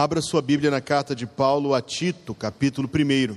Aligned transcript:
Abra 0.00 0.22
sua 0.22 0.40
Bíblia 0.40 0.70
na 0.70 0.80
carta 0.80 1.12
de 1.12 1.26
Paulo 1.26 1.74
a 1.74 1.82
Tito, 1.82 2.32
capítulo 2.32 2.88
1. 2.88 3.36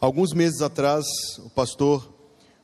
Alguns 0.00 0.32
meses 0.32 0.62
atrás, 0.62 1.04
o 1.40 1.50
pastor 1.50 2.08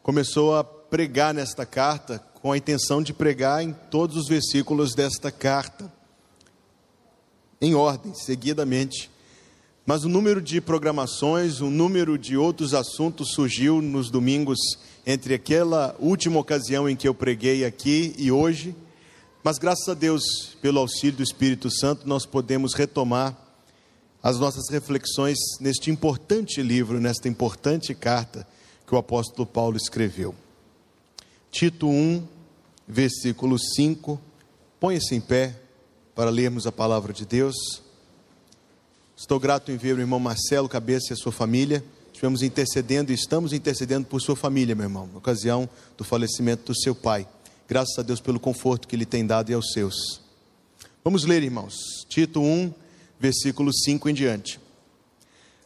começou 0.00 0.54
a 0.54 0.62
pregar 0.62 1.34
nesta 1.34 1.66
carta 1.66 2.20
com 2.34 2.52
a 2.52 2.56
intenção 2.56 3.02
de 3.02 3.12
pregar 3.12 3.64
em 3.64 3.72
todos 3.90 4.16
os 4.16 4.28
versículos 4.28 4.94
desta 4.94 5.32
carta, 5.32 5.92
em 7.60 7.74
ordem, 7.74 8.14
seguidamente. 8.14 9.10
Mas 9.84 10.04
o 10.04 10.08
número 10.08 10.40
de 10.40 10.60
programações, 10.60 11.60
o 11.60 11.68
número 11.68 12.16
de 12.16 12.36
outros 12.36 12.74
assuntos 12.74 13.32
surgiu 13.32 13.82
nos 13.82 14.08
domingos 14.08 14.60
entre 15.04 15.34
aquela 15.34 15.96
última 15.98 16.38
ocasião 16.38 16.88
em 16.88 16.94
que 16.94 17.08
eu 17.08 17.14
preguei 17.14 17.64
aqui 17.64 18.14
e 18.16 18.30
hoje 18.30 18.72
mas 19.48 19.56
graças 19.56 19.88
a 19.88 19.94
Deus, 19.94 20.54
pelo 20.60 20.78
auxílio 20.78 21.16
do 21.16 21.22
Espírito 21.22 21.70
Santo, 21.70 22.06
nós 22.06 22.26
podemos 22.26 22.74
retomar 22.74 23.34
as 24.22 24.38
nossas 24.38 24.68
reflexões 24.68 25.38
neste 25.58 25.90
importante 25.90 26.60
livro, 26.60 27.00
nesta 27.00 27.30
importante 27.30 27.94
carta 27.94 28.46
que 28.86 28.94
o 28.94 28.98
apóstolo 28.98 29.46
Paulo 29.46 29.78
escreveu. 29.78 30.34
Tito 31.50 31.88
1, 31.88 32.28
versículo 32.86 33.58
5. 33.58 34.20
Ponha-se 34.78 35.14
em 35.14 35.20
pé 35.22 35.58
para 36.14 36.28
lermos 36.28 36.66
a 36.66 36.70
palavra 36.70 37.14
de 37.14 37.24
Deus. 37.24 37.56
Estou 39.16 39.40
grato 39.40 39.72
em 39.72 39.78
ver 39.78 39.96
o 39.96 40.00
irmão 40.00 40.20
Marcelo 40.20 40.68
Cabeça 40.68 41.06
e 41.08 41.14
a 41.14 41.16
sua 41.16 41.32
família. 41.32 41.82
Estivemos 42.08 42.42
intercedendo 42.42 43.12
e 43.12 43.14
estamos 43.14 43.54
intercedendo 43.54 44.06
por 44.08 44.20
sua 44.20 44.36
família, 44.36 44.74
meu 44.74 44.84
irmão, 44.84 45.08
na 45.10 45.16
ocasião 45.16 45.66
do 45.96 46.04
falecimento 46.04 46.70
do 46.70 46.78
seu 46.78 46.94
pai. 46.94 47.26
Graças 47.68 47.98
a 47.98 48.02
Deus 48.02 48.18
pelo 48.18 48.40
conforto 48.40 48.88
que 48.88 48.96
Ele 48.96 49.04
tem 49.04 49.26
dado 49.26 49.50
e 49.50 49.54
aos 49.54 49.72
seus. 49.72 50.22
Vamos 51.04 51.26
ler, 51.26 51.42
irmãos, 51.42 51.74
Tito 52.08 52.40
1, 52.40 52.72
versículo 53.20 53.70
5 53.74 54.08
em 54.08 54.14
diante. 54.14 54.58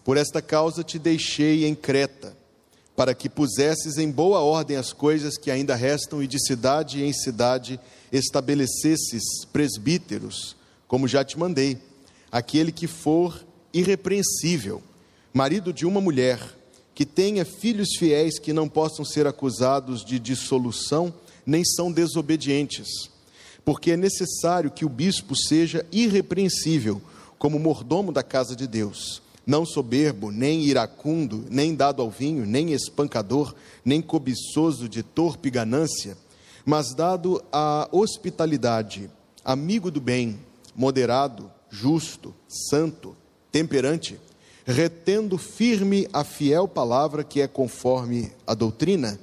Por 0.03 0.17
esta 0.17 0.43
causa 0.43 0.83
te 0.83 0.99
deixei 0.99 1.65
em 1.65 1.77
Creta, 1.77 2.37
para 2.97 3.15
que 3.15 3.29
pusesses 3.29 3.99
em 3.99 4.11
boa 4.11 4.41
ordem 4.41 4.77
as 4.77 4.93
coisas 4.93 5.39
que 5.39 5.49
ainda 5.49 5.77
restam 5.77 6.21
e 6.21 6.27
de 6.27 6.45
cidade 6.45 7.05
em 7.05 7.13
cidade 7.13 7.79
estabelecesses 8.11 9.23
presbíteros, 9.53 10.57
como 10.89 11.07
já 11.07 11.25
te 11.25 11.39
mandei, 11.39 11.79
aquele 12.33 12.73
que 12.73 12.89
for 12.89 13.47
irrepreensível, 13.73 14.83
marido 15.33 15.73
de 15.73 15.87
uma 15.87 16.01
mulher, 16.01 16.41
que 16.97 17.07
tenha 17.07 17.45
filhos 17.45 17.91
fiéis 17.97 18.41
que 18.41 18.53
não 18.53 18.69
possam 18.69 19.05
ser 19.05 19.25
acusados 19.25 20.05
de 20.05 20.19
dissolução 20.19 21.15
nem 21.45 21.65
são 21.65 21.91
desobedientes, 21.91 23.11
porque 23.65 23.93
é 23.93 23.97
necessário 23.97 24.71
que 24.71 24.85
o 24.85 24.89
bispo 24.89 25.37
seja 25.37 25.87
irrepreensível, 25.93 27.01
como 27.39 27.59
mordomo 27.59 28.13
da 28.13 28.23
casa 28.23 28.55
de 28.55 28.67
Deus, 28.67 29.21
não 29.47 29.67
soberbo, 29.67 30.31
nem 30.31 30.63
iracundo, 30.63 31.45
nem 31.51 31.75
dado 31.75 32.01
ao 32.01 32.11
vinho, 32.11 32.47
nem 32.47 32.73
espancador, 32.73 33.55
nem 33.85 34.01
cobiçoso 34.01 34.89
de 34.89 35.03
torpe 35.03 35.51
ganância, 35.51 36.17
mas 36.65 36.95
dado 36.95 37.43
à 37.53 37.89
hospitalidade, 37.91 39.11
amigo 39.45 39.91
do 39.91 40.01
bem, 40.01 40.39
moderado, 40.77 41.51
justo, 41.69 42.33
santo, 42.49 43.17
temperante, 43.51 44.19
retendo 44.65 45.37
firme 45.37 46.09
a 46.13 46.23
fiel 46.23 46.69
palavra 46.69 47.25
que 47.25 47.41
é 47.41 47.49
conforme 47.49 48.31
a 48.47 48.55
doutrina 48.55 49.19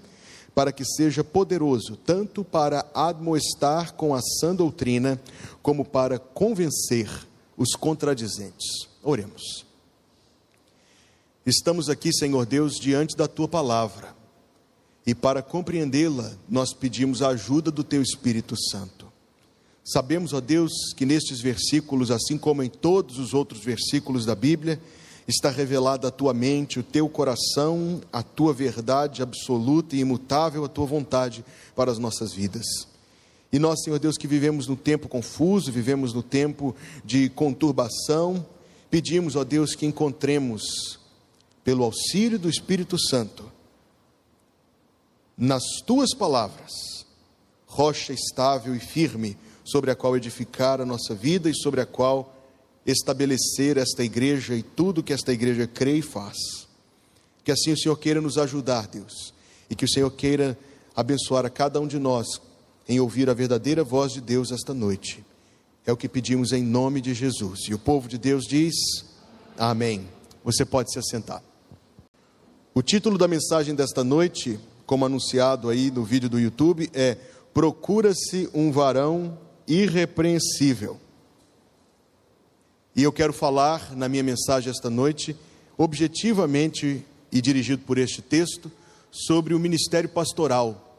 para 0.54 0.72
que 0.72 0.84
seja 0.84 1.24
poderoso 1.24 1.96
tanto 1.96 2.44
para 2.44 2.86
admoestar 2.94 3.94
com 3.94 4.14
a 4.14 4.22
sã 4.22 4.54
doutrina, 4.54 5.20
como 5.62 5.86
para 5.86 6.20
convencer 6.20 7.10
os 7.58 7.76
contradizentes. 7.76 8.88
Oremos. 9.04 9.66
Estamos 11.46 11.90
aqui, 11.90 12.14
Senhor 12.14 12.46
Deus, 12.46 12.76
diante 12.80 13.16
da 13.16 13.28
tua 13.28 13.48
palavra, 13.48 14.16
e 15.06 15.16
para 15.16 15.42
compreendê-la, 15.42 16.34
nós 16.48 16.74
pedimos 16.74 17.22
a 17.22 17.30
ajuda 17.30 17.72
do 17.72 17.84
teu 17.84 18.02
Espírito 18.02 18.56
Santo. 18.70 19.08
Sabemos, 19.84 20.34
ó 20.34 20.40
Deus, 20.40 20.94
que 20.96 21.06
nestes 21.06 21.42
versículos, 21.42 22.12
assim 22.12 22.38
como 22.38 22.62
em 22.62 22.70
todos 22.70 23.18
os 23.18 23.34
outros 23.34 23.64
versículos 23.64 24.26
da 24.26 24.36
Bíblia, 24.36 24.80
está 25.30 25.50
revelada 25.50 26.08
a 26.08 26.12
tua 26.12 26.34
mente, 26.34 26.80
o 26.80 26.84
teu 26.84 27.08
coração, 27.08 28.02
a 28.12 28.24
tua 28.24 28.54
verdade 28.54 29.22
absoluta 29.22 29.96
e 29.96 30.00
imutável, 30.00 30.66
a 30.66 30.70
tua 30.70 30.86
vontade 30.86 31.46
para 31.76 31.92
as 31.92 32.00
nossas 32.00 32.34
vidas. 32.34 32.66
E 33.52 33.60
nós, 33.60 33.84
Senhor 33.84 34.00
Deus, 34.00 34.18
que 34.18 34.28
vivemos 34.28 34.68
no 34.68 34.76
tempo 34.76 35.08
confuso, 35.08 35.72
vivemos 35.72 36.14
no 36.14 36.22
tempo 36.22 36.76
de 37.04 37.30
conturbação, 37.30 38.46
pedimos, 38.90 39.36
ó 39.36 39.44
Deus, 39.44 39.76
que 39.76 39.86
encontremos, 39.86 41.00
pelo 41.64 41.84
auxílio 41.84 42.40
do 42.40 42.50
Espírito 42.50 42.98
Santo, 43.00 43.52
nas 45.38 45.64
tuas 45.86 46.14
palavras, 46.14 47.06
rocha 47.66 48.14
estável 48.14 48.76
e 48.76 48.80
firme 48.80 49.38
sobre 49.64 49.92
a 49.92 49.96
qual 49.96 50.18
edificar 50.18 50.82
a 50.82 50.86
nossa 50.86 51.14
vida 51.14 51.50
e 51.50 51.56
sobre 51.56 51.82
a 51.82 51.86
qual 51.86 52.39
estabelecer 52.92 53.78
esta 53.78 54.04
igreja 54.04 54.56
e 54.56 54.64
tudo 54.64 55.04
que 55.04 55.14
esta 55.14 55.32
igreja 55.32 55.68
crê 55.68 55.98
e 55.98 56.02
faz. 56.02 56.38
Que 57.44 57.52
assim 57.52 57.72
o 57.72 57.78
Senhor 57.78 57.96
queira 57.98 58.22
nos 58.22 58.38
ajudar, 58.38 58.88
Deus, 58.88 59.34
e 59.70 59.76
que 59.76 59.86
o 59.86 59.90
Senhor 59.90 60.10
queira 60.12 60.58
abençoar 60.96 61.46
a 61.46 61.50
cada 61.50 61.80
um 61.80 61.88
de 61.88 61.98
nós 61.98 62.28
em 62.88 63.00
ouvir 63.00 63.30
a 63.30 63.34
verdadeira 63.34 63.84
voz 63.84 64.12
de 64.12 64.22
Deus 64.22 64.52
esta 64.52 64.74
noite. 64.74 65.24
É 65.86 65.92
o 65.92 65.98
que 65.98 66.10
pedimos 66.10 66.52
em 66.52 66.64
nome 66.64 67.02
de 67.02 67.14
Jesus. 67.14 67.62
E 67.70 67.74
o 67.74 67.80
povo 67.80 68.08
de 68.08 68.18
Deus 68.18 68.46
diz: 68.46 68.76
Amém. 69.58 70.08
Você 70.44 70.66
pode 70.66 70.92
se 70.92 71.00
assentar. 71.00 71.44
O 72.74 72.82
título 72.82 73.18
da 73.18 73.28
mensagem 73.28 73.76
desta 73.76 74.04
noite, 74.04 74.60
como 74.86 75.06
anunciado 75.06 75.70
aí 75.70 75.92
no 75.92 76.04
vídeo 76.04 76.30
do 76.30 76.40
YouTube, 76.40 76.90
é 76.94 77.18
Procura-se 77.54 78.50
um 78.54 78.72
varão 78.72 79.38
irrepreensível. 79.68 81.00
E 82.96 83.04
eu 83.04 83.12
quero 83.12 83.32
falar 83.32 83.96
na 83.96 84.10
minha 84.10 84.24
mensagem 84.24 84.72
esta 84.72 84.90
noite, 84.90 85.36
objetivamente 85.78 87.06
e 87.32 87.42
dirigido 87.42 87.84
por 87.84 87.98
este 87.98 88.22
texto, 88.22 88.72
sobre 89.12 89.54
o 89.54 89.60
ministério 89.60 90.10
pastoral, 90.10 90.98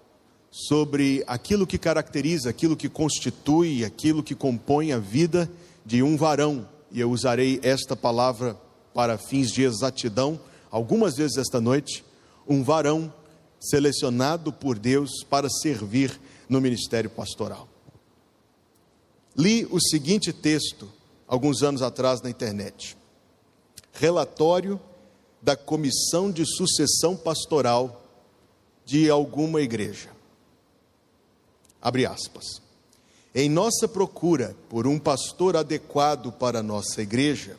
sobre 0.50 1.22
aquilo 1.26 1.66
que 1.66 1.78
caracteriza, 1.78 2.50
aquilo 2.50 2.76
que 2.76 2.88
constitui, 2.88 3.84
aquilo 3.84 4.22
que 4.22 4.34
compõe 4.34 4.92
a 4.92 4.98
vida 4.98 5.50
de 5.84 6.02
um 6.02 6.16
varão. 6.16 6.68
E 6.90 7.00
eu 7.00 7.10
usarei 7.10 7.60
esta 7.62 7.96
palavra 7.96 8.56
para 8.94 9.18
fins 9.18 9.50
de 9.50 9.62
exatidão 9.62 10.40
algumas 10.70 11.16
vezes 11.16 11.36
esta 11.36 11.60
noite, 11.60 12.04
um 12.48 12.62
varão 12.62 13.12
selecionado 13.60 14.52
por 14.52 14.78
Deus 14.78 15.22
para 15.28 15.48
servir 15.48 16.18
no 16.48 16.60
ministério 16.60 17.10
pastoral. 17.10 17.68
Li 19.36 19.66
o 19.70 19.80
seguinte 19.80 20.32
texto 20.32 20.88
alguns 21.30 21.62
anos 21.62 21.80
atrás 21.80 22.20
na 22.20 22.28
internet. 22.28 22.98
Relatório 23.92 24.80
da 25.40 25.54
Comissão 25.54 26.28
de 26.28 26.44
Sucessão 26.44 27.16
Pastoral 27.16 28.04
de 28.84 29.08
alguma 29.08 29.60
igreja. 29.60 30.10
Abre 31.80 32.04
aspas. 32.04 32.60
Em 33.32 33.48
nossa 33.48 33.86
procura 33.86 34.56
por 34.68 34.88
um 34.88 34.98
pastor 34.98 35.56
adequado 35.56 36.32
para 36.32 36.64
nossa 36.64 37.00
igreja, 37.00 37.56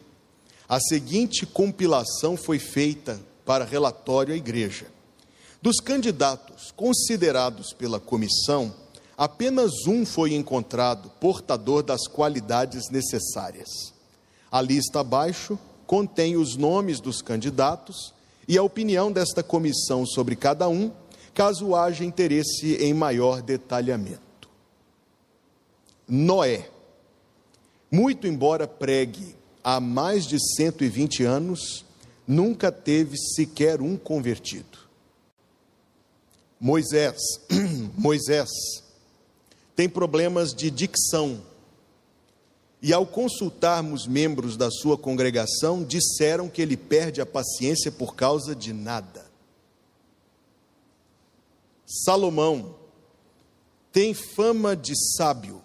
a 0.68 0.78
seguinte 0.78 1.46
compilação 1.46 2.36
foi 2.36 2.60
feita 2.60 3.22
para 3.46 3.64
relatório 3.64 4.34
à 4.34 4.38
igreja. 4.38 4.88
Dos 5.62 5.78
candidatos 5.78 6.72
considerados 6.76 7.72
pela 7.72 8.02
comissão, 8.02 8.76
apenas 9.22 9.86
um 9.86 10.04
foi 10.04 10.34
encontrado 10.34 11.08
portador 11.20 11.84
das 11.84 12.08
qualidades 12.08 12.90
necessárias. 12.90 13.94
A 14.52 14.60
lista 14.60 15.02
abaixo 15.02 15.60
contém 15.86 16.36
os 16.36 16.56
nomes 16.56 17.00
dos 17.00 17.22
candidatos 17.22 18.16
e 18.48 18.58
a 18.58 18.64
opinião 18.64 19.12
desta 19.12 19.44
comissão 19.44 20.08
sobre 20.08 20.36
cada 20.36 20.68
um, 20.68 20.92
caso 21.36 21.76
haja 21.76 22.04
interesse 22.04 22.78
em 22.78 22.96
maior 22.96 23.44
detalhamento. 23.44 24.50
Noé, 26.08 26.68
muito 27.92 28.26
embora 28.26 28.68
pregue 28.68 29.36
há 29.64 29.80
mais 29.80 30.26
de 30.26 30.40
120 30.56 31.24
anos, 31.26 31.86
nunca 32.28 32.72
teve 32.72 33.16
sequer 33.36 33.84
um 33.84 33.96
convertido. 33.96 34.80
Moisés, 36.60 37.22
Moisés, 37.96 38.50
tem 39.82 39.90
problemas 39.90 40.54
de 40.54 40.70
dicção. 40.70 41.42
E 42.84 42.94
ao 42.94 43.04
consultarmos 43.04 44.06
membros 44.06 44.56
da 44.56 44.70
sua 44.70 44.96
congregação, 44.96 45.84
disseram 45.84 46.48
que 46.48 46.62
ele 46.62 46.78
perde 46.78 47.20
a 47.20 47.26
paciência 47.26 47.92
por 47.92 48.16
causa 48.16 48.56
de 48.56 48.74
nada. 48.74 49.26
Salomão 51.84 52.76
tem 53.92 54.14
fama 54.14 54.76
de 54.76 54.94
sábio, 55.18 55.64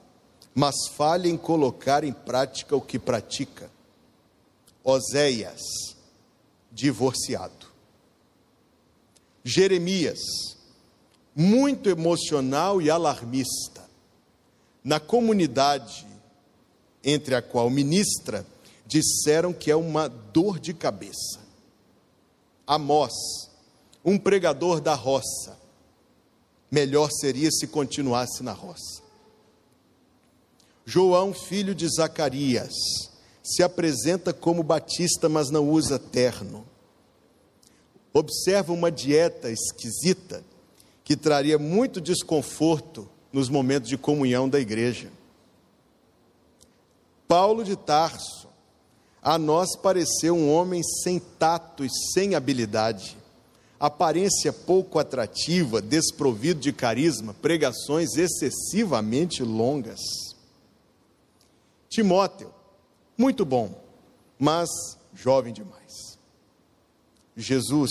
mas 0.54 0.88
falha 0.94 1.28
em 1.28 1.36
colocar 1.36 2.02
em 2.02 2.12
prática 2.14 2.74
o 2.74 2.80
que 2.80 2.98
pratica. 2.98 3.70
Oséias, 4.82 5.60
divorciado. 6.72 7.66
Jeremias, 9.44 10.20
muito 11.34 11.90
emocional 11.90 12.80
e 12.80 12.88
alarmista. 12.88 13.85
Na 14.86 15.00
comunidade 15.00 16.06
entre 17.02 17.34
a 17.34 17.42
qual 17.42 17.68
ministra, 17.68 18.46
disseram 18.86 19.52
que 19.52 19.68
é 19.68 19.74
uma 19.74 20.06
dor 20.06 20.60
de 20.60 20.72
cabeça. 20.72 21.40
Amós, 22.64 23.12
um 24.04 24.16
pregador 24.16 24.80
da 24.80 24.94
roça, 24.94 25.58
melhor 26.70 27.10
seria 27.10 27.50
se 27.50 27.66
continuasse 27.66 28.44
na 28.44 28.52
roça. 28.52 29.02
João, 30.84 31.34
filho 31.34 31.74
de 31.74 31.88
Zacarias, 31.88 32.72
se 33.42 33.64
apresenta 33.64 34.32
como 34.32 34.62
batista, 34.62 35.28
mas 35.28 35.50
não 35.50 35.68
usa 35.68 35.98
terno. 35.98 36.64
Observa 38.12 38.72
uma 38.72 38.92
dieta 38.92 39.50
esquisita 39.50 40.44
que 41.02 41.16
traria 41.16 41.58
muito 41.58 42.00
desconforto 42.00 43.15
nos 43.36 43.50
momentos 43.50 43.90
de 43.90 43.98
comunhão 43.98 44.48
da 44.48 44.58
igreja. 44.58 45.12
Paulo 47.28 47.62
de 47.62 47.76
Tarso, 47.76 48.48
a 49.20 49.36
nós 49.36 49.76
pareceu 49.76 50.34
um 50.34 50.50
homem 50.50 50.82
sem 50.82 51.18
tato 51.18 51.84
e 51.84 51.90
sem 52.14 52.34
habilidade, 52.34 53.14
aparência 53.78 54.54
pouco 54.54 54.98
atrativa, 54.98 55.82
desprovido 55.82 56.60
de 56.60 56.72
carisma, 56.72 57.34
pregações 57.34 58.16
excessivamente 58.16 59.42
longas. 59.42 60.00
Timóteo, 61.90 62.50
muito 63.18 63.44
bom, 63.44 63.78
mas 64.38 64.70
jovem 65.14 65.52
demais. 65.52 66.16
Jesus 67.36 67.90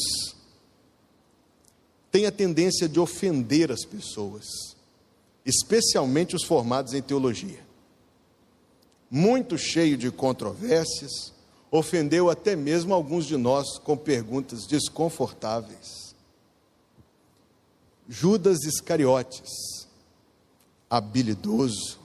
tem 2.12 2.26
a 2.26 2.32
tendência 2.32 2.90
de 2.90 3.00
ofender 3.00 3.72
as 3.72 3.86
pessoas, 3.86 4.75
especialmente 5.46 6.36
os 6.36 6.44
formados 6.44 6.94
em 6.94 7.02
teologia. 7.02 7.64
Muito 9.10 9.58
cheio 9.58 9.96
de 9.96 10.10
controvérsias, 10.10 11.32
ofendeu 11.70 12.30
até 12.30 12.56
mesmo 12.56 12.94
alguns 12.94 13.26
de 13.26 13.38
nós 13.38 13.78
com 13.78 13.96
perguntas 13.96 14.66
desconfortáveis. 14.66 16.16
Judas 18.08 18.64
Iscariotes, 18.64 19.88
habilidoso, 20.90 22.00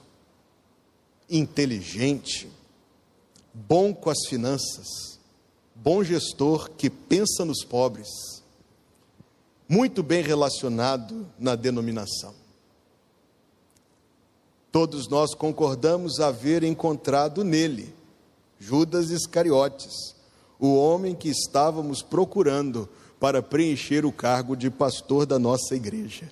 inteligente, 1.29 2.49
bom 3.53 3.93
com 3.93 4.09
as 4.09 4.27
finanças, 4.27 5.19
bom 5.75 6.03
gestor 6.03 6.69
que 6.71 6.89
pensa 6.89 7.45
nos 7.45 7.63
pobres, 7.63 8.09
muito 9.67 10.03
bem 10.03 10.21
relacionado 10.21 11.27
na 11.39 11.55
denominação. 11.55 12.40
Todos 14.71 15.07
nós 15.09 15.33
concordamos 15.33 16.19
haver 16.19 16.63
encontrado 16.63 17.43
nele 17.43 17.93
Judas 18.59 19.09
Iscariotes, 19.09 20.15
o 20.59 20.75
homem 20.75 21.15
que 21.15 21.29
estávamos 21.29 22.03
procurando 22.03 22.87
para 23.19 23.41
preencher 23.41 24.05
o 24.05 24.11
cargo 24.11 24.55
de 24.55 24.69
pastor 24.69 25.25
da 25.25 25.39
nossa 25.39 25.75
igreja. 25.75 26.31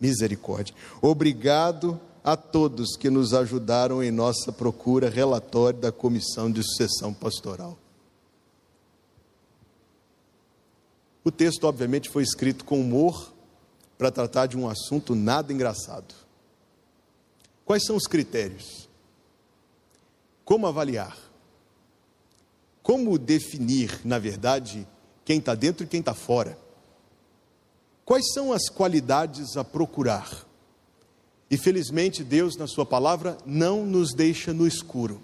Misericórdia. 0.00 0.74
Obrigado 1.00 1.98
a 2.22 2.36
todos 2.36 2.96
que 2.96 3.08
nos 3.08 3.32
ajudaram 3.32 4.02
em 4.02 4.10
nossa 4.10 4.52
procura, 4.52 5.08
relatório 5.08 5.78
da 5.78 5.92
Comissão 5.92 6.50
de 6.50 6.62
Sucessão 6.62 7.14
Pastoral. 7.14 7.78
O 11.24 11.30
texto, 11.30 11.64
obviamente, 11.64 12.10
foi 12.10 12.22
escrito 12.22 12.64
com 12.64 12.80
humor 12.80 13.32
para 13.96 14.10
tratar 14.10 14.46
de 14.46 14.56
um 14.56 14.68
assunto 14.68 15.14
nada 15.14 15.52
engraçado. 15.52 16.27
Quais 17.68 17.84
são 17.84 17.96
os 17.96 18.06
critérios? 18.06 18.88
Como 20.42 20.66
avaliar? 20.66 21.18
Como 22.82 23.18
definir, 23.18 24.00
na 24.06 24.18
verdade, 24.18 24.88
quem 25.22 25.38
está 25.38 25.54
dentro 25.54 25.84
e 25.84 25.86
quem 25.86 26.00
está 26.00 26.14
fora? 26.14 26.58
Quais 28.06 28.32
são 28.32 28.54
as 28.54 28.70
qualidades 28.70 29.54
a 29.58 29.64
procurar? 29.64 30.46
E 31.50 31.58
felizmente 31.58 32.24
Deus, 32.24 32.56
na 32.56 32.66
Sua 32.66 32.86
palavra, 32.86 33.36
não 33.44 33.84
nos 33.84 34.14
deixa 34.14 34.54
no 34.54 34.66
escuro. 34.66 35.22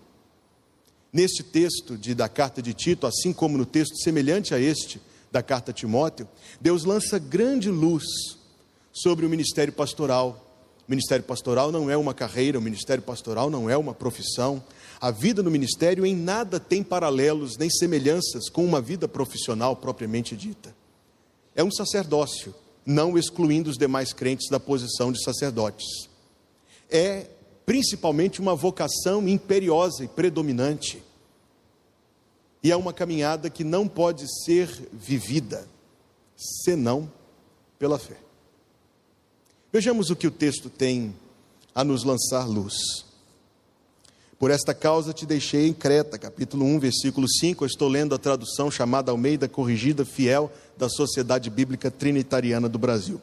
Neste 1.11 1.43
texto 1.43 1.97
de, 1.97 2.15
da 2.15 2.29
carta 2.29 2.61
de 2.61 2.75
Tito, 2.75 3.07
assim 3.07 3.33
como 3.33 3.57
no 3.57 3.65
texto 3.65 3.97
semelhante 4.03 4.55
a 4.55 4.61
este 4.61 5.01
da 5.33 5.43
carta 5.43 5.71
a 5.71 5.75
Timóteo, 5.75 6.29
Deus 6.61 6.85
lança 6.85 7.19
grande 7.19 7.71
luz 7.71 8.05
sobre 8.93 9.25
o 9.25 9.31
ministério 9.31 9.73
pastoral. 9.73 10.45
O 10.87 10.91
ministério 10.91 11.25
pastoral 11.25 11.73
não 11.73 11.91
é 11.91 11.97
uma 11.97 12.13
carreira, 12.13 12.59
o 12.59 12.63
ministério 12.63 13.03
pastoral 13.03 13.49
não 13.49 13.69
é 13.71 13.77
uma 13.77 13.95
profissão. 13.95 14.63
A 15.01 15.11
vida 15.11 15.43
no 15.43 15.51
ministério 15.51 16.05
em 16.05 16.15
nada 16.15 16.61
tem 16.61 16.83
paralelos 16.83 17.57
nem 17.57 17.71
semelhanças 17.71 18.49
com 18.49 18.65
uma 18.65 18.81
vida 18.81 19.09
profissional 19.09 19.75
propriamente 19.77 20.37
dita. 20.37 20.75
É 21.55 21.65
um 21.65 21.71
sacerdócio, 21.71 22.55
não 22.85 23.17
excluindo 23.17 23.71
os 23.71 23.79
demais 23.79 24.13
crentes 24.13 24.49
da 24.51 24.61
posição 24.61 25.11
de 25.11 25.23
sacerdotes 25.23 26.15
é 26.91 27.27
principalmente 27.67 28.41
uma 28.41 28.55
vocação 28.55 29.27
imperiosa 29.27 30.05
e 30.05 30.09
predominante. 30.09 31.03
E 32.63 32.71
é 32.71 32.77
uma 32.77 32.93
caminhada 32.93 33.51
que 33.51 33.65
não 33.65 33.89
pode 33.89 34.27
ser 34.45 34.69
vivida 34.93 35.69
senão 36.37 37.11
pela 37.79 37.99
fé. 37.99 38.17
Vejamos 39.75 40.09
o 40.09 40.15
que 40.15 40.29
o 40.29 40.31
texto 40.31 40.71
tem 40.71 41.13
a 41.75 41.83
nos 41.83 42.05
lançar 42.05 42.47
luz. 42.47 43.05
Por 44.39 44.53
esta 44.53 44.73
causa 44.73 45.13
te 45.13 45.27
deixei 45.27 45.67
em 45.67 45.73
Creta, 45.73 46.17
capítulo 46.17 46.65
1, 46.65 46.79
versículo 46.79 47.27
5. 47.29 47.65
Eu 47.65 47.67
estou 47.67 47.89
lendo 47.89 48.15
a 48.15 48.19
tradução 48.19 48.71
chamada 48.71 49.11
Almeida 49.11 49.49
Corrigida 49.49 50.05
Fiel 50.05 50.49
da 50.79 50.89
Sociedade 50.89 51.51
Bíblica 51.51 51.91
Trinitariana 51.91 52.69
do 52.69 52.79
Brasil. 52.79 53.21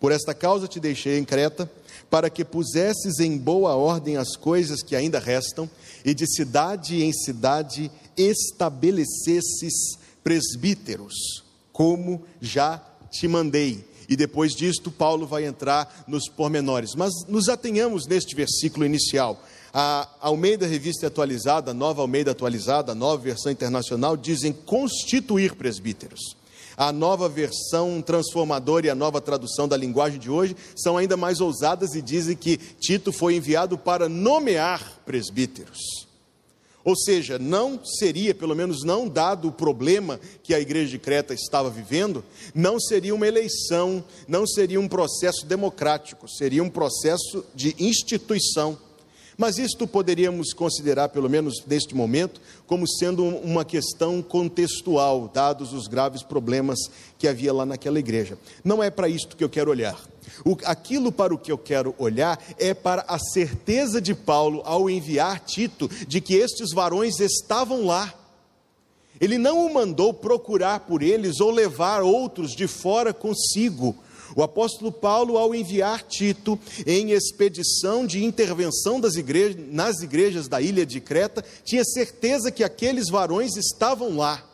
Por 0.00 0.10
esta 0.10 0.34
causa 0.34 0.66
te 0.66 0.80
deixei 0.80 1.20
em 1.20 1.24
Creta 1.24 1.70
para 2.10 2.28
que 2.28 2.44
pusesses 2.44 3.20
em 3.20 3.38
boa 3.38 3.76
ordem 3.76 4.16
as 4.16 4.34
coisas 4.34 4.82
que 4.82 4.96
ainda 4.96 5.20
restam, 5.20 5.70
e 6.04 6.12
de 6.12 6.26
cidade 6.26 7.00
em 7.00 7.12
cidade 7.12 7.92
estabelecesses 8.16 9.96
presbíteros, 10.24 11.44
como 11.72 12.24
já 12.40 12.84
te 13.08 13.28
mandei. 13.28 13.91
E 14.12 14.16
depois 14.16 14.52
disto, 14.52 14.90
Paulo 14.90 15.26
vai 15.26 15.46
entrar 15.46 16.04
nos 16.06 16.28
pormenores. 16.28 16.94
Mas 16.94 17.12
nos 17.26 17.48
atenhamos 17.48 18.06
neste 18.06 18.36
versículo 18.36 18.84
inicial. 18.84 19.42
A 19.72 20.06
Almeida 20.20 20.66
Revista 20.66 21.06
Atualizada, 21.06 21.70
a 21.70 21.74
nova 21.74 22.02
Almeida 22.02 22.32
Atualizada, 22.32 22.92
a 22.92 22.94
nova 22.94 23.22
versão 23.22 23.50
internacional, 23.50 24.16
dizem 24.16 24.52
constituir 24.52 25.54
presbíteros 25.54 26.36
a 26.76 26.90
nova 26.90 27.28
versão 27.28 28.00
transformadora 28.00 28.86
e 28.86 28.90
a 28.90 28.94
nova 28.94 29.20
tradução 29.20 29.68
da 29.68 29.76
linguagem 29.76 30.18
de 30.18 30.30
hoje 30.30 30.56
são 30.74 30.96
ainda 30.96 31.16
mais 31.16 31.40
ousadas 31.40 31.94
e 31.94 32.02
dizem 32.02 32.34
que 32.36 32.56
Tito 32.56 33.12
foi 33.12 33.36
enviado 33.36 33.76
para 33.76 34.08
nomear 34.08 35.00
presbíteros. 35.04 35.78
Ou 36.84 36.96
seja, 36.96 37.38
não 37.38 37.84
seria, 37.84 38.34
pelo 38.34 38.56
menos 38.56 38.82
não 38.84 39.08
dado 39.08 39.48
o 39.48 39.52
problema 39.52 40.18
que 40.42 40.54
a 40.54 40.60
igreja 40.60 40.90
de 40.90 40.98
Creta 40.98 41.32
estava 41.32 41.70
vivendo, 41.70 42.24
não 42.54 42.80
seria 42.80 43.14
uma 43.14 43.26
eleição, 43.26 44.04
não 44.26 44.46
seria 44.46 44.80
um 44.80 44.88
processo 44.88 45.46
democrático, 45.46 46.28
seria 46.28 46.62
um 46.62 46.70
processo 46.70 47.44
de 47.54 47.74
instituição. 47.78 48.76
Mas 49.42 49.58
isto 49.58 49.88
poderíamos 49.88 50.52
considerar, 50.52 51.08
pelo 51.08 51.28
menos 51.28 51.64
neste 51.66 51.96
momento, 51.96 52.40
como 52.64 52.88
sendo 52.88 53.24
uma 53.24 53.64
questão 53.64 54.22
contextual, 54.22 55.28
dados 55.34 55.72
os 55.72 55.88
graves 55.88 56.22
problemas 56.22 56.78
que 57.18 57.26
havia 57.26 57.52
lá 57.52 57.66
naquela 57.66 57.98
igreja. 57.98 58.38
Não 58.62 58.80
é 58.80 58.88
para 58.88 59.08
isto 59.08 59.36
que 59.36 59.42
eu 59.42 59.48
quero 59.48 59.72
olhar. 59.72 59.98
O, 60.44 60.56
aquilo 60.64 61.10
para 61.10 61.34
o 61.34 61.38
que 61.38 61.50
eu 61.50 61.58
quero 61.58 61.92
olhar 61.98 62.40
é 62.56 62.72
para 62.72 63.04
a 63.08 63.18
certeza 63.18 64.00
de 64.00 64.14
Paulo 64.14 64.62
ao 64.64 64.88
enviar 64.88 65.40
Tito 65.40 65.90
de 66.06 66.20
que 66.20 66.34
estes 66.34 66.72
varões 66.72 67.18
estavam 67.18 67.84
lá. 67.84 68.14
Ele 69.20 69.38
não 69.38 69.66
o 69.66 69.74
mandou 69.74 70.14
procurar 70.14 70.78
por 70.86 71.02
eles 71.02 71.40
ou 71.40 71.50
levar 71.50 72.00
outros 72.00 72.52
de 72.52 72.68
fora 72.68 73.12
consigo 73.12 73.96
o 74.34 74.42
apóstolo 74.42 74.90
Paulo, 74.90 75.38
ao 75.38 75.54
enviar 75.54 76.02
Tito 76.02 76.58
em 76.86 77.10
expedição 77.10 78.06
de 78.06 78.24
intervenção 78.24 79.00
igrejas, 79.16 79.56
nas 79.70 80.00
igrejas 80.00 80.48
da 80.48 80.60
ilha 80.60 80.86
de 80.86 81.00
Creta, 81.00 81.44
tinha 81.64 81.84
certeza 81.84 82.50
que 82.50 82.64
aqueles 82.64 83.08
varões 83.08 83.56
estavam 83.56 84.16
lá. 84.16 84.44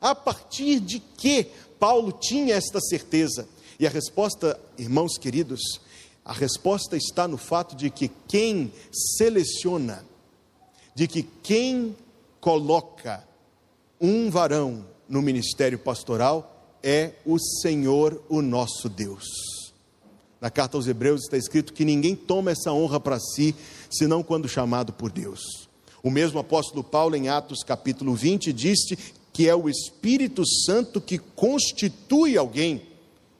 A 0.00 0.14
partir 0.14 0.80
de 0.80 0.98
que 1.00 1.46
Paulo 1.78 2.12
tinha 2.12 2.54
esta 2.54 2.80
certeza? 2.80 3.48
E 3.78 3.86
a 3.86 3.90
resposta, 3.90 4.60
irmãos 4.78 5.18
queridos, 5.18 5.80
A 6.24 6.32
resposta 6.32 6.96
está 6.96 7.28
no 7.28 7.36
fato 7.36 7.76
de 7.76 7.90
que 7.90 8.10
quem 8.26 8.72
seleciona, 9.18 10.02
de 10.94 11.06
que 11.06 11.22
quem 11.22 11.94
coloca 12.40 13.22
um 14.00 14.30
varão 14.30 14.86
no 15.06 15.20
ministério 15.20 15.78
pastoral 15.78 16.53
é 16.84 17.12
o 17.24 17.38
Senhor, 17.38 18.22
o 18.28 18.42
nosso 18.42 18.90
Deus. 18.90 19.24
Na 20.38 20.50
carta 20.50 20.76
aos 20.76 20.86
Hebreus 20.86 21.22
está 21.22 21.38
escrito 21.38 21.72
que 21.72 21.86
ninguém 21.86 22.14
toma 22.14 22.50
essa 22.50 22.70
honra 22.70 23.00
para 23.00 23.18
si, 23.18 23.54
senão 23.90 24.22
quando 24.22 24.46
chamado 24.46 24.92
por 24.92 25.10
Deus. 25.10 25.66
O 26.02 26.10
mesmo 26.10 26.38
apóstolo 26.38 26.84
Paulo, 26.84 27.16
em 27.16 27.30
Atos 27.30 27.64
capítulo 27.64 28.14
20, 28.14 28.52
disse 28.52 28.98
que 29.32 29.48
é 29.48 29.54
o 29.54 29.70
Espírito 29.70 30.46
Santo 30.46 31.00
que 31.00 31.16
constitui 31.16 32.36
alguém, 32.36 32.82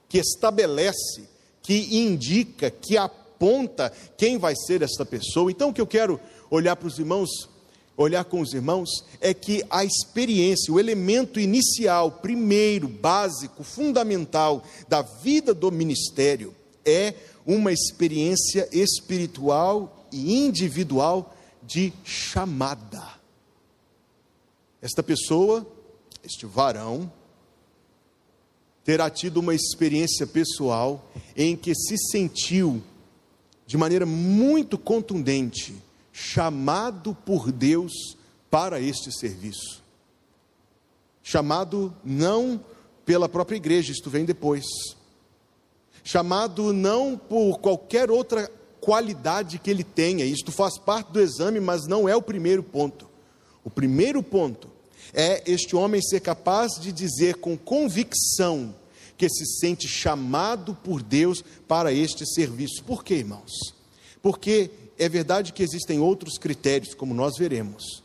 que 0.09 0.17
estabelece, 0.17 1.29
que 1.61 1.95
indica, 1.95 2.71
que 2.71 2.97
aponta 2.97 3.93
quem 4.17 4.39
vai 4.39 4.55
ser 4.55 4.81
esta 4.81 5.05
pessoa. 5.05 5.51
Então, 5.51 5.69
o 5.69 5.73
que 5.73 5.81
eu 5.81 5.85
quero 5.85 6.19
olhar 6.49 6.75
para 6.75 6.87
os 6.87 6.97
irmãos 6.97 7.29
olhar 7.97 8.25
com 8.25 8.41
os 8.41 8.53
irmãos 8.53 8.89
é 9.21 9.33
que 9.33 9.63
a 9.69 9.85
experiência, 9.85 10.73
o 10.73 10.79
elemento 10.79 11.39
inicial, 11.39 12.11
primeiro, 12.11 12.87
básico, 12.87 13.63
fundamental 13.63 14.63
da 14.87 15.01
vida 15.01 15.53
do 15.53 15.71
ministério 15.71 16.53
é 16.83 17.13
uma 17.45 17.71
experiência 17.71 18.67
espiritual 18.71 20.07
e 20.11 20.35
individual 20.37 21.35
de 21.63 21.93
chamada. 22.03 23.15
Esta 24.81 25.01
pessoa, 25.01 25.65
este 26.23 26.45
varão, 26.45 27.11
terá 28.83 29.09
tido 29.09 29.37
uma 29.37 29.55
experiência 29.55 30.27
pessoal 30.27 31.11
em 31.35 31.55
que 31.55 31.73
se 31.73 31.97
sentiu 32.11 32.83
de 33.65 33.77
maneira 33.77 34.05
muito 34.05 34.77
contundente 34.77 35.73
chamado 36.17 37.13
por 37.13 37.51
Deus 37.51 38.15
para 38.49 38.79
este 38.79 39.11
serviço. 39.11 39.83
Chamado 41.21 41.93
não 42.05 42.63
pela 43.05 43.27
própria 43.27 43.57
igreja, 43.57 43.91
isto 43.91 44.09
vem 44.09 44.23
depois. 44.23 44.63
Chamado 46.05 46.71
não 46.71 47.17
por 47.17 47.59
qualquer 47.59 48.09
outra 48.09 48.49
qualidade 48.79 49.59
que 49.59 49.69
ele 49.69 49.83
tenha, 49.83 50.23
isto 50.23 50.53
faz 50.53 50.77
parte 50.77 51.11
do 51.11 51.19
exame, 51.19 51.59
mas 51.59 51.85
não 51.85 52.07
é 52.07 52.15
o 52.15 52.21
primeiro 52.21 52.63
ponto. 52.63 53.09
O 53.61 53.69
primeiro 53.69 54.23
ponto 54.23 54.69
é 55.13 55.43
este 55.45 55.75
homem 55.75 56.01
ser 56.01 56.21
capaz 56.21 56.79
de 56.79 56.93
dizer 56.93 57.35
com 57.35 57.57
convicção 57.57 58.73
que 59.17 59.27
se 59.27 59.45
sente 59.59 59.85
chamado 59.85 60.75
por 60.81 61.03
Deus 61.03 61.43
para 61.67 61.91
este 61.91 62.25
serviço. 62.25 62.85
Por 62.85 63.03
quê, 63.03 63.15
irmãos? 63.15 63.51
Porque 64.21 64.71
é 64.97 65.09
verdade 65.09 65.53
que 65.53 65.63
existem 65.63 65.99
outros 65.99 66.37
critérios, 66.37 66.93
como 66.93 67.13
nós 67.13 67.37
veremos, 67.37 68.03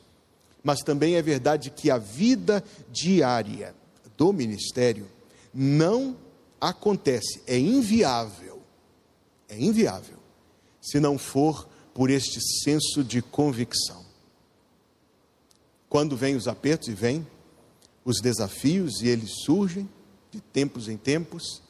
mas 0.63 0.81
também 0.81 1.15
é 1.15 1.23
verdade 1.23 1.71
que 1.71 1.91
a 1.91 1.99
vida 1.99 2.63
diária 2.91 3.75
do 4.17 4.33
ministério 4.33 5.07
não 5.55 6.17
acontece, 6.61 7.43
é 7.47 7.59
inviável, 7.59 8.61
é 9.49 9.59
inviável, 9.59 10.19
se 10.81 11.01
não 11.01 11.17
for 11.17 11.69
por 11.95 12.11
este 12.11 12.41
senso 12.63 13.03
de 13.03 13.23
convicção. 13.23 14.05
Quando 15.89 16.17
vêm 16.17 16.37
os 16.37 16.47
apertos 16.47 16.89
e 16.89 16.95
vêm 16.95 17.27
os 18.05 18.21
desafios 18.21 19.03
e 19.03 19.09
eles 19.09 19.31
surgem 19.45 19.89
de 20.31 20.41
tempos 20.41 20.89
em 20.89 20.97
tempos, 20.97 21.63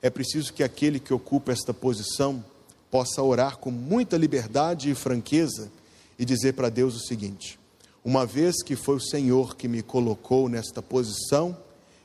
é 0.00 0.10
preciso 0.10 0.52
que 0.52 0.62
aquele 0.62 1.00
que 1.00 1.12
ocupa 1.12 1.50
esta 1.50 1.74
posição 1.74 2.44
possa 2.94 3.20
orar 3.20 3.58
com 3.58 3.72
muita 3.72 4.16
liberdade 4.16 4.88
e 4.88 4.94
franqueza 4.94 5.68
e 6.16 6.24
dizer 6.24 6.52
para 6.52 6.68
Deus 6.68 6.94
o 6.94 7.00
seguinte: 7.00 7.58
uma 8.04 8.24
vez 8.24 8.62
que 8.62 8.76
foi 8.76 8.94
o 8.94 9.00
Senhor 9.00 9.56
que 9.56 9.66
me 9.66 9.82
colocou 9.82 10.48
nesta 10.48 10.80
posição, 10.80 11.56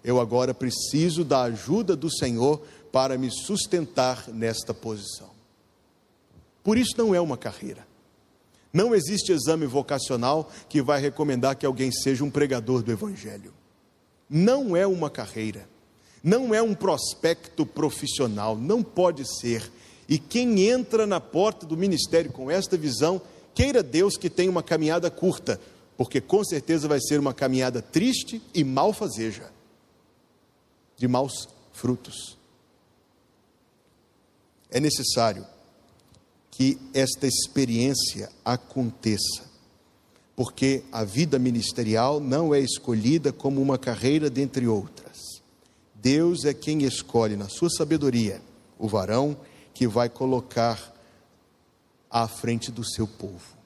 eu 0.03 0.19
agora 0.19 0.51
preciso 0.51 1.23
da 1.23 1.43
ajuda 1.43 1.95
do 1.95 2.09
Senhor 2.09 2.59
para 2.91 3.19
me 3.19 3.29
sustentar 3.29 4.27
nesta 4.29 4.73
posição. 4.73 5.29
Por 6.63 6.75
isso 6.75 6.95
não 6.97 7.13
é 7.13 7.21
uma 7.21 7.37
carreira. 7.37 7.85
Não 8.73 8.95
existe 8.95 9.31
exame 9.31 9.67
vocacional 9.67 10.51
que 10.67 10.81
vai 10.81 10.99
recomendar 10.99 11.55
que 11.55 11.67
alguém 11.67 11.91
seja 11.91 12.23
um 12.23 12.31
pregador 12.31 12.81
do 12.81 12.91
Evangelho. 12.91 13.53
Não 14.27 14.75
é 14.75 14.87
uma 14.87 15.11
carreira. 15.11 15.69
Não 16.23 16.51
é 16.51 16.63
um 16.63 16.73
prospecto 16.73 17.63
profissional. 17.63 18.55
Não 18.55 18.81
pode 18.81 19.23
ser. 19.39 19.71
E 20.09 20.17
quem 20.17 20.67
entra 20.67 21.05
na 21.05 21.21
porta 21.21 21.67
do 21.67 21.77
ministério 21.77 22.31
com 22.31 22.49
esta 22.49 22.75
visão, 22.75 23.21
queira 23.53 23.83
Deus 23.83 24.17
que 24.17 24.27
tenha 24.27 24.49
uma 24.49 24.63
caminhada 24.63 25.11
curta, 25.11 25.61
porque 25.95 26.19
com 26.19 26.43
certeza 26.43 26.87
vai 26.87 26.99
ser 26.99 27.19
uma 27.19 27.33
caminhada 27.33 27.79
triste 27.79 28.41
e 28.51 28.63
malfazeja, 28.63 29.51
de 30.97 31.07
maus 31.07 31.47
frutos. 31.71 32.35
É 34.71 34.79
necessário 34.79 35.45
que 36.49 36.79
esta 36.91 37.27
experiência 37.27 38.31
aconteça, 38.43 39.43
porque 40.35 40.83
a 40.91 41.03
vida 41.03 41.37
ministerial 41.37 42.19
não 42.19 42.53
é 42.53 42.59
escolhida 42.59 43.31
como 43.31 43.61
uma 43.61 43.77
carreira 43.77 44.27
dentre 44.27 44.67
outras. 44.67 45.41
Deus 45.93 46.45
é 46.45 46.53
quem 46.53 46.83
escolhe, 46.83 47.35
na 47.35 47.47
sua 47.47 47.69
sabedoria, 47.69 48.41
o 48.79 48.87
varão 48.87 49.37
que 49.73 49.87
vai 49.87 50.09
colocar 50.09 50.93
à 52.09 52.27
frente 52.27 52.71
do 52.71 52.83
seu 52.83 53.07
povo. 53.07 53.57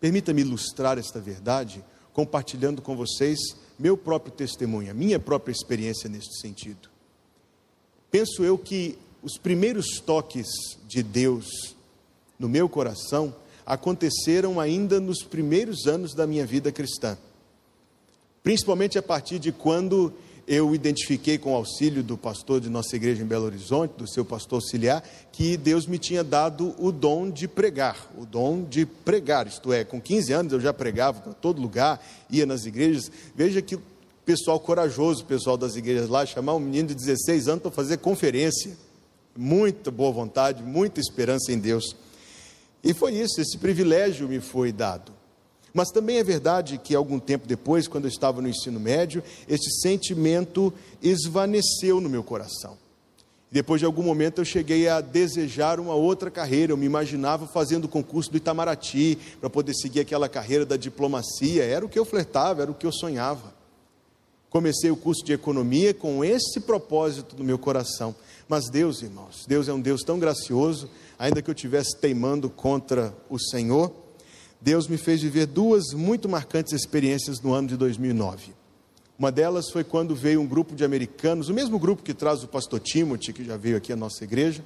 Permita-me 0.00 0.42
ilustrar 0.42 0.98
esta 0.98 1.20
verdade 1.20 1.84
compartilhando 2.12 2.82
com 2.82 2.96
vocês 2.96 3.38
meu 3.78 3.96
próprio 3.96 4.32
testemunho, 4.32 4.90
a 4.90 4.94
minha 4.94 5.20
própria 5.20 5.52
experiência 5.52 6.08
neste 6.08 6.40
sentido. 6.40 6.88
Penso 8.10 8.42
eu 8.42 8.56
que 8.58 8.98
os 9.22 9.36
primeiros 9.38 10.00
toques 10.00 10.46
de 10.86 11.02
Deus 11.02 11.76
no 12.38 12.48
meu 12.48 12.68
coração 12.68 13.34
aconteceram 13.66 14.58
ainda 14.58 15.00
nos 15.00 15.22
primeiros 15.22 15.86
anos 15.86 16.14
da 16.14 16.26
minha 16.26 16.46
vida 16.46 16.72
cristã. 16.72 17.18
Principalmente 18.42 18.98
a 18.98 19.02
partir 19.02 19.38
de 19.38 19.52
quando 19.52 20.12
eu 20.48 20.74
identifiquei 20.74 21.36
com 21.36 21.52
o 21.52 21.54
auxílio 21.54 22.02
do 22.02 22.16
pastor 22.16 22.58
de 22.58 22.70
nossa 22.70 22.96
igreja 22.96 23.22
em 23.22 23.26
Belo 23.26 23.44
Horizonte, 23.44 23.92
do 23.98 24.08
seu 24.08 24.24
pastor 24.24 24.56
auxiliar, 24.56 25.06
que 25.30 25.58
Deus 25.58 25.86
me 25.86 25.98
tinha 25.98 26.24
dado 26.24 26.74
o 26.78 26.90
dom 26.90 27.30
de 27.30 27.46
pregar, 27.46 28.10
o 28.16 28.24
dom 28.24 28.64
de 28.64 28.86
pregar, 28.86 29.46
isto 29.46 29.70
é, 29.70 29.84
com 29.84 30.00
15 30.00 30.32
anos 30.32 30.52
eu 30.54 30.60
já 30.60 30.72
pregava 30.72 31.20
para 31.20 31.34
todo 31.34 31.60
lugar, 31.60 32.02
ia 32.30 32.46
nas 32.46 32.64
igrejas. 32.64 33.12
Veja 33.36 33.60
que 33.60 33.78
pessoal 34.24 34.58
corajoso, 34.58 35.26
pessoal 35.26 35.58
das 35.58 35.76
igrejas 35.76 36.08
lá, 36.08 36.24
chamar 36.24 36.54
um 36.54 36.60
menino 36.60 36.88
de 36.88 36.94
16 36.94 37.48
anos 37.48 37.62
para 37.62 37.70
fazer 37.70 37.98
conferência. 37.98 38.74
Muita 39.36 39.90
boa 39.90 40.10
vontade, 40.10 40.62
muita 40.62 40.98
esperança 40.98 41.52
em 41.52 41.58
Deus. 41.58 41.94
E 42.82 42.94
foi 42.94 43.12
isso, 43.14 43.38
esse 43.38 43.58
privilégio 43.58 44.26
me 44.26 44.40
foi 44.40 44.72
dado. 44.72 45.17
Mas 45.72 45.90
também 45.90 46.18
é 46.18 46.24
verdade 46.24 46.78
que 46.78 46.94
algum 46.94 47.18
tempo 47.18 47.46
depois, 47.46 47.86
quando 47.86 48.04
eu 48.04 48.10
estava 48.10 48.40
no 48.40 48.48
ensino 48.48 48.80
médio, 48.80 49.22
esse 49.48 49.80
sentimento 49.80 50.72
esvaneceu 51.02 52.00
no 52.00 52.08
meu 52.08 52.22
coração. 52.22 52.76
Depois 53.50 53.80
de 53.80 53.86
algum 53.86 54.02
momento 54.02 54.40
eu 54.40 54.44
cheguei 54.44 54.88
a 54.88 55.00
desejar 55.00 55.80
uma 55.80 55.94
outra 55.94 56.30
carreira. 56.30 56.72
Eu 56.72 56.76
me 56.76 56.84
imaginava 56.84 57.46
fazendo 57.46 57.86
o 57.86 57.88
concurso 57.88 58.30
do 58.30 58.36
Itamaraty 58.36 59.18
para 59.40 59.48
poder 59.48 59.74
seguir 59.74 60.00
aquela 60.00 60.28
carreira 60.28 60.66
da 60.66 60.76
diplomacia. 60.76 61.64
Era 61.64 61.84
o 61.84 61.88
que 61.88 61.98
eu 61.98 62.04
flertava, 62.04 62.62
era 62.62 62.70
o 62.70 62.74
que 62.74 62.86
eu 62.86 62.92
sonhava. 62.92 63.56
Comecei 64.50 64.90
o 64.90 64.96
curso 64.96 65.24
de 65.24 65.32
economia 65.32 65.94
com 65.94 66.22
esse 66.24 66.60
propósito 66.60 67.36
no 67.36 67.44
meu 67.44 67.58
coração. 67.58 68.14
Mas 68.48 68.68
Deus, 68.70 69.02
irmãos, 69.02 69.44
Deus 69.46 69.68
é 69.68 69.72
um 69.72 69.80
Deus 69.80 70.02
tão 70.02 70.18
gracioso, 70.18 70.88
ainda 71.18 71.42
que 71.42 71.50
eu 71.50 71.54
estivesse 71.54 71.96
teimando 71.96 72.48
contra 72.48 73.14
o 73.28 73.38
Senhor, 73.38 73.92
Deus 74.60 74.88
me 74.88 74.96
fez 74.96 75.22
viver 75.22 75.46
duas 75.46 75.92
muito 75.92 76.28
marcantes 76.28 76.72
experiências 76.72 77.40
no 77.40 77.52
ano 77.52 77.68
de 77.68 77.76
2009. 77.76 78.52
Uma 79.18 79.32
delas 79.32 79.70
foi 79.70 79.84
quando 79.84 80.14
veio 80.14 80.40
um 80.40 80.46
grupo 80.46 80.74
de 80.74 80.84
americanos, 80.84 81.48
o 81.48 81.54
mesmo 81.54 81.78
grupo 81.78 82.02
que 82.02 82.14
traz 82.14 82.42
o 82.42 82.48
pastor 82.48 82.80
Timothy, 82.80 83.32
que 83.32 83.44
já 83.44 83.56
veio 83.56 83.76
aqui 83.76 83.92
à 83.92 83.96
nossa 83.96 84.22
igreja, 84.24 84.64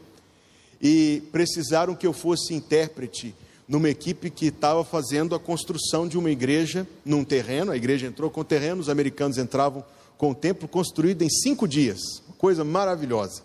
e 0.81 1.23
precisaram 1.31 1.95
que 1.95 2.07
eu 2.07 2.13
fosse 2.13 2.55
intérprete 2.55 3.35
numa 3.69 3.89
equipe 3.89 4.29
que 4.29 4.47
estava 4.47 4.85
fazendo 4.85 5.35
a 5.35 5.41
construção 5.41 6.07
de 6.07 6.19
uma 6.19 6.31
igreja 6.31 6.87
num 7.05 7.25
terreno. 7.25 7.73
A 7.73 7.77
igreja 7.77 8.07
entrou 8.07 8.31
com 8.31 8.41
o 8.41 8.45
terreno, 8.45 8.81
os 8.81 8.89
americanos 8.89 9.39
entravam 9.39 9.85
com 10.19 10.31
o 10.31 10.35
templo 10.35 10.69
construído 10.69 11.23
em 11.23 11.31
cinco 11.31 11.67
dias, 11.67 12.01
uma 12.27 12.37
coisa 12.37 12.65
maravilhosa. 12.65 13.43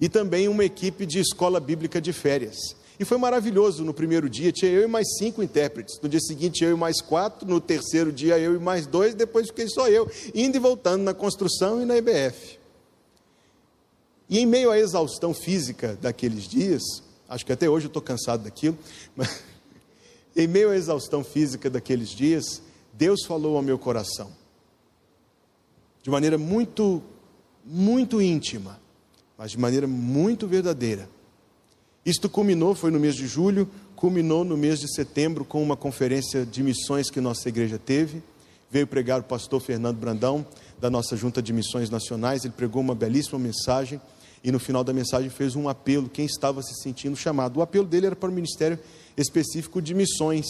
E 0.00 0.08
também 0.08 0.48
uma 0.48 0.64
equipe 0.64 1.06
de 1.06 1.18
escola 1.18 1.58
bíblica 1.58 2.00
de 2.00 2.12
férias. 2.12 2.76
E 2.98 3.04
foi 3.04 3.16
maravilhoso 3.16 3.84
no 3.84 3.94
primeiro 3.94 4.28
dia, 4.28 4.50
tinha 4.50 4.70
eu 4.70 4.82
e 4.82 4.86
mais 4.88 5.06
cinco 5.18 5.42
intérpretes. 5.42 6.00
No 6.02 6.08
dia 6.08 6.18
seguinte, 6.18 6.64
eu 6.64 6.72
e 6.72 6.74
mais 6.74 7.00
quatro. 7.00 7.48
No 7.48 7.60
terceiro 7.60 8.12
dia, 8.12 8.38
eu 8.38 8.56
e 8.56 8.58
mais 8.58 8.86
dois. 8.86 9.14
Depois 9.14 9.46
fiquei 9.46 9.68
só 9.68 9.88
eu, 9.88 10.10
indo 10.34 10.56
e 10.56 10.58
voltando 10.60 11.02
na 11.02 11.14
construção 11.14 11.80
e 11.80 11.84
na 11.84 11.96
EBF. 11.96 12.58
E 14.28 14.38
em 14.38 14.46
meio 14.46 14.70
à 14.70 14.78
exaustão 14.78 15.32
física 15.32 15.96
daqueles 16.00 16.44
dias, 16.44 16.82
acho 17.28 17.46
que 17.46 17.52
até 17.52 17.68
hoje 17.68 17.86
eu 17.86 17.88
estou 17.88 18.02
cansado 18.02 18.44
daquilo, 18.44 18.76
mas 19.16 19.42
em 20.36 20.46
meio 20.46 20.70
à 20.70 20.76
exaustão 20.76 21.24
física 21.24 21.70
daqueles 21.70 22.10
dias, 22.10 22.60
Deus 22.92 23.24
falou 23.26 23.56
ao 23.56 23.62
meu 23.62 23.78
coração, 23.78 24.30
de 26.02 26.10
maneira 26.10 26.36
muito, 26.36 27.02
muito 27.64 28.20
íntima, 28.20 28.78
mas 29.36 29.52
de 29.52 29.58
maneira 29.58 29.86
muito 29.86 30.46
verdadeira. 30.46 31.08
Isto 32.08 32.26
culminou, 32.26 32.74
foi 32.74 32.90
no 32.90 32.98
mês 32.98 33.14
de 33.14 33.26
julho, 33.26 33.68
culminou 33.94 34.42
no 34.42 34.56
mês 34.56 34.80
de 34.80 34.90
setembro 34.90 35.44
com 35.44 35.62
uma 35.62 35.76
conferência 35.76 36.46
de 36.46 36.62
missões 36.62 37.10
que 37.10 37.20
nossa 37.20 37.50
igreja 37.50 37.78
teve. 37.78 38.22
Veio 38.70 38.86
pregar 38.86 39.20
o 39.20 39.24
pastor 39.24 39.60
Fernando 39.60 39.98
Brandão, 39.98 40.46
da 40.80 40.88
nossa 40.88 41.18
Junta 41.18 41.42
de 41.42 41.52
Missões 41.52 41.90
Nacionais. 41.90 42.46
Ele 42.46 42.54
pregou 42.56 42.80
uma 42.80 42.94
belíssima 42.94 43.38
mensagem 43.38 44.00
e 44.42 44.50
no 44.50 44.58
final 44.58 44.82
da 44.82 44.90
mensagem 44.90 45.28
fez 45.28 45.54
um 45.54 45.68
apelo, 45.68 46.08
quem 46.08 46.24
estava 46.24 46.62
se 46.62 46.82
sentindo 46.82 47.14
chamado. 47.14 47.58
O 47.58 47.62
apelo 47.62 47.84
dele 47.84 48.06
era 48.06 48.16
para 48.16 48.30
o 48.30 48.32
ministério 48.32 48.78
específico 49.14 49.82
de 49.82 49.92
missões. 49.92 50.46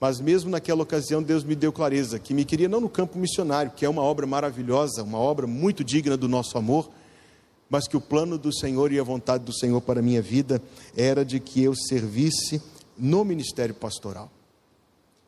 Mas 0.00 0.20
mesmo 0.20 0.50
naquela 0.50 0.82
ocasião, 0.82 1.22
Deus 1.22 1.44
me 1.44 1.54
deu 1.54 1.70
clareza 1.70 2.18
que 2.18 2.34
me 2.34 2.44
queria 2.44 2.68
não 2.68 2.80
no 2.80 2.88
campo 2.88 3.20
missionário, 3.20 3.70
que 3.70 3.84
é 3.84 3.88
uma 3.88 4.02
obra 4.02 4.26
maravilhosa, 4.26 5.04
uma 5.04 5.18
obra 5.18 5.46
muito 5.46 5.84
digna 5.84 6.16
do 6.16 6.26
nosso 6.28 6.58
amor, 6.58 6.90
mas 7.68 7.86
que 7.86 7.96
o 7.96 8.00
plano 8.00 8.38
do 8.38 8.52
Senhor 8.52 8.92
e 8.92 8.98
a 8.98 9.02
vontade 9.02 9.44
do 9.44 9.52
Senhor 9.52 9.80
para 9.80 10.00
a 10.00 10.02
minha 10.02 10.22
vida 10.22 10.62
era 10.96 11.24
de 11.24 11.38
que 11.38 11.62
eu 11.62 11.74
servisse 11.74 12.62
no 12.96 13.24
ministério 13.24 13.74
pastoral. 13.74 14.30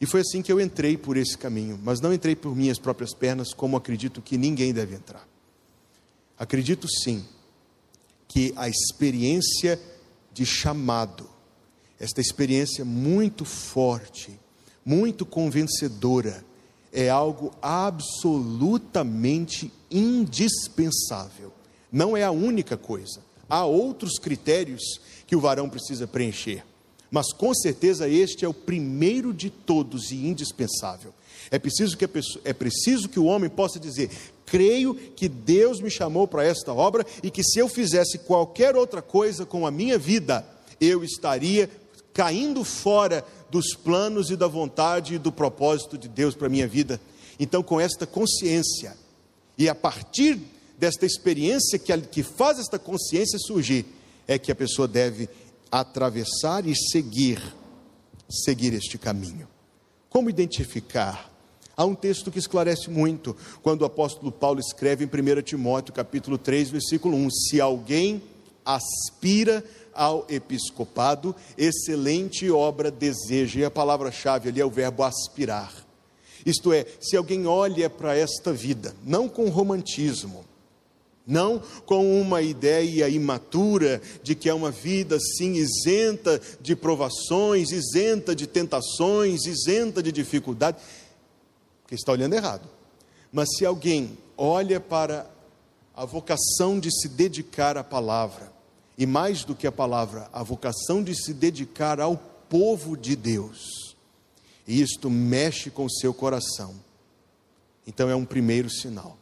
E 0.01 0.07
foi 0.07 0.21
assim 0.21 0.41
que 0.41 0.51
eu 0.51 0.59
entrei 0.59 0.97
por 0.97 1.17
esse 1.17 1.37
caminho, 1.37 1.79
mas 1.83 2.01
não 2.01 2.13
entrei 2.13 2.35
por 2.35 2.57
minhas 2.57 2.79
próprias 2.79 3.13
pernas, 3.13 3.53
como 3.53 3.77
acredito 3.77 4.23
que 4.23 4.39
ninguém 4.39 4.73
deve 4.73 4.95
entrar. 4.95 5.29
Acredito 6.39 6.89
sim 6.89 7.25
que 8.27 8.55
a 8.57 8.69
experiência 8.69 9.79
de 10.33 10.47
chamado, 10.47 11.29
esta 11.99 12.21
experiência 12.21 12.85
muito 12.85 13.45
forte, 13.45 14.41
muito 14.83 15.27
convencedora, 15.27 16.43
é 16.91 17.11
algo 17.11 17.53
absolutamente 17.61 19.71
indispensável. 19.91 21.53
Não 21.93 22.17
é 22.17 22.25
a 22.25 22.31
única 22.31 22.77
coisa. 22.77 23.21
Há 23.49 23.65
outros 23.65 24.19
critérios 24.19 25.01
que 25.27 25.35
o 25.35 25.41
varão 25.41 25.69
precisa 25.69 26.07
preencher. 26.07 26.65
Mas 27.11 27.33
com 27.33 27.53
certeza 27.53 28.09
este 28.09 28.45
é 28.45 28.49
o 28.49 28.55
primeiro 28.55 29.35
de 29.35 29.51
todos 29.51 30.13
e 30.13 30.27
indispensável. 30.27 31.13
É 31.51 31.59
preciso 31.59 31.97
que, 31.97 32.07
pessoa, 32.07 32.41
é 32.45 32.53
preciso 32.53 33.09
que 33.09 33.19
o 33.19 33.25
homem 33.25 33.51
possa 33.51 33.81
dizer: 33.81 34.11
creio 34.47 34.95
que 34.95 35.29
Deus 35.29 35.81
me 35.81 35.91
chamou 35.91 36.29
para 36.29 36.45
esta 36.45 36.73
obra 36.73 37.05
e 37.23 37.31
que 37.31 37.43
se 37.43 37.59
eu 37.59 37.69
fizesse 37.69 38.19
qualquer 38.19 38.77
outra 38.77 39.03
coisa 39.03 39.45
com 39.45 39.67
a 39.67 39.71
minha 39.71 39.99
vida, 39.99 40.47
eu 40.81 41.03
estaria 41.03 41.69
caindo 42.13 42.63
fora 42.65 43.25
dos 43.51 43.75
planos 43.75 44.31
e 44.31 44.37
da 44.37 44.47
vontade 44.47 45.15
e 45.15 45.19
do 45.19 45.33
propósito 45.33 45.99
de 45.99 46.09
Deus 46.09 46.35
para 46.35 46.47
a 46.47 46.51
minha 46.51 46.69
vida. 46.69 47.01
Então, 47.39 47.63
com 47.63 47.81
esta 47.81 48.07
consciência, 48.07 48.97
e 49.59 49.69
a 49.69 49.75
partir 49.75 50.39
desta 50.81 51.05
experiência 51.05 51.79
que, 51.79 51.97
que 51.99 52.23
faz 52.23 52.59
esta 52.59 52.79
consciência 52.79 53.39
surgir, 53.39 53.85
é 54.27 54.39
que 54.39 54.51
a 54.51 54.55
pessoa 54.55 54.89
deve 54.89 55.29
atravessar 55.71 56.67
e 56.67 56.75
seguir, 56.75 57.39
seguir 58.31 58.73
este 58.73 58.97
caminho. 58.97 59.47
Como 60.09 60.31
identificar? 60.31 61.31
Há 61.77 61.85
um 61.85 61.95
texto 61.95 62.31
que 62.33 62.39
esclarece 62.39 62.89
muito, 62.89 63.37
quando 63.63 63.83
o 63.83 63.85
apóstolo 63.85 64.33
Paulo 64.33 64.59
escreve 64.59 65.05
em 65.05 65.07
1 65.07 65.43
Timóteo, 65.43 65.93
capítulo 65.93 66.39
3, 66.39 66.71
versículo 66.71 67.15
1: 67.15 67.31
Se 67.31 67.61
alguém 67.61 68.23
aspira 68.65 69.63
ao 69.93 70.27
episcopado, 70.31 71.37
excelente 71.59 72.51
obra 72.51 72.91
deseja, 72.91 73.61
e 73.61 73.65
a 73.67 73.71
palavra-chave 73.71 74.49
ali 74.49 74.61
é 74.61 74.65
o 74.65 74.71
verbo 74.71 75.03
aspirar. 75.03 75.73
Isto 76.45 76.73
é, 76.73 76.87
se 77.01 77.19
alguém 77.19 77.47
olha 77.47 77.91
para 77.91 78.17
esta 78.17 78.51
vida, 78.51 78.95
não 79.05 79.29
com 79.29 79.51
romantismo, 79.51 80.45
não 81.27 81.63
com 81.87 82.21
uma 82.21 82.43
ideia 82.43 83.09
imatura 83.09 84.01
de 84.23 84.35
que 84.35 84.49
é 84.49 84.55
uma 84.55 84.71
vida 84.71 85.17
assim 85.17 85.53
isenta 85.53 86.41
de 86.61 86.75
provações, 86.75 87.71
isenta 87.71 88.35
de 88.35 88.47
tentações, 88.47 89.45
isenta 89.47 90.03
de 90.03 90.11
dificuldade, 90.11 90.79
porque 91.83 91.95
está 91.95 92.13
olhando 92.13 92.35
errado. 92.35 92.69
Mas 93.33 93.49
se 93.57 93.65
alguém 93.65 94.19
olha 94.37 94.81
para 94.81 95.31
a 95.95 96.05
vocação 96.05 96.81
de 96.81 96.91
se 96.91 97.09
dedicar 97.09 97.77
à 97.77 97.85
palavra, 97.85 98.53
e 98.99 99.07
mais 99.07 99.45
do 99.45 99.55
que 99.55 99.67
a 99.67 99.73
palavra, 99.73 100.29
a 100.33 100.43
vocação 100.43 101.03
de 101.03 101.15
se 101.15 101.33
dedicar 101.33 102.01
ao 102.01 102.17
povo 102.49 102.97
de 102.97 103.15
Deus, 103.15 103.95
e 104.67 104.81
isto 104.81 105.09
mexe 105.09 105.71
com 105.71 105.85
o 105.85 105.91
seu 105.91 106.13
coração, 106.13 106.75
então 107.87 108.11
é 108.11 108.15
um 108.15 108.25
primeiro 108.25 108.69
sinal 108.69 109.20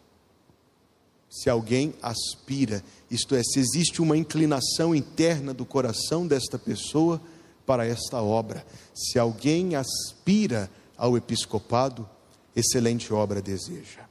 se 1.31 1.51
alguém 1.51 1.95
aspira, 2.03 2.83
isto 3.11 3.35
é, 3.35 3.43
se 3.43 3.59
existe 3.59 4.01
uma 4.01 4.17
inclinação 4.17 4.95
interna 4.95 5.53
do 5.53 5.65
coração 5.65 6.27
desta 6.27 6.59
pessoa 6.59 7.21
para 7.67 7.87
esta 7.87 8.23
obra. 8.23 8.65
Se 8.95 9.19
alguém 9.19 9.77
aspira 9.77 10.71
ao 10.97 11.17
episcopado, 11.17 12.09
excelente 12.57 13.13
obra 13.13 13.43
deseja. 13.43 14.07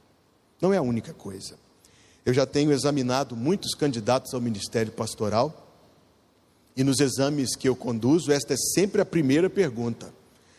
Não 0.60 0.72
é 0.72 0.76
a 0.76 0.82
única 0.82 1.12
coisa. 1.12 1.56
Eu 2.24 2.32
já 2.32 2.46
tenho 2.46 2.72
examinado 2.72 3.34
muitos 3.34 3.74
candidatos 3.74 4.32
ao 4.34 4.40
ministério 4.40 4.92
pastoral, 4.92 5.66
e 6.76 6.84
nos 6.84 7.00
exames 7.00 7.56
que 7.56 7.68
eu 7.68 7.74
conduzo, 7.74 8.30
esta 8.30 8.54
é 8.54 8.56
sempre 8.56 9.00
a 9.00 9.04
primeira 9.04 9.50
pergunta. 9.50 10.14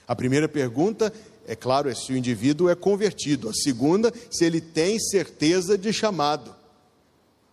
A 0.05 0.13
primeira 0.13 0.49
pergunta 0.49 1.13
é 1.49 1.55
claro, 1.55 1.89
é 1.89 1.95
se 1.95 2.13
o 2.13 2.15
indivíduo 2.15 2.69
é 2.69 2.75
convertido. 2.75 3.49
A 3.49 3.53
segunda, 3.53 4.13
se 4.29 4.45
ele 4.45 4.61
tem 4.61 4.99
certeza 4.99 5.75
de 5.75 5.91
chamado. 5.91 6.55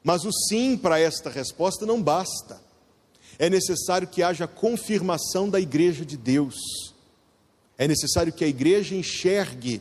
Mas 0.05 0.27
o 0.27 0.31
sim 0.31 0.77
para 0.77 1.01
esta 1.01 1.31
resposta 1.31 1.87
não 1.87 2.03
basta. 2.03 2.61
É 3.39 3.49
necessário 3.49 4.07
que 4.07 4.23
haja 4.23 4.47
confirmação 4.47 5.49
da 5.49 5.59
igreja 5.59 6.05
de 6.05 6.15
Deus. 6.15 6.57
É 7.79 7.89
necessário 7.89 8.35
que 8.35 8.45
a 8.45 8.49
igreja 8.49 8.95
enxergue 8.95 9.81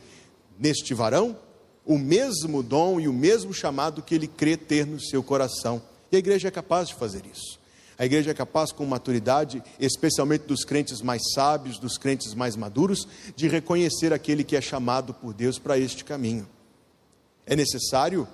neste 0.58 0.94
varão 0.94 1.38
o 1.84 1.98
mesmo 1.98 2.62
dom 2.62 2.98
e 2.98 3.08
o 3.08 3.12
mesmo 3.12 3.52
chamado 3.52 4.00
que 4.00 4.14
ele 4.14 4.26
crê 4.26 4.56
ter 4.56 4.86
no 4.86 4.98
seu 4.98 5.22
coração. 5.22 5.82
E 6.10 6.16
a 6.16 6.18
igreja 6.18 6.48
é 6.48 6.50
capaz 6.50 6.88
de 6.88 6.94
fazer 6.94 7.22
isso. 7.30 7.60
A 7.98 8.04
igreja 8.04 8.30
é 8.30 8.34
capaz, 8.34 8.72
com 8.72 8.84
maturidade, 8.84 9.62
especialmente 9.80 10.42
dos 10.42 10.64
crentes 10.64 11.00
mais 11.00 11.22
sábios, 11.32 11.78
dos 11.78 11.96
crentes 11.96 12.34
mais 12.34 12.54
maduros, 12.54 13.08
de 13.34 13.48
reconhecer 13.48 14.12
aquele 14.12 14.44
que 14.44 14.54
é 14.54 14.60
chamado 14.60 15.14
por 15.14 15.32
Deus 15.32 15.58
para 15.58 15.78
este 15.78 16.04
caminho. 16.04 16.46
É 17.46 17.56
necessário, 17.56 18.28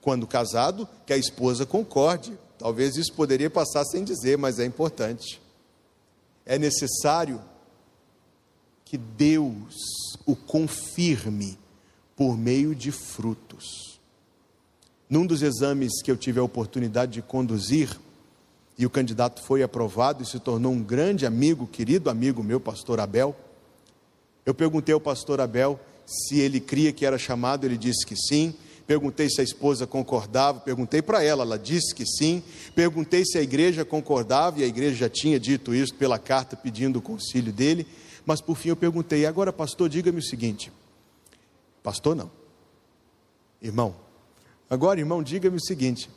quando 0.00 0.26
casado, 0.26 0.88
que 1.04 1.12
a 1.12 1.16
esposa 1.16 1.66
concorde. 1.66 2.38
Talvez 2.58 2.96
isso 2.96 3.12
poderia 3.12 3.50
passar 3.50 3.84
sem 3.84 4.02
dizer, 4.02 4.38
mas 4.38 4.58
é 4.58 4.64
importante. 4.64 5.42
É 6.46 6.58
necessário 6.58 7.40
que 8.84 8.96
Deus 8.96 9.74
o 10.24 10.34
confirme 10.34 11.58
por 12.16 12.36
meio 12.36 12.74
de 12.74 12.92
frutos. 12.92 14.00
Num 15.08 15.26
dos 15.26 15.42
exames 15.42 16.00
que 16.02 16.10
eu 16.10 16.16
tive 16.16 16.40
a 16.40 16.42
oportunidade 16.42 17.12
de 17.12 17.22
conduzir, 17.22 17.98
e 18.82 18.86
o 18.86 18.90
candidato 18.90 19.40
foi 19.40 19.62
aprovado 19.62 20.24
e 20.24 20.26
se 20.26 20.40
tornou 20.40 20.72
um 20.72 20.82
grande 20.82 21.24
amigo, 21.24 21.68
querido 21.68 22.10
amigo 22.10 22.42
meu, 22.42 22.58
pastor 22.58 22.98
Abel. 22.98 23.36
Eu 24.44 24.52
perguntei 24.52 24.92
ao 24.92 25.00
pastor 25.00 25.40
Abel 25.40 25.78
se 26.04 26.40
ele 26.40 26.58
cria 26.58 26.92
que 26.92 27.06
era 27.06 27.16
chamado, 27.16 27.64
ele 27.64 27.76
disse 27.76 28.04
que 28.04 28.16
sim. 28.16 28.52
Perguntei 28.84 29.30
se 29.30 29.40
a 29.40 29.44
esposa 29.44 29.86
concordava, 29.86 30.58
perguntei 30.58 31.00
para 31.00 31.22
ela, 31.22 31.44
ela 31.44 31.56
disse 31.56 31.94
que 31.94 32.04
sim. 32.04 32.42
Perguntei 32.74 33.24
se 33.24 33.38
a 33.38 33.40
igreja 33.40 33.84
concordava, 33.84 34.58
e 34.58 34.64
a 34.64 34.66
igreja 34.66 34.96
já 34.96 35.08
tinha 35.08 35.38
dito 35.38 35.72
isso 35.72 35.94
pela 35.94 36.18
carta 36.18 36.56
pedindo 36.56 36.98
o 36.98 37.02
concílio 37.02 37.52
dele. 37.52 37.86
Mas 38.26 38.40
por 38.40 38.56
fim 38.56 38.70
eu 38.70 38.76
perguntei: 38.76 39.26
agora, 39.26 39.52
pastor, 39.52 39.88
diga-me 39.88 40.18
o 40.18 40.24
seguinte. 40.24 40.72
Pastor, 41.84 42.16
não. 42.16 42.28
Irmão, 43.62 43.94
agora, 44.68 44.98
irmão, 44.98 45.22
diga-me 45.22 45.58
o 45.58 45.64
seguinte: 45.64 46.10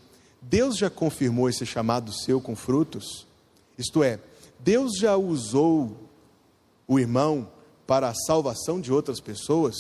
Deus 0.48 0.78
já 0.78 0.90
confirmou 0.90 1.50
esse 1.50 1.66
chamado 1.66 2.14
seu 2.14 2.40
com 2.40 2.56
frutos? 2.56 3.26
Isto 3.78 4.04
é, 4.04 4.20
Deus 4.60 4.98
já 4.98 5.18
usou 5.18 5.98
o 6.88 7.00
irmão 7.00 7.48
para 7.88 8.10
a 8.10 8.14
salvação 8.14 8.80
de 8.80 8.94
outras 8.94 9.20
pessoas? 9.20 9.76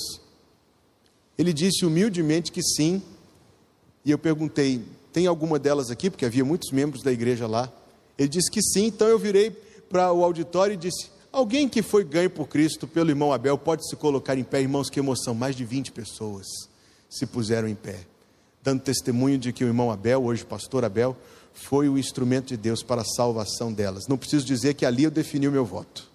Ele 1.38 1.54
disse 1.54 1.86
humildemente 1.86 2.52
que 2.52 2.64
sim. 2.64 3.02
E 4.04 4.10
eu 4.10 4.18
perguntei: 4.18 4.84
tem 5.14 5.28
alguma 5.28 5.60
delas 5.60 5.92
aqui? 5.92 6.10
Porque 6.10 6.26
havia 6.26 6.44
muitos 6.44 6.72
membros 6.72 7.04
da 7.04 7.12
igreja 7.12 7.46
lá. 7.46 7.72
Ele 8.18 8.30
disse 8.30 8.50
que 8.50 8.62
sim. 8.62 8.88
Então 8.88 9.08
eu 9.08 9.20
virei 9.20 9.52
para 9.52 10.12
o 10.12 10.24
auditório 10.24 10.74
e 10.74 10.78
disse: 10.78 11.12
Alguém 11.32 11.70
que 11.70 11.84
foi 11.84 12.04
ganho 12.04 12.30
por 12.30 12.48
Cristo 12.48 12.88
pelo 12.88 13.12
irmão 13.12 13.32
Abel 13.32 13.58
pode 13.58 13.88
se 13.88 13.96
colocar 13.96 14.36
em 14.36 14.44
pé, 14.44 14.62
irmãos, 14.62 14.90
que 14.90 15.00
emoção. 15.00 15.36
Mais 15.36 15.56
de 15.56 15.64
20 15.64 15.92
pessoas 15.92 16.48
se 17.08 17.28
puseram 17.28 17.68
em 17.68 17.76
pé 17.76 18.08
dando 18.66 18.82
testemunho 18.82 19.38
de 19.38 19.54
que 19.54 19.64
o 19.64 19.68
irmão 19.68 19.92
Abel, 19.92 20.26
hoje 20.26 20.44
pastor 20.44 20.84
Abel, 20.84 21.16
foi 21.54 21.88
o 21.88 22.00
instrumento 22.00 22.48
de 22.48 22.58
Deus 22.58 22.82
para 22.82 23.04
a 23.04 23.06
salvação 23.06 23.72
delas. 23.72 24.08
Não 24.10 24.18
preciso 24.18 24.44
dizer 24.44 24.74
que 24.74 24.88
ali 24.88 25.04
eu 25.04 25.12
defini 25.12 25.48
o 25.48 25.52
meu 25.52 25.64
voto. 25.64 26.10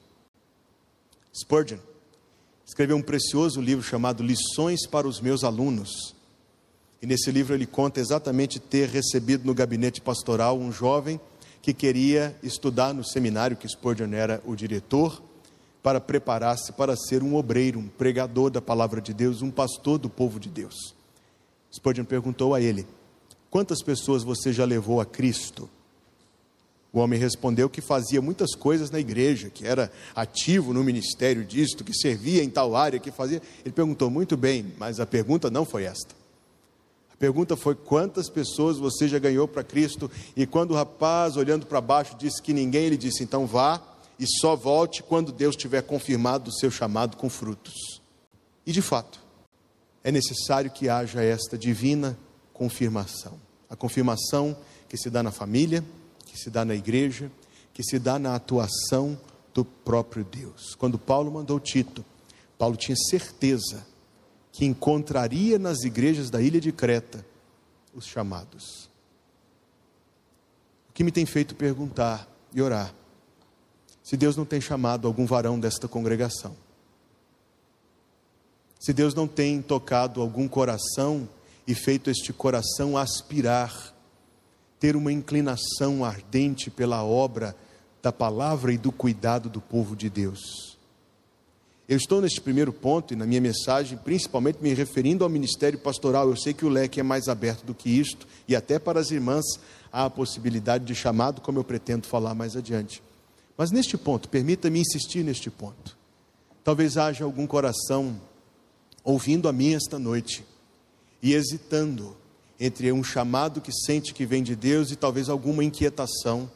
Spurgeon 1.32 1.78
escreveu 2.66 2.96
um 2.96 3.02
precioso 3.02 3.60
livro 3.60 3.84
chamado 3.84 4.24
Lições 4.24 4.84
para 4.84 5.06
os 5.06 5.20
Meus 5.20 5.44
Alunos. 5.44 6.14
E 7.00 7.06
nesse 7.06 7.30
livro 7.30 7.54
ele 7.54 7.66
conta 7.66 8.00
exatamente 8.00 8.58
ter 8.58 8.88
recebido 8.88 9.46
no 9.46 9.54
gabinete 9.54 10.00
pastoral 10.00 10.58
um 10.58 10.72
jovem 10.72 11.20
que 11.62 11.72
queria 11.72 12.36
estudar 12.42 12.92
no 12.92 13.04
seminário 13.04 13.56
que 13.56 13.68
Spurgeon 13.68 14.12
era 14.12 14.42
o 14.44 14.56
diretor, 14.56 15.22
para 15.82 16.00
preparar-se 16.00 16.72
para 16.72 16.96
ser 16.96 17.22
um 17.22 17.36
obreiro, 17.36 17.78
um 17.78 17.88
pregador 17.88 18.50
da 18.50 18.60
palavra 18.60 19.00
de 19.00 19.14
Deus, 19.14 19.40
um 19.40 19.50
pastor 19.50 19.98
do 19.98 20.10
povo 20.10 20.38
de 20.38 20.48
Deus. 20.50 20.99
Spurgeon 21.72 22.04
perguntou 22.04 22.54
a 22.54 22.61
ele: 22.61 22.87
Quantas 23.50 23.83
pessoas 23.83 24.22
você 24.22 24.52
já 24.52 24.64
levou 24.64 25.00
a 25.00 25.06
Cristo? 25.06 25.68
O 26.92 26.98
homem 26.98 27.18
respondeu 27.18 27.70
que 27.70 27.80
fazia 27.80 28.20
muitas 28.20 28.54
coisas 28.54 28.90
na 28.90 28.98
igreja, 28.98 29.48
que 29.48 29.64
era 29.64 29.92
ativo 30.14 30.74
no 30.74 30.83
ministério 30.83 31.44
disto, 31.44 31.85
que 31.85 31.94
servia 31.94 32.42
em 32.42 32.50
tal 32.50 32.74
área, 32.74 32.98
que 32.98 33.12
fazia. 33.12 33.40
Ele 33.64 33.72
perguntou 33.72 34.11
muito 34.11 34.37
bem, 34.37 34.72
mas 34.76 34.98
a 34.98 35.06
pergunta 35.06 35.48
não 35.50 35.64
foi 35.64 35.85
esta. 35.85 36.14
A 37.12 37.16
pergunta 37.16 37.56
foi: 37.56 37.76
quantas 37.76 38.28
pessoas 38.28 38.76
você 38.76 39.06
já 39.06 39.18
ganhou 39.18 39.46
para 39.46 39.62
Cristo? 39.62 40.11
E 40.37 40.46
quando 40.46 40.72
o 40.72 40.74
rapaz, 40.74 41.37
olhando 41.37 41.64
para 41.64 41.80
baixo, 41.80 42.16
disse 42.18 42.42
que 42.42 42.52
ninguém, 42.52 42.87
ele 42.87 42.96
disse: 42.96 43.22
então 43.22 43.46
vá 43.46 43.80
e 44.18 44.26
só 44.26 44.54
volte 44.54 45.02
quando 45.02 45.33
Deus 45.33 45.56
tiver 45.56 45.83
confirmado 45.83 46.50
o 46.50 46.52
seu 46.52 46.70
chamado 46.70 47.16
com 47.16 47.30
frutos. 47.30 48.00
E 48.66 48.72
de 48.72 48.83
fato, 48.83 49.20
é 50.02 50.10
necessário 50.10 50.70
que 50.70 50.88
haja 50.88 51.22
esta 51.22 51.56
divina 51.56 52.18
confirmação. 52.52 53.38
A 53.68 53.76
confirmação 53.76 54.56
que 54.88 54.96
se 54.96 55.10
dá 55.10 55.22
na 55.22 55.30
família, 55.30 55.84
que 56.26 56.38
se 56.38 56.50
dá 56.50 56.64
na 56.64 56.74
igreja, 56.74 57.30
que 57.72 57.82
se 57.82 57.98
dá 57.98 58.18
na 58.18 58.34
atuação 58.34 59.18
do 59.54 59.64
próprio 59.64 60.24
Deus. 60.24 60.74
Quando 60.74 60.98
Paulo 60.98 61.30
mandou 61.30 61.60
Tito, 61.60 62.04
Paulo 62.58 62.76
tinha 62.76 62.96
certeza 62.96 63.86
que 64.52 64.64
encontraria 64.64 65.58
nas 65.58 65.82
igrejas 65.82 66.30
da 66.30 66.42
ilha 66.42 66.60
de 66.60 66.72
Creta 66.72 67.24
os 67.94 68.04
chamados. 68.04 68.88
O 70.88 70.92
que 70.92 71.04
me 71.04 71.12
tem 71.12 71.24
feito 71.24 71.54
perguntar 71.54 72.28
e 72.52 72.60
orar 72.60 72.94
se 74.02 74.16
Deus 74.16 74.36
não 74.36 74.44
tem 74.44 74.60
chamado 74.60 75.06
algum 75.06 75.24
varão 75.24 75.58
desta 75.58 75.86
congregação. 75.86 76.56
Se 78.81 78.95
Deus 78.95 79.14
não 79.14 79.29
tem 79.29 79.61
tocado 79.61 80.23
algum 80.23 80.49
coração 80.49 81.29
e 81.66 81.75
feito 81.75 82.09
este 82.09 82.33
coração 82.33 82.97
aspirar, 82.97 83.95
ter 84.81 84.97
uma 84.97 85.12
inclinação 85.12 86.03
ardente 86.03 86.71
pela 86.71 87.05
obra 87.05 87.55
da 88.03 88.11
palavra 88.11 88.73
e 88.73 88.79
do 88.79 88.90
cuidado 88.90 89.51
do 89.51 89.61
povo 89.61 89.95
de 89.95 90.09
Deus. 90.09 90.79
Eu 91.87 91.99
estou 91.99 92.23
neste 92.23 92.40
primeiro 92.40 92.73
ponto 92.73 93.12
e 93.12 93.16
na 93.16 93.27
minha 93.27 93.40
mensagem, 93.43 93.99
principalmente 93.99 94.62
me 94.62 94.73
referindo 94.73 95.25
ao 95.25 95.29
ministério 95.29 95.79
pastoral. 95.79 96.31
Eu 96.31 96.37
sei 96.37 96.55
que 96.55 96.64
o 96.64 96.71
leque 96.71 97.01
é 97.01 97.03
mais 97.03 97.29
aberto 97.29 97.66
do 97.66 97.75
que 97.75 97.90
isto, 97.90 98.27
e 98.49 98.57
até 98.57 98.79
para 98.79 98.99
as 98.99 99.11
irmãs 99.11 99.45
há 99.93 100.07
a 100.07 100.11
possibilidade 100.11 100.87
de 100.87 100.95
chamado, 100.95 101.43
como 101.43 101.59
eu 101.59 101.64
pretendo 101.64 102.07
falar 102.07 102.35
mais 102.35 102.57
adiante. 102.57 103.03
Mas 103.59 103.71
neste 103.71 103.99
ponto, 103.99 104.27
permita-me 104.31 104.81
insistir 104.81 105.23
neste 105.23 105.51
ponto. 105.51 105.99
Talvez 106.64 106.97
haja 106.97 107.25
algum 107.25 107.47
coração 107.47 108.19
ouvindo 109.04 109.48
a 109.48 109.52
mim 109.52 109.74
esta 109.74 109.98
noite 109.98 110.44
e 111.22 111.34
hesitando 111.34 112.16
entre 112.58 112.92
um 112.92 113.02
chamado 113.02 113.60
que 113.60 113.72
sente 113.72 114.12
que 114.12 114.26
vem 114.26 114.42
de 114.42 114.54
Deus 114.54 114.90
e 114.90 114.96
talvez 114.96 115.28
alguma 115.28 115.64
inquietação, 115.64 116.50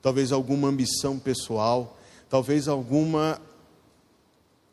talvez 0.00 0.30
alguma 0.30 0.68
ambição 0.68 1.18
pessoal, 1.18 1.98
talvez 2.30 2.68
alguma 2.68 3.40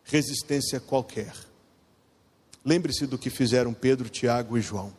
resistência 0.03 0.79
qualquer. 0.79 1.33
Lembre-se 2.63 3.05
do 3.07 3.17
que 3.17 3.29
fizeram 3.29 3.73
Pedro, 3.73 4.09
Tiago 4.09 4.57
e 4.57 4.61
João. 4.61 4.93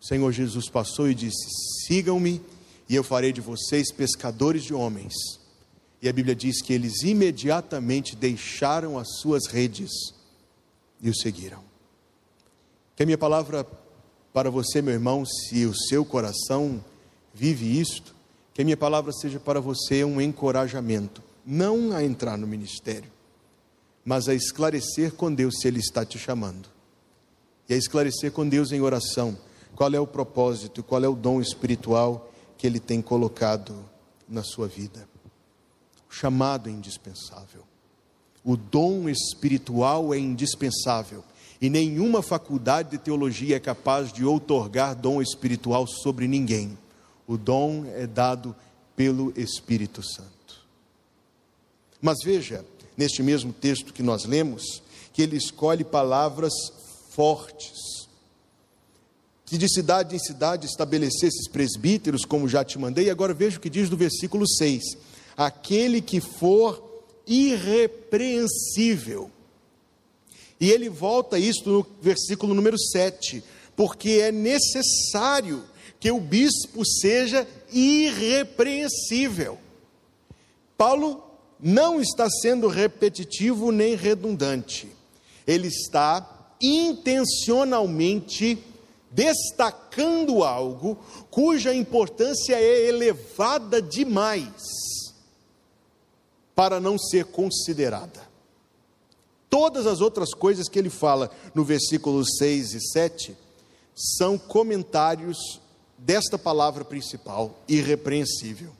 O 0.00 0.06
Senhor 0.06 0.30
Jesus 0.32 0.68
passou 0.68 1.08
e 1.08 1.14
disse: 1.14 1.86
Sigam-me 1.86 2.42
e 2.88 2.94
eu 2.94 3.02
farei 3.02 3.32
de 3.32 3.40
vocês 3.40 3.90
pescadores 3.90 4.62
de 4.62 4.74
homens. 4.74 5.14
E 6.02 6.08
a 6.08 6.12
Bíblia 6.12 6.34
diz 6.34 6.60
que 6.60 6.72
eles 6.74 7.02
imediatamente 7.02 8.14
deixaram 8.14 8.98
as 8.98 9.08
suas 9.20 9.46
redes 9.46 9.90
e 11.04 11.10
o 11.10 11.14
seguiram. 11.14 11.62
Que 12.96 13.02
a 13.02 13.06
minha 13.06 13.18
palavra 13.18 13.66
para 14.32 14.50
você, 14.50 14.80
meu 14.80 14.94
irmão, 14.94 15.24
se 15.24 15.66
o 15.66 15.74
seu 15.74 16.04
coração 16.04 16.82
vive 17.32 17.78
isto, 17.78 18.16
que 18.54 18.62
a 18.62 18.64
minha 18.64 18.76
palavra 18.76 19.12
seja 19.12 19.38
para 19.38 19.60
você 19.60 20.02
um 20.02 20.20
encorajamento, 20.20 21.22
não 21.44 21.92
a 21.92 22.02
entrar 22.02 22.38
no 22.38 22.46
ministério, 22.46 23.12
mas 24.04 24.28
a 24.28 24.34
esclarecer 24.34 25.12
com 25.12 25.32
Deus 25.32 25.60
se 25.60 25.68
Ele 25.68 25.78
está 25.78 26.04
te 26.04 26.18
chamando, 26.18 26.68
e 27.68 27.74
a 27.74 27.76
esclarecer 27.76 28.32
com 28.32 28.48
Deus 28.48 28.72
em 28.72 28.80
oração 28.80 29.36
qual 29.76 29.92
é 29.92 30.00
o 30.00 30.06
propósito, 30.06 30.82
qual 30.82 31.04
é 31.04 31.08
o 31.08 31.14
dom 31.14 31.40
espiritual 31.40 32.32
que 32.56 32.66
Ele 32.66 32.80
tem 32.80 33.02
colocado 33.02 33.84
na 34.28 34.42
sua 34.42 34.66
vida. 34.66 35.08
O 36.08 36.14
chamado 36.14 36.68
é 36.68 36.72
indispensável, 36.72 37.62
o 38.44 38.56
dom 38.56 39.08
espiritual 39.08 40.12
é 40.12 40.18
indispensável 40.18 41.24
e 41.60 41.70
nenhuma 41.70 42.20
faculdade 42.20 42.90
de 42.90 42.98
teologia 42.98 43.56
é 43.56 43.60
capaz 43.60 44.12
de 44.12 44.22
outorgar 44.22 44.94
dom 44.94 45.22
espiritual 45.22 45.86
sobre 45.86 46.28
ninguém. 46.28 46.76
O 47.26 47.38
dom 47.38 47.86
é 47.86 48.06
dado 48.06 48.54
pelo 48.94 49.32
Espírito 49.34 50.02
Santo. 50.02 50.28
Mas 52.02 52.18
veja, 52.22 52.62
neste 52.98 53.22
mesmo 53.22 53.50
texto 53.50 53.94
que 53.94 54.02
nós 54.02 54.26
lemos, 54.26 54.82
que 55.14 55.22
ele 55.22 55.36
escolhe 55.36 55.84
palavras 55.84 56.52
fortes. 57.10 58.08
Que 59.46 59.56
de 59.56 59.68
cidade 59.68 60.14
em 60.14 60.18
cidade 60.18 60.66
estabelecesses 60.66 61.48
presbíteros, 61.48 62.26
como 62.26 62.46
já 62.46 62.62
te 62.62 62.78
mandei, 62.78 63.08
agora 63.08 63.32
veja 63.32 63.56
o 63.56 63.60
que 63.60 63.70
diz 63.70 63.88
no 63.88 63.96
versículo 63.96 64.46
6: 64.46 64.98
aquele 65.34 66.02
que 66.02 66.20
for 66.20 66.93
irrepreensível. 67.26 69.30
E 70.60 70.70
ele 70.70 70.88
volta 70.88 71.36
isso 71.38 71.68
no 71.68 71.86
versículo 72.00 72.54
número 72.54 72.78
7, 72.78 73.42
porque 73.76 74.20
é 74.22 74.32
necessário 74.32 75.64
que 75.98 76.10
o 76.10 76.20
bispo 76.20 76.84
seja 76.84 77.48
irrepreensível. 77.72 79.58
Paulo 80.76 81.22
não 81.60 82.00
está 82.00 82.28
sendo 82.28 82.68
repetitivo 82.68 83.72
nem 83.72 83.94
redundante, 83.94 84.88
ele 85.46 85.68
está 85.68 86.30
intencionalmente 86.60 88.58
destacando 89.10 90.42
algo 90.42 90.98
cuja 91.30 91.74
importância 91.74 92.56
é 92.56 92.88
elevada 92.88 93.80
demais 93.80 94.93
para 96.54 96.80
não 96.80 96.98
ser 96.98 97.26
considerada. 97.26 98.22
Todas 99.50 99.86
as 99.86 100.00
outras 100.00 100.34
coisas 100.34 100.68
que 100.68 100.78
ele 100.78 100.90
fala 100.90 101.30
no 101.54 101.64
versículo 101.64 102.24
6 102.24 102.74
e 102.74 102.80
7 102.80 103.36
são 103.94 104.36
comentários 104.36 105.60
desta 105.96 106.36
palavra 106.36 106.84
principal, 106.84 107.62
irrepreensível. 107.68 108.72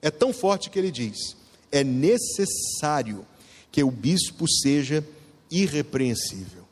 É 0.00 0.10
tão 0.10 0.32
forte 0.32 0.70
que 0.70 0.78
ele 0.78 0.90
diz: 0.90 1.36
é 1.70 1.82
necessário 1.82 3.26
que 3.70 3.82
o 3.82 3.90
bispo 3.90 4.48
seja 4.48 5.04
irrepreensível. 5.50 6.62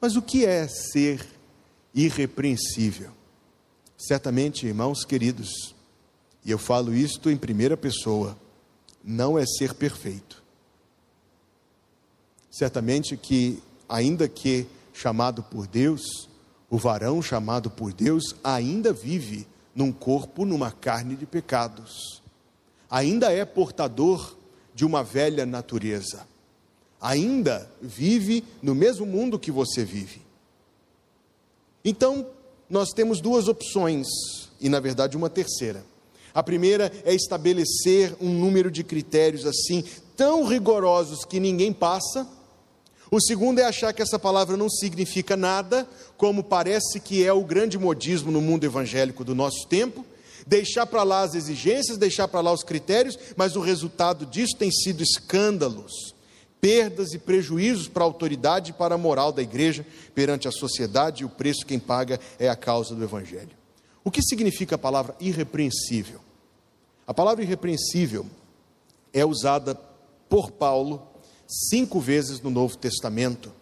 Mas 0.00 0.16
o 0.16 0.22
que 0.22 0.46
é 0.46 0.66
ser 0.66 1.26
irrepreensível? 1.94 3.10
Certamente, 3.98 4.66
irmãos 4.66 5.04
queridos, 5.04 5.74
e 6.44 6.50
eu 6.50 6.58
falo 6.58 6.94
isto 6.94 7.30
em 7.30 7.36
primeira 7.36 7.76
pessoa, 7.76 8.36
não 9.02 9.38
é 9.38 9.44
ser 9.46 9.74
perfeito. 9.74 10.42
Certamente 12.50 13.16
que, 13.16 13.62
ainda 13.88 14.28
que 14.28 14.66
chamado 14.92 15.42
por 15.42 15.66
Deus, 15.66 16.28
o 16.68 16.76
varão 16.76 17.22
chamado 17.22 17.70
por 17.70 17.92
Deus 17.92 18.34
ainda 18.42 18.92
vive 18.92 19.46
num 19.74 19.92
corpo, 19.92 20.44
numa 20.44 20.70
carne 20.70 21.16
de 21.16 21.26
pecados, 21.26 22.22
ainda 22.90 23.32
é 23.32 23.44
portador 23.44 24.36
de 24.74 24.84
uma 24.84 25.02
velha 25.02 25.46
natureza, 25.46 26.26
ainda 27.00 27.70
vive 27.80 28.44
no 28.62 28.74
mesmo 28.74 29.06
mundo 29.06 29.38
que 29.38 29.50
você 29.50 29.84
vive. 29.84 30.22
Então, 31.84 32.26
nós 32.68 32.90
temos 32.90 33.20
duas 33.20 33.48
opções, 33.48 34.06
e 34.60 34.68
na 34.68 34.80
verdade 34.80 35.16
uma 35.16 35.30
terceira. 35.30 35.84
A 36.34 36.42
primeira 36.42 36.92
é 37.04 37.14
estabelecer 37.14 38.14
um 38.20 38.28
número 38.28 38.70
de 38.70 38.84
critérios 38.84 39.46
assim, 39.46 39.84
tão 40.16 40.46
rigorosos 40.46 41.24
que 41.24 41.40
ninguém 41.40 41.72
passa 41.72 42.26
O 43.12 43.20
segundo 43.20 43.58
é 43.58 43.64
achar 43.64 43.92
que 43.92 44.02
essa 44.02 44.20
palavra 44.20 44.56
não 44.56 44.70
significa 44.70 45.36
nada, 45.36 45.88
como 46.16 46.44
parece 46.44 47.00
que 47.00 47.26
é 47.26 47.32
o 47.32 47.42
grande 47.42 47.76
modismo 47.76 48.30
no 48.30 48.40
mundo 48.40 48.64
evangélico 48.64 49.24
do 49.24 49.34
nosso 49.34 49.66
tempo, 49.66 50.06
deixar 50.46 50.86
para 50.86 51.02
lá 51.02 51.22
as 51.22 51.34
exigências, 51.34 51.98
deixar 51.98 52.28
para 52.28 52.40
lá 52.40 52.52
os 52.52 52.62
critérios, 52.62 53.18
mas 53.36 53.56
o 53.56 53.60
resultado 53.60 54.24
disso 54.24 54.56
tem 54.56 54.70
sido 54.70 55.02
escândalos, 55.02 56.14
perdas 56.60 57.12
e 57.12 57.18
prejuízos 57.18 57.88
para 57.88 58.04
a 58.04 58.06
autoridade 58.06 58.70
e 58.70 58.74
para 58.74 58.94
a 58.94 58.98
moral 58.98 59.32
da 59.32 59.42
igreja 59.42 59.84
perante 60.14 60.46
a 60.46 60.52
sociedade, 60.52 61.22
e 61.22 61.26
o 61.26 61.30
preço 61.30 61.66
quem 61.66 61.80
paga 61.80 62.20
é 62.38 62.48
a 62.48 62.54
causa 62.54 62.94
do 62.94 63.02
evangelho. 63.02 63.59
O 64.04 64.10
que 64.10 64.22
significa 64.22 64.76
a 64.76 64.78
palavra 64.78 65.14
irrepreensível? 65.20 66.20
A 67.06 67.12
palavra 67.12 67.44
irrepreensível 67.44 68.26
é 69.12 69.24
usada 69.24 69.74
por 70.28 70.50
Paulo 70.50 71.02
cinco 71.46 72.00
vezes 72.00 72.40
no 72.40 72.50
Novo 72.50 72.76
Testamento, 72.76 73.52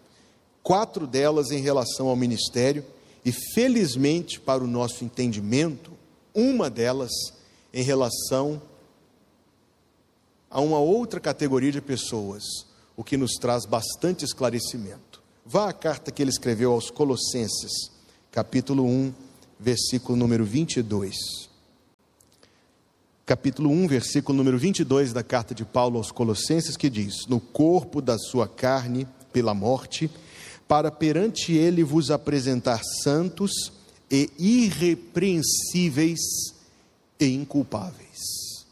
quatro 0.61 1.07
delas 1.07 1.51
em 1.51 1.59
relação 1.59 2.07
ao 2.07 2.15
ministério, 2.15 2.85
e 3.25 3.31
felizmente 3.31 4.39
para 4.39 4.63
o 4.63 4.67
nosso 4.67 5.03
entendimento, 5.03 5.91
uma 6.33 6.69
delas 6.69 7.11
em 7.73 7.83
relação 7.83 8.61
a 10.49 10.61
uma 10.61 10.79
outra 10.79 11.19
categoria 11.19 11.71
de 11.71 11.81
pessoas, 11.81 12.43
o 12.95 13.03
que 13.03 13.17
nos 13.17 13.33
traz 13.33 13.65
bastante 13.65 14.23
esclarecimento. 14.23 15.21
Vá 15.45 15.69
à 15.69 15.73
carta 15.73 16.11
que 16.11 16.21
ele 16.21 16.29
escreveu 16.29 16.71
aos 16.71 16.89
Colossenses, 16.89 17.91
capítulo 18.31 18.85
1, 18.85 19.13
versículo 19.59 20.17
número 20.17 20.45
22. 20.45 21.49
Capítulo 23.25 23.69
1, 23.69 23.87
versículo 23.87 24.37
número 24.37 24.57
22 24.57 25.13
da 25.13 25.21
carta 25.21 25.53
de 25.53 25.63
Paulo 25.65 25.97
aos 25.97 26.11
Colossenses, 26.11 26.77
que 26.77 26.89
diz: 26.89 27.27
No 27.27 27.39
corpo 27.39 28.01
da 28.01 28.17
sua 28.17 28.47
carne, 28.47 29.07
pela 29.31 29.53
morte, 29.53 30.09
para 30.67 30.89
perante 30.89 31.53
ele 31.53 31.83
vos 31.83 32.09
apresentar 32.09 32.81
santos 33.03 33.51
e 34.09 34.31
irrepreensíveis 34.39 36.19
e 37.19 37.27
inculpáveis. 37.27 38.65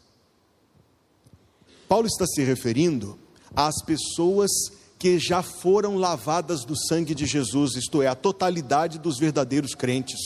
Paulo 1.88 2.06
está 2.06 2.26
se 2.26 2.42
referindo 2.42 3.16
às 3.54 3.82
pessoas 3.84 4.50
que 4.98 5.18
já 5.18 5.42
foram 5.42 5.96
lavadas 5.96 6.64
do 6.64 6.76
sangue 6.76 7.14
de 7.14 7.24
Jesus, 7.24 7.76
isto 7.76 8.02
é, 8.02 8.08
a 8.08 8.16
totalidade 8.16 8.98
dos 8.98 9.18
verdadeiros 9.18 9.74
crentes. 9.74 10.18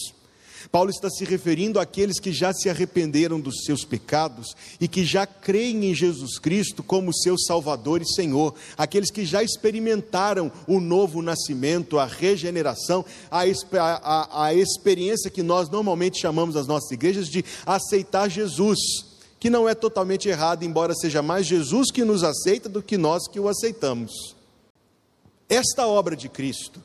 Paulo 0.72 0.88
está 0.88 1.11
se 1.11 1.26
referindo 1.26 1.78
àqueles 1.78 2.18
que 2.18 2.32
já 2.32 2.50
se 2.50 2.70
arrependeram 2.70 3.38
dos 3.38 3.62
seus 3.66 3.85
pecados 3.85 4.56
e 4.80 4.88
que 4.88 5.04
já 5.04 5.26
creem 5.26 5.85
em 5.85 5.94
Jesus 5.94 6.38
Cristo 6.38 6.82
como 6.82 7.14
seu 7.14 7.37
Salvador 7.38 8.00
e 8.00 8.06
Senhor, 8.06 8.54
aqueles 8.74 9.11
que 9.11 9.22
já 9.26 9.42
experimentaram 9.42 10.50
o 10.66 10.80
novo 10.80 11.20
nascimento, 11.20 11.98
a 11.98 12.06
regeneração, 12.06 13.04
a, 13.30 13.42
a, 13.42 14.46
a 14.46 14.54
experiência 14.54 15.30
que 15.30 15.42
nós 15.42 15.68
normalmente 15.68 16.18
chamamos 16.18 16.54
nas 16.54 16.66
nossas 16.66 16.90
igrejas 16.90 17.28
de 17.28 17.44
aceitar 17.66 18.30
Jesus 18.30 18.78
que 19.38 19.50
não 19.50 19.68
é 19.68 19.74
totalmente 19.74 20.28
errado, 20.28 20.62
embora 20.62 20.94
seja 20.94 21.20
mais 21.20 21.46
Jesus 21.46 21.90
que 21.90 22.04
nos 22.04 22.22
aceita 22.22 22.68
do 22.68 22.80
que 22.80 22.96
nós 22.96 23.28
que 23.28 23.40
o 23.40 23.48
aceitamos. 23.48 24.37
Esta 25.48 25.87
obra 25.87 26.16
de 26.16 26.28
Cristo, 26.28 26.82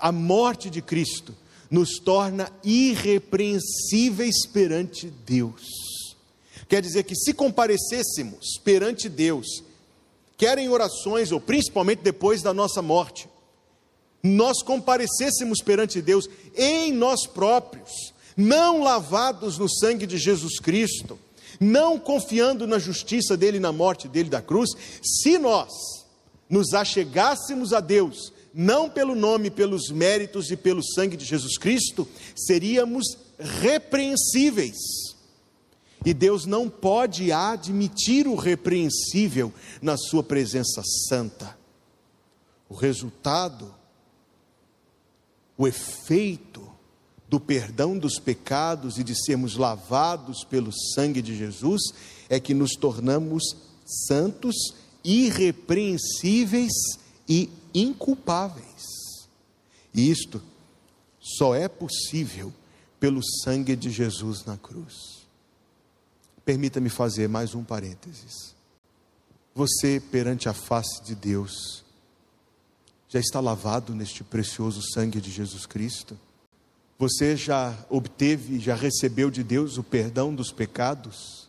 a 0.00 0.10
morte 0.10 0.70
de 0.70 0.80
Cristo, 0.80 1.34
nos 1.70 1.98
torna 1.98 2.50
irrepreensíveis 2.64 4.46
perante 4.46 5.10
Deus. 5.26 5.62
Quer 6.68 6.82
dizer 6.82 7.04
que 7.04 7.14
se 7.14 7.32
comparecêssemos 7.32 8.58
perante 8.62 9.08
Deus, 9.08 9.62
quer 10.36 10.58
em 10.58 10.68
orações 10.68 11.32
ou 11.32 11.40
principalmente 11.40 12.00
depois 12.02 12.42
da 12.42 12.52
nossa 12.52 12.82
morte, 12.82 13.28
nós 14.22 14.62
comparecêssemos 14.62 15.62
perante 15.62 16.02
Deus 16.02 16.28
em 16.56 16.92
nós 16.92 17.26
próprios, 17.26 18.12
não 18.36 18.82
lavados 18.82 19.58
no 19.58 19.68
sangue 19.68 20.06
de 20.06 20.18
Jesus 20.18 20.58
Cristo, 20.58 21.18
não 21.60 21.98
confiando 21.98 22.66
na 22.66 22.78
justiça 22.78 23.36
dele, 23.36 23.58
na 23.58 23.72
morte 23.72 24.06
dele 24.06 24.28
da 24.28 24.42
cruz, 24.42 24.70
se 25.02 25.38
nós 25.38 25.72
nos 26.48 26.72
achegássemos 26.72 27.72
a 27.72 27.80
Deus 27.80 28.32
não 28.60 28.90
pelo 28.90 29.14
nome, 29.14 29.52
pelos 29.52 29.88
méritos 29.88 30.50
e 30.50 30.56
pelo 30.56 30.82
sangue 30.82 31.16
de 31.16 31.24
Jesus 31.24 31.56
Cristo, 31.56 32.08
seríamos 32.34 33.16
repreensíveis. 33.38 34.76
E 36.04 36.12
Deus 36.12 36.44
não 36.44 36.68
pode 36.68 37.30
admitir 37.30 38.26
o 38.26 38.34
repreensível 38.34 39.52
na 39.80 39.96
Sua 39.96 40.24
presença 40.24 40.82
santa. 41.08 41.56
O 42.68 42.74
resultado, 42.74 43.72
o 45.56 45.68
efeito 45.68 46.68
do 47.28 47.38
perdão 47.38 47.96
dos 47.96 48.18
pecados 48.18 48.98
e 48.98 49.04
de 49.04 49.14
sermos 49.14 49.56
lavados 49.56 50.42
pelo 50.42 50.72
sangue 50.72 51.22
de 51.22 51.36
Jesus 51.36 51.92
é 52.28 52.40
que 52.40 52.54
nos 52.54 52.72
tornamos 52.72 53.44
santos, 54.08 54.56
irrepreensíveis 55.04 56.72
e 57.28 57.48
inculpáveis. 57.74 58.84
E 59.94 60.10
isto 60.10 60.42
só 61.20 61.54
é 61.54 61.68
possível 61.68 62.52
pelo 63.00 63.20
sangue 63.42 63.76
de 63.76 63.90
Jesus 63.90 64.44
na 64.44 64.56
cruz. 64.56 65.26
Permita-me 66.44 66.88
fazer 66.88 67.28
mais 67.28 67.54
um 67.54 67.62
parênteses. 67.62 68.54
Você, 69.54 70.00
perante 70.00 70.48
a 70.48 70.54
face 70.54 71.02
de 71.02 71.14
Deus, 71.14 71.84
já 73.08 73.18
está 73.18 73.40
lavado 73.40 73.94
neste 73.94 74.22
precioso 74.22 74.80
sangue 74.94 75.20
de 75.20 75.30
Jesus 75.30 75.66
Cristo? 75.66 76.18
Você 76.98 77.36
já 77.36 77.76
obteve, 77.88 78.58
já 78.58 78.74
recebeu 78.74 79.30
de 79.30 79.42
Deus 79.42 79.78
o 79.78 79.82
perdão 79.82 80.34
dos 80.34 80.52
pecados? 80.52 81.47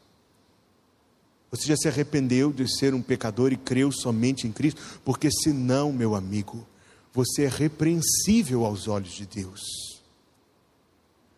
Você 1.51 1.65
já 1.65 1.75
se 1.75 1.87
arrependeu 1.87 2.51
de 2.51 2.67
ser 2.77 2.93
um 2.93 3.01
pecador 3.01 3.51
e 3.51 3.57
creu 3.57 3.91
somente 3.91 4.47
em 4.47 4.51
Cristo? 4.51 4.81
Porque 5.03 5.29
senão, 5.31 5.91
meu 5.91 6.13
amigo, 6.13 6.67
você 7.13 7.43
é 7.43 7.47
repreensível 7.47 8.65
aos 8.65 8.87
olhos 8.87 9.13
de 9.13 9.25
Deus. 9.25 9.61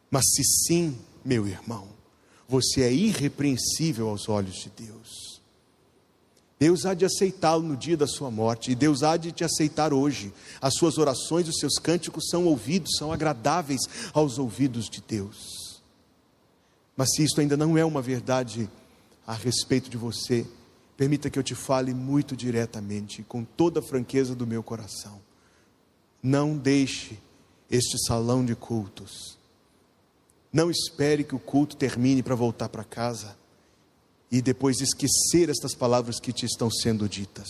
Mas 0.10 0.26
se 0.36 0.43
sim, 0.43 0.97
meu 1.24 1.47
irmão, 1.47 1.88
você 2.47 2.82
é 2.82 2.91
irrepreensível 2.91 4.10
aos 4.10 4.28
olhos 4.28 4.56
de 4.56 4.69
Deus. 4.69 5.41
Deus 6.60 6.86
há 6.86 6.93
de 6.93 7.06
aceitá-lo 7.06 7.63
no 7.63 7.78
dia 7.78 7.97
da 7.97 8.06
sua 8.06 8.30
morte, 8.30 8.69
e 8.69 8.76
Deus 8.76 9.02
há 9.02 9.17
de 9.17 9.32
te 9.32 9.43
aceitar 9.43 9.93
hoje. 9.93 10.32
As 10.62 10.76
suas 10.76 10.97
orações, 10.97 11.47
os 11.47 11.58
seus 11.58 11.80
cânticos 11.80 12.28
são 12.30 12.45
ouvidos, 12.45 12.97
são 13.00 13.12
agradáveis 13.12 13.82
aos 14.13 14.38
ouvidos 14.38 14.88
de 14.88 15.02
Deus. 15.02 15.82
Mas 16.95 17.15
se 17.15 17.24
isto 17.24 17.41
ainda 17.41 17.56
não 17.58 17.78
é 17.78 17.86
uma 17.86 18.02
verdade 18.02 18.69
a 19.26 19.34
respeito 19.34 19.90
de 19.90 19.98
você, 19.98 20.46
permita 20.98 21.30
que 21.30 21.40
eu 21.40 21.44
te 21.44 21.56
fale 21.56 21.94
muito 21.94 22.36
diretamente, 22.36 23.24
com 23.24 23.44
toda 23.44 23.80
a 23.80 23.84
franqueza 23.84 24.36
do 24.36 24.46
meu 24.46 24.62
coração. 24.62 25.22
Não 26.22 26.58
deixe 26.58 27.18
este 27.70 27.98
salão 28.06 28.46
de 28.46 28.56
cultos. 28.56 29.38
Não 30.52 30.70
espere 30.70 31.24
que 31.24 31.36
o 31.36 31.40
culto 31.40 31.76
termine 31.76 32.22
para 32.22 32.36
voltar 32.36 32.70
para 32.70 32.84
casa 32.84 33.38
e 34.30 34.42
depois 34.42 34.80
esquecer 34.80 35.50
estas 35.50 35.74
palavras 35.74 36.20
que 36.20 36.34
te 36.34 36.46
estão 36.46 36.70
sendo 36.70 37.08
ditas. 37.08 37.48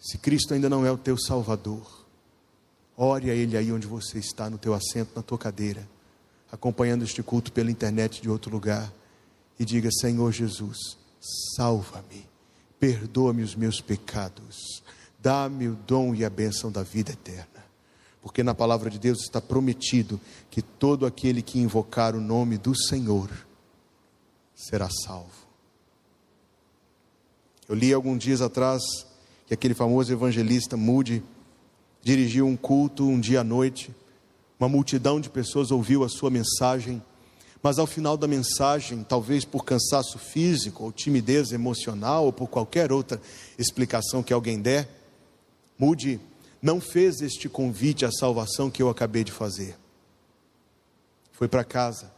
Se 0.00 0.18
Cristo 0.18 0.54
ainda 0.54 0.68
não 0.68 0.86
é 0.86 0.90
o 0.90 0.98
teu 0.98 1.18
Salvador, 1.18 2.06
ore 2.96 3.30
a 3.30 3.34
Ele 3.34 3.56
aí 3.56 3.70
onde 3.72 3.86
você 3.86 4.18
está, 4.18 4.48
no 4.48 4.58
teu 4.58 4.74
assento, 4.74 5.12
na 5.14 5.22
tua 5.22 5.38
cadeira, 5.38 5.88
acompanhando 6.50 7.04
este 7.04 7.22
culto 7.22 7.52
pela 7.52 7.70
internet 7.70 8.20
de 8.22 8.30
outro 8.30 8.50
lugar 8.50 8.92
e 9.58 9.64
diga: 9.64 9.90
Senhor 9.90 10.32
Jesus, 10.32 10.96
salva-me, 11.56 12.26
perdoa-me 12.78 13.42
os 13.42 13.54
meus 13.54 13.80
pecados, 13.80 14.82
dá-me 15.20 15.68
o 15.68 15.74
dom 15.74 16.14
e 16.14 16.24
a 16.24 16.30
bênção 16.30 16.70
da 16.70 16.82
vida 16.82 17.12
eterna. 17.12 17.46
Porque 18.20 18.42
na 18.42 18.54
palavra 18.54 18.88
de 18.88 18.98
Deus 18.98 19.22
está 19.22 19.40
prometido 19.40 20.20
que 20.50 20.62
todo 20.62 21.06
aquele 21.06 21.42
que 21.42 21.58
invocar 21.58 22.14
o 22.14 22.20
nome 22.20 22.56
do 22.56 22.74
Senhor 22.74 23.28
será 24.54 24.88
salvo. 25.04 25.42
Eu 27.68 27.74
li 27.74 27.92
alguns 27.92 28.22
dias 28.22 28.40
atrás 28.40 28.82
que 29.46 29.54
aquele 29.54 29.74
famoso 29.74 30.12
evangelista 30.12 30.76
Moody 30.76 31.22
dirigiu 32.02 32.46
um 32.46 32.56
culto 32.56 33.04
um 33.04 33.18
dia 33.18 33.40
à 33.40 33.44
noite. 33.44 33.94
Uma 34.58 34.68
multidão 34.68 35.20
de 35.20 35.28
pessoas 35.28 35.70
ouviu 35.70 36.04
a 36.04 36.08
sua 36.08 36.30
mensagem 36.30 37.02
mas 37.62 37.78
ao 37.78 37.86
final 37.86 38.16
da 38.16 38.26
mensagem, 38.26 39.04
talvez 39.04 39.44
por 39.44 39.64
cansaço 39.64 40.18
físico, 40.18 40.84
ou 40.84 40.92
timidez 40.92 41.52
emocional, 41.52 42.24
ou 42.26 42.32
por 42.32 42.48
qualquer 42.48 42.90
outra 42.90 43.20
explicação 43.56 44.22
que 44.22 44.32
alguém 44.32 44.60
der, 44.60 44.88
Mude 45.78 46.20
não 46.60 46.80
fez 46.80 47.20
este 47.20 47.48
convite 47.48 48.04
à 48.04 48.10
salvação 48.10 48.70
que 48.70 48.82
eu 48.82 48.88
acabei 48.88 49.24
de 49.24 49.32
fazer. 49.32 49.76
Foi 51.32 51.48
para 51.48 51.64
casa. 51.64 52.12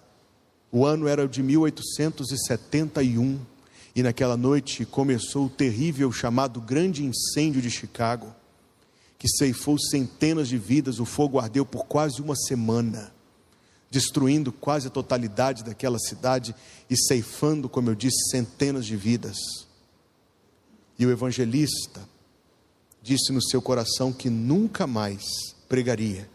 O 0.71 0.85
ano 0.85 1.07
era 1.09 1.27
de 1.27 1.43
1871 1.43 3.41
e 3.95 4.03
naquela 4.03 4.37
noite 4.37 4.85
começou 4.85 5.47
o 5.47 5.51
terrível 5.51 6.11
chamado 6.11 6.61
Grande 6.61 7.05
Incêndio 7.05 7.63
de 7.63 7.71
Chicago. 7.71 8.35
que 9.17 9.29
ceifou 9.29 9.79
centenas 9.79 10.49
de 10.49 10.59
vidas, 10.59 11.01
o 11.01 11.07
fogo 11.07 11.39
ardeu 11.39 11.65
por 11.65 11.87
quase 11.87 12.21
uma 12.21 12.37
semana, 12.37 13.14
destruindo 13.95 14.51
quase 14.51 14.89
a 14.89 14.91
totalidade 14.91 15.63
daquela 15.63 16.01
cidade 16.01 16.53
e 16.91 16.97
ceifando, 16.97 17.69
como 17.69 17.91
eu 17.91 17.95
disse, 17.95 18.29
centenas 18.29 18.85
de 18.85 18.97
vidas. 18.97 19.37
E 20.99 21.07
o 21.07 21.13
evangelista 21.13 22.01
disse 23.01 23.31
no 23.31 23.41
seu 23.41 23.63
coração 23.63 24.13
que 24.13 24.29
nunca 24.29 24.85
mais 24.85 25.23
pregaria 25.69 26.29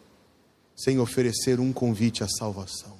sem 0.74 1.00
oferecer 1.00 1.60
um 1.60 1.74
convite 1.74 2.24
à 2.24 2.30
salvação, 2.30 2.96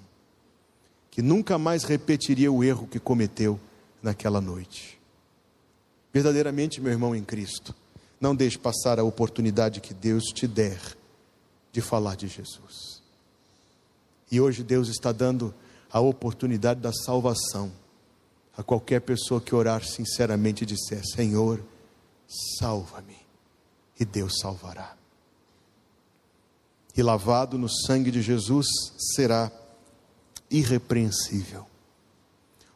que 1.10 1.22
nunca 1.22 1.58
mais 1.58 1.86
repetiria 1.86 2.52
o 2.52 2.62
erro 2.62 2.86
que 2.86 3.00
cometeu 3.00 3.58
naquela 4.04 4.42
noite. 4.42 5.00
Verdadeiramente, 6.12 6.82
meu 6.82 6.92
irmão 6.92 7.16
em 7.16 7.24
Cristo, 7.24 7.74
não 8.20 8.36
deixe 8.36 8.58
passar 8.58 9.00
a 9.00 9.06
oportunidade 9.06 9.80
que 9.80 9.94
Deus 9.94 10.26
te 10.26 10.46
der 10.46 10.82
de 11.72 11.80
falar 11.80 12.18
de 12.18 12.28
Jesus. 12.28 13.00
E 14.32 14.40
hoje 14.40 14.64
Deus 14.64 14.88
está 14.88 15.12
dando 15.12 15.54
a 15.92 16.00
oportunidade 16.00 16.80
da 16.80 16.92
salvação 16.94 17.72
a 18.56 18.64
qualquer 18.64 19.02
pessoa 19.02 19.40
que 19.40 19.56
orar 19.56 19.84
sinceramente 19.84 20.64
e 20.64 20.68
disser: 20.68 21.02
Senhor, 21.16 21.64
salva-me. 22.58 23.18
E 24.00 24.06
Deus 24.06 24.40
salvará. 24.40 24.96
E 26.96 27.02
lavado 27.02 27.58
no 27.58 27.70
sangue 27.70 28.12
de 28.12 28.22
Jesus 28.22 28.68
será 29.16 29.52
irrepreensível. 30.50 31.66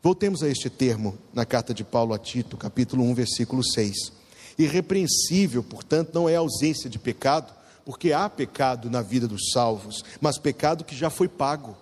Voltemos 0.01 0.43
a 0.43 0.49
este 0.49 0.69
termo 0.69 1.17
na 1.33 1.45
carta 1.45 1.73
de 1.73 1.83
Paulo 1.83 2.13
a 2.13 2.19
Tito, 2.19 2.57
capítulo 2.57 3.03
1, 3.03 3.13
versículo 3.13 3.63
6. 3.63 4.11
Irrepreensível, 4.57 5.63
portanto, 5.63 6.11
não 6.13 6.27
é 6.27 6.35
ausência 6.35 6.89
de 6.89 6.99
pecado, 6.99 7.53
porque 7.85 8.11
há 8.11 8.29
pecado 8.29 8.89
na 8.89 9.01
vida 9.01 9.27
dos 9.27 9.51
salvos, 9.51 10.03
mas 10.21 10.37
pecado 10.37 10.83
que 10.83 10.95
já 10.95 11.09
foi 11.09 11.27
pago 11.27 11.77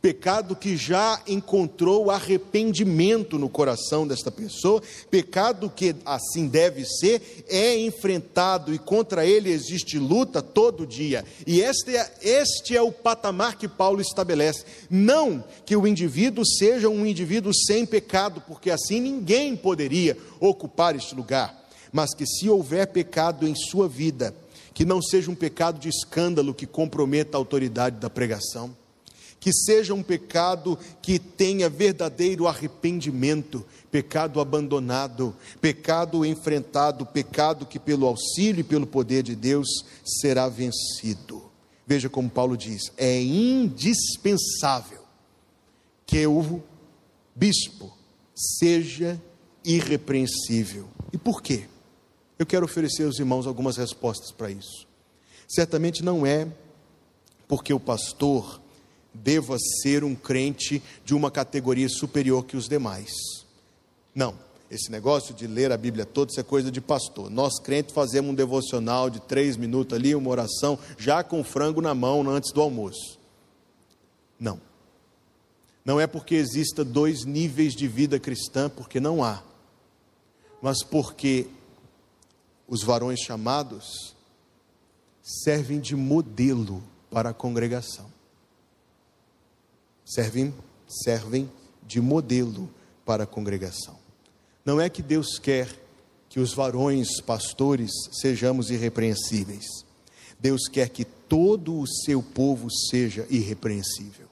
pecado 0.00 0.56
que 0.56 0.76
já 0.76 1.20
encontrou 1.26 2.10
arrependimento 2.10 3.38
no 3.38 3.48
coração 3.48 4.06
desta 4.06 4.30
pessoa, 4.30 4.82
pecado 5.10 5.70
que 5.74 5.94
assim 6.04 6.46
deve 6.46 6.84
ser, 6.84 7.44
é 7.48 7.78
enfrentado 7.78 8.72
e 8.72 8.78
contra 8.78 9.26
ele 9.26 9.50
existe 9.50 9.98
luta 9.98 10.40
todo 10.40 10.86
dia. 10.86 11.24
E 11.46 11.60
este 11.60 11.96
é, 11.96 12.10
este 12.22 12.76
é 12.76 12.82
o 12.82 12.92
patamar 12.92 13.56
que 13.56 13.68
Paulo 13.68 14.00
estabelece. 14.00 14.64
Não 14.88 15.44
que 15.64 15.76
o 15.76 15.86
indivíduo 15.86 16.46
seja 16.46 16.88
um 16.88 17.04
indivíduo 17.04 17.52
sem 17.54 17.84
pecado, 17.84 18.42
porque 18.46 18.70
assim 18.70 19.00
ninguém 19.00 19.56
poderia 19.56 20.16
ocupar 20.38 20.96
este 20.96 21.14
lugar, 21.14 21.68
mas 21.92 22.14
que 22.14 22.26
se 22.26 22.48
houver 22.48 22.86
pecado 22.86 23.46
em 23.46 23.54
sua 23.54 23.88
vida, 23.88 24.34
que 24.80 24.84
não 24.86 25.02
seja 25.02 25.30
um 25.30 25.34
pecado 25.34 25.78
de 25.78 25.90
escândalo 25.90 26.54
que 26.54 26.64
comprometa 26.64 27.36
a 27.36 27.38
autoridade 27.38 28.00
da 28.00 28.08
pregação 28.08 28.74
que 29.38 29.52
seja 29.52 29.92
um 29.92 30.02
pecado 30.02 30.78
que 31.02 31.18
tenha 31.18 31.68
verdadeiro 31.68 32.46
arrependimento, 32.46 33.62
pecado 33.90 34.40
abandonado, 34.40 35.36
pecado 35.60 36.24
enfrentado, 36.24 37.04
pecado 37.04 37.66
que 37.66 37.78
pelo 37.78 38.06
auxílio 38.06 38.60
e 38.60 38.64
pelo 38.64 38.86
poder 38.86 39.22
de 39.22 39.36
Deus 39.36 39.68
será 40.02 40.48
vencido. 40.48 41.42
Veja 41.86 42.08
como 42.08 42.30
Paulo 42.30 42.56
diz: 42.56 42.90
é 42.96 43.20
indispensável 43.20 45.02
que 46.06 46.26
o 46.26 46.62
bispo 47.34 47.94
seja 48.34 49.20
irrepreensível. 49.62 50.88
E 51.12 51.18
por 51.18 51.42
quê? 51.42 51.66
Eu 52.40 52.46
quero 52.46 52.64
oferecer 52.64 53.04
aos 53.04 53.18
irmãos 53.18 53.46
algumas 53.46 53.76
respostas 53.76 54.32
para 54.32 54.50
isso. 54.50 54.88
Certamente 55.46 56.02
não 56.02 56.24
é 56.24 56.48
porque 57.46 57.70
o 57.70 57.78
pastor 57.78 58.58
deva 59.12 59.58
ser 59.82 60.02
um 60.04 60.14
crente 60.14 60.82
de 61.04 61.14
uma 61.14 61.30
categoria 61.30 61.86
superior 61.86 62.46
que 62.46 62.56
os 62.56 62.66
demais. 62.66 63.12
Não, 64.14 64.34
esse 64.70 64.90
negócio 64.90 65.34
de 65.34 65.46
ler 65.46 65.70
a 65.70 65.76
Bíblia 65.76 66.06
toda, 66.06 66.30
isso 66.30 66.40
é 66.40 66.42
coisa 66.42 66.70
de 66.70 66.80
pastor. 66.80 67.28
Nós 67.28 67.60
crentes 67.60 67.94
fazemos 67.94 68.30
um 68.30 68.34
devocional 68.34 69.10
de 69.10 69.20
três 69.20 69.58
minutos 69.58 69.94
ali, 69.94 70.14
uma 70.14 70.30
oração, 70.30 70.78
já 70.96 71.22
com 71.22 71.44
frango 71.44 71.82
na 71.82 71.94
mão 71.94 72.26
antes 72.30 72.52
do 72.52 72.62
almoço. 72.62 73.18
Não. 74.38 74.58
Não 75.84 76.00
é 76.00 76.06
porque 76.06 76.36
exista 76.36 76.86
dois 76.86 77.26
níveis 77.26 77.74
de 77.74 77.86
vida 77.86 78.18
cristã, 78.18 78.70
porque 78.70 78.98
não 78.98 79.22
há. 79.22 79.42
Mas 80.62 80.82
porque 80.82 81.46
os 82.70 82.82
varões 82.82 83.20
chamados 83.20 84.16
servem 85.22 85.78
de 85.78 85.94
modelo 85.94 86.82
para 87.10 87.28
a 87.28 87.34
congregação 87.34 88.10
servem, 90.10 90.52
servem 90.88 91.50
de 91.86 92.00
modelo 92.00 92.68
para 93.04 93.24
a 93.24 93.26
congregação. 93.26 93.96
Não 94.64 94.80
é 94.80 94.88
que 94.88 95.02
Deus 95.02 95.38
quer 95.38 95.68
que 96.28 96.40
os 96.40 96.52
varões 96.52 97.20
pastores 97.20 97.90
sejamos 98.12 98.70
irrepreensíveis. 98.70 99.66
Deus 100.38 100.68
quer 100.68 100.88
que 100.88 101.04
todo 101.04 101.78
o 101.78 101.86
seu 101.86 102.22
povo 102.22 102.68
seja 102.70 103.26
irrepreensível. 103.30 104.28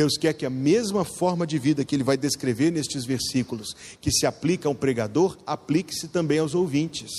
Deus 0.00 0.16
quer 0.16 0.32
que 0.32 0.46
a 0.46 0.50
mesma 0.50 1.04
forma 1.04 1.46
de 1.46 1.58
vida 1.58 1.84
que 1.84 1.94
ele 1.94 2.02
vai 2.02 2.16
descrever 2.16 2.70
nestes 2.70 3.04
versículos, 3.04 3.74
que 4.00 4.10
se 4.10 4.24
aplica 4.24 4.66
ao 4.66 4.74
pregador, 4.74 5.36
aplique-se 5.46 6.08
também 6.08 6.38
aos 6.38 6.54
ouvintes. 6.54 7.10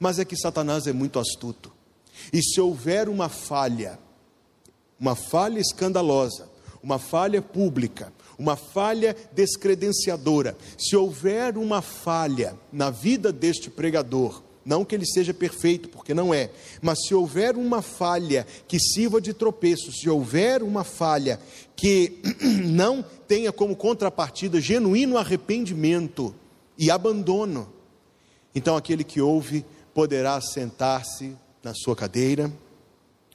Mas 0.00 0.18
é 0.18 0.24
que 0.24 0.34
Satanás 0.34 0.86
é 0.86 0.94
muito 0.94 1.18
astuto. 1.18 1.70
E 2.32 2.42
se 2.42 2.58
houver 2.58 3.10
uma 3.10 3.28
falha 3.28 3.98
uma 4.98 5.14
falha 5.14 5.60
escandalosa, 5.60 6.48
uma 6.82 6.98
falha 6.98 7.42
pública, 7.42 8.10
uma 8.38 8.56
falha 8.56 9.14
descredenciadora, 9.34 10.56
se 10.78 10.96
houver 10.96 11.58
uma 11.58 11.82
falha 11.82 12.56
na 12.72 12.88
vida 12.88 13.30
deste 13.30 13.68
pregador, 13.68 14.42
não 14.66 14.84
que 14.84 14.94
ele 14.94 15.06
seja 15.06 15.32
perfeito, 15.32 15.88
porque 15.88 16.12
não 16.12 16.34
é, 16.34 16.50
mas 16.82 16.98
se 17.06 17.14
houver 17.14 17.56
uma 17.56 17.80
falha 17.80 18.46
que 18.66 18.78
sirva 18.78 19.20
de 19.20 19.32
tropeço, 19.32 19.92
se 19.92 20.10
houver 20.10 20.62
uma 20.62 20.84
falha 20.84 21.40
que 21.74 22.18
não 22.66 23.04
tenha 23.26 23.52
como 23.52 23.76
contrapartida 23.76 24.60
genuíno 24.60 25.16
arrependimento 25.16 26.34
e 26.76 26.90
abandono, 26.90 27.72
então 28.54 28.76
aquele 28.76 29.04
que 29.04 29.20
ouve 29.20 29.64
poderá 29.94 30.40
sentar-se 30.40 31.36
na 31.62 31.72
sua 31.72 31.94
cadeira 31.94 32.52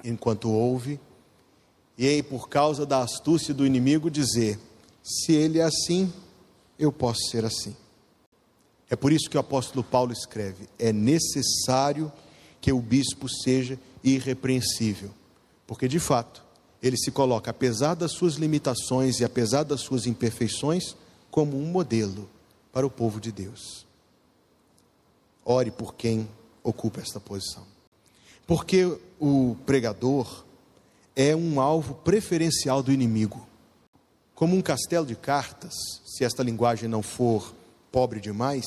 enquanto 0.03 0.51
ouve 0.51 0.99
e 2.01 2.07
aí, 2.07 2.23
por 2.23 2.49
causa 2.49 2.83
da 2.83 3.03
astúcia 3.03 3.53
do 3.53 3.63
inimigo, 3.63 4.09
dizer: 4.09 4.57
se 5.03 5.33
ele 5.33 5.59
é 5.59 5.63
assim, 5.63 6.11
eu 6.79 6.91
posso 6.91 7.29
ser 7.29 7.45
assim. 7.45 7.75
É 8.91 8.95
por 8.97 9.13
isso 9.13 9.29
que 9.29 9.37
o 9.37 9.39
apóstolo 9.39 9.85
Paulo 9.85 10.11
escreve: 10.11 10.67
é 10.77 10.91
necessário 10.91 12.11
que 12.59 12.73
o 12.73 12.81
bispo 12.81 13.29
seja 13.29 13.79
irrepreensível, 14.03 15.11
porque 15.65 15.87
de 15.87 15.97
fato 15.97 16.43
ele 16.83 16.97
se 16.97 17.09
coloca, 17.09 17.51
apesar 17.51 17.93
das 17.95 18.11
suas 18.11 18.33
limitações 18.33 19.19
e 19.19 19.23
apesar 19.23 19.63
das 19.63 19.79
suas 19.79 20.05
imperfeições, 20.05 20.95
como 21.29 21.57
um 21.57 21.67
modelo 21.67 22.29
para 22.73 22.85
o 22.85 22.89
povo 22.89 23.21
de 23.21 23.31
Deus. 23.31 23.85
Ore 25.45 25.71
por 25.71 25.95
quem 25.95 26.27
ocupa 26.61 26.99
esta 26.99 27.19
posição, 27.19 27.63
porque 28.45 28.97
o 29.19 29.55
pregador 29.65 30.43
é 31.15 31.33
um 31.33 31.61
alvo 31.61 31.93
preferencial 31.93 32.83
do 32.83 32.91
inimigo. 32.91 33.47
Como 34.35 34.55
um 34.55 34.61
castelo 34.61 35.05
de 35.05 35.15
cartas, 35.15 35.73
se 36.05 36.25
esta 36.25 36.43
linguagem 36.43 36.89
não 36.89 37.01
for 37.01 37.53
pobre 37.91 38.19
demais, 38.19 38.65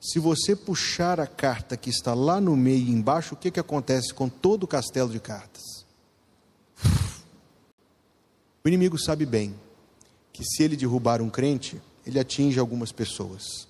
se 0.00 0.18
você 0.18 0.54
puxar 0.54 1.20
a 1.20 1.26
carta 1.26 1.76
que 1.76 1.90
está 1.90 2.14
lá 2.14 2.40
no 2.40 2.56
meio 2.56 2.88
embaixo, 2.88 3.34
o 3.34 3.36
que, 3.36 3.50
que 3.50 3.60
acontece 3.60 4.12
com 4.12 4.28
todo 4.28 4.64
o 4.64 4.68
castelo 4.68 5.10
de 5.10 5.20
cartas? 5.20 5.62
O 8.64 8.68
inimigo 8.68 8.98
sabe 8.98 9.26
bem 9.26 9.54
que 10.32 10.44
se 10.44 10.62
ele 10.62 10.76
derrubar 10.76 11.20
um 11.20 11.30
crente, 11.30 11.80
ele 12.06 12.18
atinge 12.18 12.58
algumas 12.58 12.92
pessoas. 12.92 13.68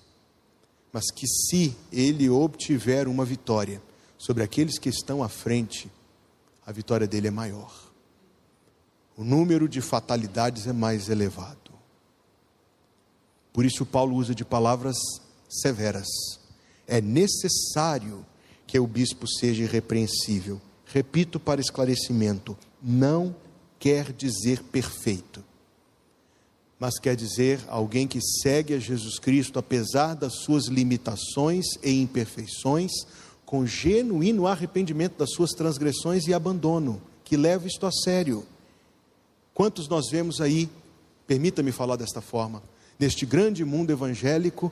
Mas 0.91 1.11
que 1.11 1.27
se 1.27 1.75
ele 1.91 2.29
obtiver 2.29 3.07
uma 3.07 3.25
vitória 3.25 3.81
sobre 4.17 4.43
aqueles 4.43 4.79
que 4.79 4.89
estão 4.89 5.21
à 5.21 5.29
frente, 5.29 5.91
a 6.65 6.71
vitória 6.71 7.05
dele 7.05 7.27
é 7.27 7.31
maior 7.31 7.85
o 9.17 9.23
número 9.23 9.67
de 9.67 9.81
fatalidades 9.81 10.67
é 10.67 10.73
mais 10.73 11.09
elevado. 11.09 11.64
Por 13.55 13.63
isso, 13.63 13.85
Paulo 13.85 14.17
usa 14.17 14.35
de 14.35 14.43
palavras 14.43 14.97
severas. 15.47 16.07
É 16.85 16.99
necessário 16.99 18.25
que 18.67 18.77
o 18.77 18.85
bispo 18.85 19.25
seja 19.25 19.63
irrepreensível. 19.63 20.59
Repito 20.85 21.39
para 21.39 21.61
esclarecimento: 21.61 22.57
não 22.83 23.33
quer 23.79 24.11
dizer 24.11 24.61
perfeito, 24.61 25.41
mas 26.77 26.99
quer 26.99 27.15
dizer 27.15 27.63
alguém 27.69 28.09
que 28.09 28.19
segue 28.21 28.73
a 28.73 28.77
Jesus 28.77 29.19
Cristo 29.19 29.57
apesar 29.57 30.15
das 30.15 30.41
suas 30.41 30.65
limitações 30.65 31.65
e 31.81 32.01
imperfeições, 32.01 32.91
com 33.45 33.65
genuíno 33.65 34.47
arrependimento 34.47 35.17
das 35.17 35.31
suas 35.31 35.51
transgressões 35.51 36.27
e 36.27 36.33
abandono, 36.33 37.01
que 37.23 37.37
leva 37.37 37.67
isto 37.67 37.85
a 37.85 37.91
sério. 38.03 38.45
Quantos 39.53 39.87
nós 39.87 40.09
vemos 40.11 40.41
aí, 40.41 40.69
permita-me 41.25 41.71
falar 41.71 41.95
desta 41.95 42.19
forma, 42.19 42.61
neste 42.99 43.25
grande 43.25 43.63
mundo 43.63 43.91
evangélico, 43.91 44.71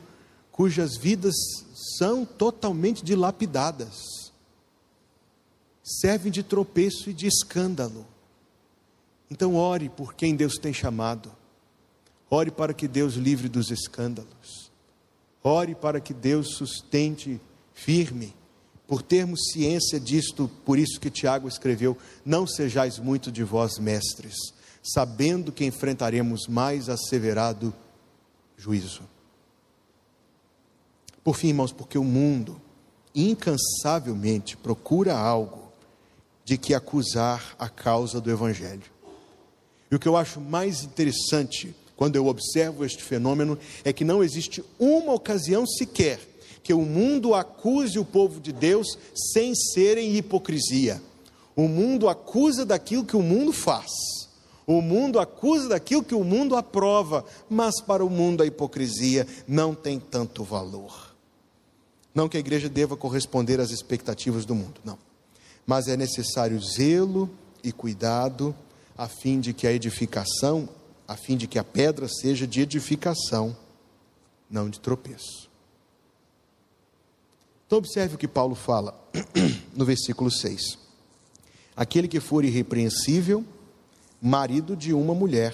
cujas 0.51 0.95
vidas 0.95 1.36
são 1.97 2.26
totalmente 2.26 3.03
dilapidadas, 3.03 4.32
servem 5.84 6.32
de 6.32 6.43
tropeço 6.43 7.09
e 7.09 7.13
de 7.13 7.28
escândalo. 7.28 8.05
Então, 9.30 9.55
ore 9.55 9.89
por 9.89 10.13
quem 10.13 10.36
Deus 10.36 10.57
tem 10.57 10.71
chamado, 10.71 11.32
ore 12.30 12.51
para 12.51 12.74
que 12.74 12.88
Deus 12.88 13.15
livre 13.15 13.49
dos 13.49 13.71
escândalos, 13.71 14.71
ore 15.43 15.76
para 15.76 15.99
que 15.99 16.13
Deus 16.13 16.55
sustente 16.55 17.41
firme. 17.74 18.34
Por 18.88 19.01
termos 19.01 19.39
ciência 19.51 19.99
disto, 19.99 20.49
por 20.63 20.78
isso 20.78 20.99
que 20.99 21.09
Tiago 21.09 21.47
escreveu: 21.47 21.97
Não 22.24 22.45
sejais 22.45 22.99
muito 22.99 23.32
de 23.32 23.43
vós 23.43 23.80
mestres, 23.80 24.36
sabendo 24.84 25.51
que 25.51 25.65
enfrentaremos 25.65 26.47
mais 26.47 26.89
asseverado 26.89 27.74
juízo. 28.58 29.01
Por 31.24 31.36
fim, 31.36 31.49
irmãos, 31.49 31.72
porque 31.72 31.97
o 31.97 32.04
mundo 32.04 32.62
incansavelmente 33.16 34.58
procura 34.58 35.18
algo 35.18 35.72
de 36.43 36.58
que 36.58 36.74
acusar 36.74 37.56
a 37.58 37.70
causa 37.70 38.20
do 38.20 38.30
Evangelho. 38.30 38.91
E 39.89 39.95
o 39.95 39.99
que 39.99 40.08
eu 40.08 40.18
acho 40.18 40.41
mais 40.41 40.84
interessante 40.84 41.74
quando 41.95 42.16
eu 42.16 42.28
observo 42.28 42.84
este 42.84 43.04
fenômeno 43.04 43.58
é 43.84 43.93
que 43.93 44.04
não 44.04 44.24
existe 44.24 44.64
uma 44.80 45.14
ocasião 45.14 45.66
sequer 45.66 46.20
que 46.64 46.74
o 46.74 46.82
mundo 46.82 47.36
acuse 47.36 47.99
o 47.99 48.06
povo 48.06 48.39
de 48.39 48.51
Deus 48.51 48.97
sem 49.34 49.54
ser 49.54 49.97
em 49.97 50.16
hipocrisia. 50.16 51.01
O 51.56 51.68
mundo 51.68 52.10
acusa 52.10 52.66
daquilo 52.66 53.06
que 53.06 53.16
o 53.16 53.22
mundo 53.22 53.51
faz. 53.51 53.91
O 54.66 54.82
mundo 54.82 55.20
acusa 55.20 55.70
daquilo 55.70 56.03
que 56.03 56.16
o 56.16 56.24
mundo 56.24 56.55
aprova, 56.55 57.26
mas 57.49 57.82
para 57.82 58.03
o 58.03 58.09
mundo 58.09 58.41
a 58.41 58.45
hipocrisia 58.45 59.28
não 59.47 59.76
tem 59.76 59.99
tanto 59.99 60.43
valor. 60.43 61.14
Não 62.14 62.30
que 62.30 62.38
a 62.38 62.39
igreja 62.39 62.70
deva 62.70 62.95
corresponder 62.95 63.59
às 63.59 63.72
expectativas 63.72 64.45
do 64.45 64.55
mundo, 64.55 64.80
não. 64.86 64.97
Mas 65.66 65.88
é 65.88 65.97
necessário 65.97 66.59
zelo 66.61 67.30
e 67.64 67.72
cuidado 67.72 68.55
a 68.97 69.07
fim 69.07 69.39
de 69.39 69.53
que 69.53 69.66
a 69.66 69.72
edificação, 69.72 70.70
a 71.07 71.16
fim 71.16 71.36
de 71.36 71.47
que 71.47 71.57
a 71.57 71.64
pedra 71.64 72.07
seja 72.07 72.45
de 72.45 72.61
edificação, 72.61 73.55
não 74.49 74.70
de 74.70 74.80
tropeço. 74.80 75.49
Então, 77.66 77.80
observe 77.80 78.16
o 78.16 78.18
que 78.18 78.28
Paulo 78.28 78.53
fala 78.53 78.93
no 79.76 79.84
versículo 79.84 80.30
6. 80.30 80.78
Aquele 81.76 82.07
que 82.07 82.20
for 82.20 82.45
irrepreensível, 82.45 83.43
marido 84.26 84.74
de 84.74 84.93
uma 84.93 85.13
mulher. 85.13 85.53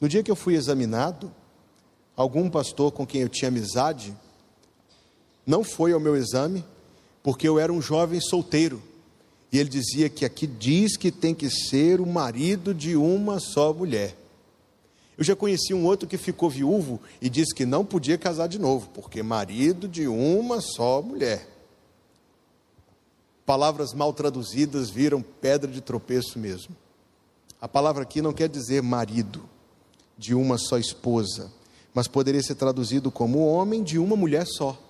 No 0.00 0.08
dia 0.08 0.24
que 0.24 0.30
eu 0.30 0.34
fui 0.34 0.56
examinado, 0.56 1.32
algum 2.16 2.50
pastor 2.50 2.90
com 2.90 3.06
quem 3.06 3.20
eu 3.20 3.28
tinha 3.28 3.48
amizade 3.48 4.12
não 5.46 5.62
foi 5.62 5.92
ao 5.92 6.00
meu 6.00 6.16
exame, 6.16 6.64
porque 7.22 7.46
eu 7.46 7.56
era 7.56 7.72
um 7.72 7.80
jovem 7.80 8.20
solteiro. 8.20 8.82
E 9.52 9.58
ele 9.58 9.68
dizia 9.68 10.08
que 10.08 10.24
aqui 10.24 10.48
diz 10.48 10.96
que 10.96 11.12
tem 11.12 11.32
que 11.32 11.48
ser 11.48 12.00
o 12.00 12.06
marido 12.06 12.74
de 12.74 12.96
uma 12.96 13.38
só 13.38 13.72
mulher. 13.72 14.16
Eu 15.16 15.22
já 15.22 15.36
conheci 15.36 15.72
um 15.72 15.84
outro 15.86 16.08
que 16.08 16.18
ficou 16.18 16.50
viúvo 16.50 17.00
e 17.22 17.30
disse 17.30 17.54
que 17.54 17.64
não 17.64 17.84
podia 17.84 18.18
casar 18.18 18.48
de 18.48 18.58
novo, 18.58 18.90
porque 18.92 19.22
marido 19.22 19.86
de 19.86 20.08
uma 20.08 20.60
só 20.60 21.00
mulher. 21.00 21.48
Palavras 23.46 23.94
mal 23.94 24.12
traduzidas 24.12 24.90
viram 24.90 25.22
pedra 25.22 25.70
de 25.70 25.80
tropeço 25.80 26.36
mesmo. 26.38 26.76
A 27.60 27.68
palavra 27.68 28.02
aqui 28.02 28.22
não 28.22 28.32
quer 28.32 28.48
dizer 28.48 28.82
marido 28.82 29.42
de 30.16 30.34
uma 30.34 30.58
só 30.58 30.78
esposa, 30.78 31.50
mas 31.92 32.06
poderia 32.06 32.42
ser 32.42 32.54
traduzido 32.54 33.10
como 33.10 33.46
homem 33.46 33.82
de 33.82 33.98
uma 33.98 34.16
mulher 34.16 34.46
só. 34.46 34.80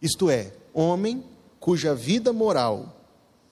Isto 0.00 0.30
é, 0.30 0.52
homem 0.72 1.22
cuja 1.60 1.94
vida 1.94 2.32
moral, 2.32 2.94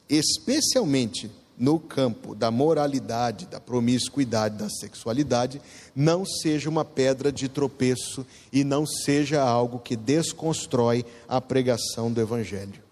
especialmente 0.08 1.30
no 1.58 1.78
campo 1.78 2.34
da 2.34 2.50
moralidade, 2.50 3.46
da 3.46 3.60
promiscuidade, 3.60 4.56
da 4.56 4.68
sexualidade, 4.68 5.60
não 5.94 6.24
seja 6.24 6.68
uma 6.68 6.84
pedra 6.84 7.30
de 7.30 7.48
tropeço 7.48 8.26
e 8.52 8.64
não 8.64 8.86
seja 8.86 9.42
algo 9.42 9.78
que 9.78 9.96
desconstrói 9.96 11.04
a 11.28 11.40
pregação 11.40 12.10
do 12.12 12.20
Evangelho. 12.20 12.82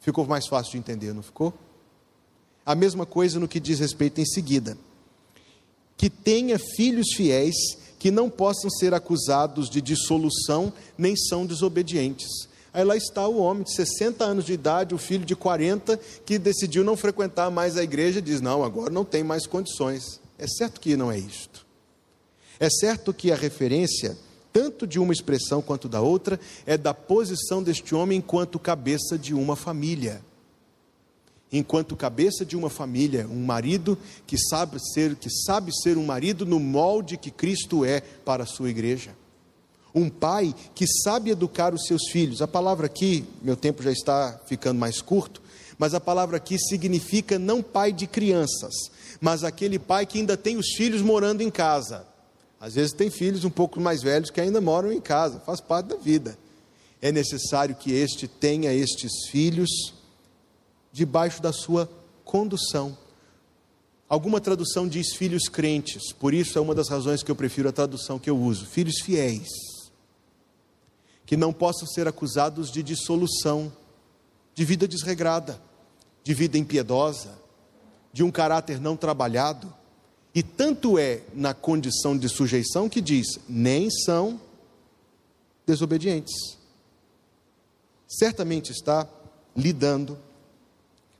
Ficou 0.00 0.26
mais 0.26 0.46
fácil 0.46 0.72
de 0.72 0.78
entender, 0.78 1.12
não 1.12 1.22
ficou? 1.22 1.52
A 2.68 2.74
mesma 2.74 3.06
coisa 3.06 3.40
no 3.40 3.48
que 3.48 3.58
diz 3.58 3.78
respeito 3.78 4.20
em 4.20 4.26
seguida. 4.26 4.76
Que 5.96 6.10
tenha 6.10 6.58
filhos 6.58 7.08
fiéis 7.16 7.56
que 7.98 8.10
não 8.10 8.30
possam 8.30 8.70
ser 8.70 8.94
acusados 8.94 9.68
de 9.68 9.80
dissolução, 9.80 10.72
nem 10.96 11.16
são 11.16 11.44
desobedientes 11.44 12.48
Aí 12.72 12.84
lá 12.84 12.96
está 12.96 13.26
o 13.26 13.38
homem 13.38 13.64
de 13.64 13.74
60 13.74 14.24
anos 14.24 14.44
de 14.44 14.52
idade, 14.52 14.94
o 14.94 14.98
filho 14.98 15.24
de 15.24 15.34
40, 15.34 15.98
que 16.24 16.38
decidiu 16.38 16.84
não 16.84 16.96
frequentar 16.96 17.50
mais 17.50 17.76
a 17.76 17.82
igreja, 17.82 18.20
diz: 18.20 18.40
Não, 18.40 18.62
agora 18.62 18.90
não 18.90 19.04
tem 19.04 19.24
mais 19.24 19.46
condições. 19.46 20.20
É 20.38 20.46
certo 20.46 20.80
que 20.80 20.96
não 20.96 21.10
é 21.10 21.18
isto. 21.18 21.66
É 22.60 22.68
certo 22.68 23.12
que 23.14 23.32
a 23.32 23.36
referência, 23.36 24.16
tanto 24.52 24.86
de 24.86 24.98
uma 24.98 25.12
expressão 25.12 25.62
quanto 25.62 25.88
da 25.88 26.00
outra, 26.00 26.38
é 26.66 26.76
da 26.76 26.92
posição 26.92 27.62
deste 27.62 27.94
homem 27.94 28.18
enquanto 28.18 28.58
cabeça 28.58 29.18
de 29.18 29.32
uma 29.34 29.56
família. 29.56 30.22
Enquanto 31.52 31.96
cabeça 31.96 32.44
de 32.44 32.56
uma 32.56 32.68
família, 32.68 33.26
um 33.26 33.44
marido 33.44 33.96
que 34.26 34.36
sabe 34.36 34.78
ser, 34.92 35.16
que 35.16 35.30
sabe 35.30 35.72
ser 35.82 35.96
um 35.96 36.04
marido 36.04 36.44
no 36.44 36.60
molde 36.60 37.16
que 37.16 37.30
Cristo 37.30 37.84
é 37.84 38.00
para 38.00 38.42
a 38.42 38.46
sua 38.46 38.68
igreja 38.68 39.12
um 39.94 40.08
pai 40.08 40.54
que 40.74 40.86
sabe 40.86 41.30
educar 41.30 41.74
os 41.74 41.86
seus 41.86 42.10
filhos. 42.10 42.42
A 42.42 42.48
palavra 42.48 42.86
aqui, 42.86 43.24
meu 43.42 43.56
tempo 43.56 43.82
já 43.82 43.90
está 43.90 44.40
ficando 44.46 44.78
mais 44.78 45.00
curto, 45.00 45.42
mas 45.78 45.94
a 45.94 46.00
palavra 46.00 46.36
aqui 46.36 46.58
significa 46.58 47.38
não 47.38 47.62
pai 47.62 47.92
de 47.92 48.06
crianças, 48.06 48.74
mas 49.20 49.44
aquele 49.44 49.78
pai 49.78 50.06
que 50.06 50.18
ainda 50.18 50.36
tem 50.36 50.56
os 50.56 50.74
filhos 50.76 51.02
morando 51.02 51.42
em 51.42 51.50
casa. 51.50 52.06
Às 52.60 52.74
vezes 52.74 52.92
tem 52.92 53.10
filhos 53.10 53.44
um 53.44 53.50
pouco 53.50 53.80
mais 53.80 54.02
velhos 54.02 54.30
que 54.30 54.40
ainda 54.40 54.60
moram 54.60 54.92
em 54.92 55.00
casa, 55.00 55.40
faz 55.40 55.60
parte 55.60 55.86
da 55.86 55.96
vida. 55.96 56.36
É 57.00 57.12
necessário 57.12 57.76
que 57.76 57.92
este 57.92 58.26
tenha 58.26 58.72
estes 58.72 59.28
filhos 59.30 59.94
debaixo 60.92 61.42
da 61.42 61.52
sua 61.52 61.88
condução. 62.24 62.96
Alguma 64.08 64.40
tradução 64.40 64.88
diz 64.88 65.14
filhos 65.14 65.48
crentes, 65.48 66.12
por 66.12 66.32
isso 66.32 66.58
é 66.58 66.60
uma 66.60 66.74
das 66.74 66.88
razões 66.88 67.22
que 67.22 67.30
eu 67.30 67.36
prefiro 67.36 67.68
a 67.68 67.72
tradução 67.72 68.18
que 68.18 68.30
eu 68.30 68.38
uso, 68.38 68.66
filhos 68.66 69.00
fiéis 69.00 69.48
que 71.28 71.36
não 71.36 71.52
possam 71.52 71.86
ser 71.86 72.08
acusados 72.08 72.70
de 72.70 72.82
dissolução, 72.82 73.70
de 74.54 74.64
vida 74.64 74.88
desregrada, 74.88 75.60
de 76.24 76.32
vida 76.32 76.56
impiedosa, 76.56 77.38
de 78.10 78.22
um 78.22 78.30
caráter 78.30 78.80
não 78.80 78.96
trabalhado. 78.96 79.70
E 80.34 80.42
tanto 80.42 80.98
é 80.98 81.20
na 81.34 81.52
condição 81.52 82.16
de 82.16 82.30
sujeição 82.30 82.88
que 82.88 83.02
diz: 83.02 83.26
nem 83.46 83.90
são 83.90 84.40
desobedientes. 85.66 86.56
Certamente 88.08 88.72
está 88.72 89.06
lidando 89.54 90.18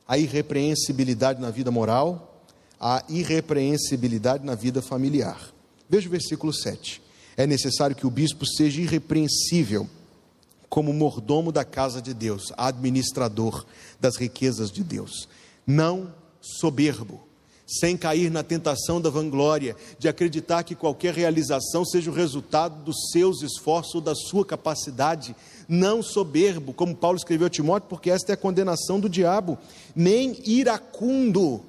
a 0.08 0.16
irrepreensibilidade 0.16 1.38
na 1.38 1.50
vida 1.50 1.70
moral, 1.70 2.42
a 2.80 3.04
irrepreensibilidade 3.10 4.44
na 4.44 4.54
vida 4.54 4.80
familiar. 4.80 5.52
Veja 5.88 6.08
o 6.08 6.10
versículo 6.10 6.52
7. 6.52 7.02
É 7.36 7.46
necessário 7.46 7.94
que 7.94 8.06
o 8.06 8.10
bispo 8.10 8.46
seja 8.46 8.80
irrepreensível 8.80 9.86
como 10.68 10.92
mordomo 10.92 11.52
da 11.52 11.64
casa 11.64 12.00
de 12.00 12.14
Deus, 12.14 12.52
administrador 12.56 13.66
das 14.00 14.16
riquezas 14.16 14.70
de 14.72 14.82
Deus. 14.82 15.28
Não 15.66 16.12
soberbo, 16.40 17.27
sem 17.68 17.98
cair 17.98 18.30
na 18.30 18.42
tentação 18.42 18.98
da 18.98 19.10
vanglória, 19.10 19.76
de 19.98 20.08
acreditar 20.08 20.62
que 20.62 20.74
qualquer 20.74 21.12
realização 21.12 21.84
seja 21.84 22.10
o 22.10 22.14
resultado 22.14 22.82
dos 22.82 23.10
seus 23.12 23.42
esforços 23.42 23.96
ou 23.96 24.00
da 24.00 24.14
sua 24.14 24.44
capacidade. 24.44 25.36
Não 25.68 26.02
soberbo, 26.02 26.72
como 26.72 26.96
Paulo 26.96 27.18
escreveu 27.18 27.46
a 27.46 27.50
Timóteo, 27.50 27.90
porque 27.90 28.10
esta 28.10 28.32
é 28.32 28.34
a 28.34 28.38
condenação 28.38 28.98
do 28.98 29.08
diabo. 29.08 29.58
Nem 29.94 30.38
iracundo, 30.46 31.60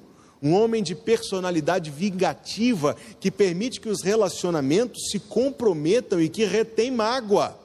um 0.42 0.54
homem 0.54 0.82
de 0.82 0.94
personalidade 0.94 1.90
vingativa 1.90 2.96
que 3.20 3.30
permite 3.30 3.78
que 3.78 3.90
os 3.90 4.02
relacionamentos 4.02 5.10
se 5.10 5.18
comprometam 5.18 6.18
e 6.18 6.30
que 6.30 6.46
retém 6.46 6.90
mágoa 6.90 7.60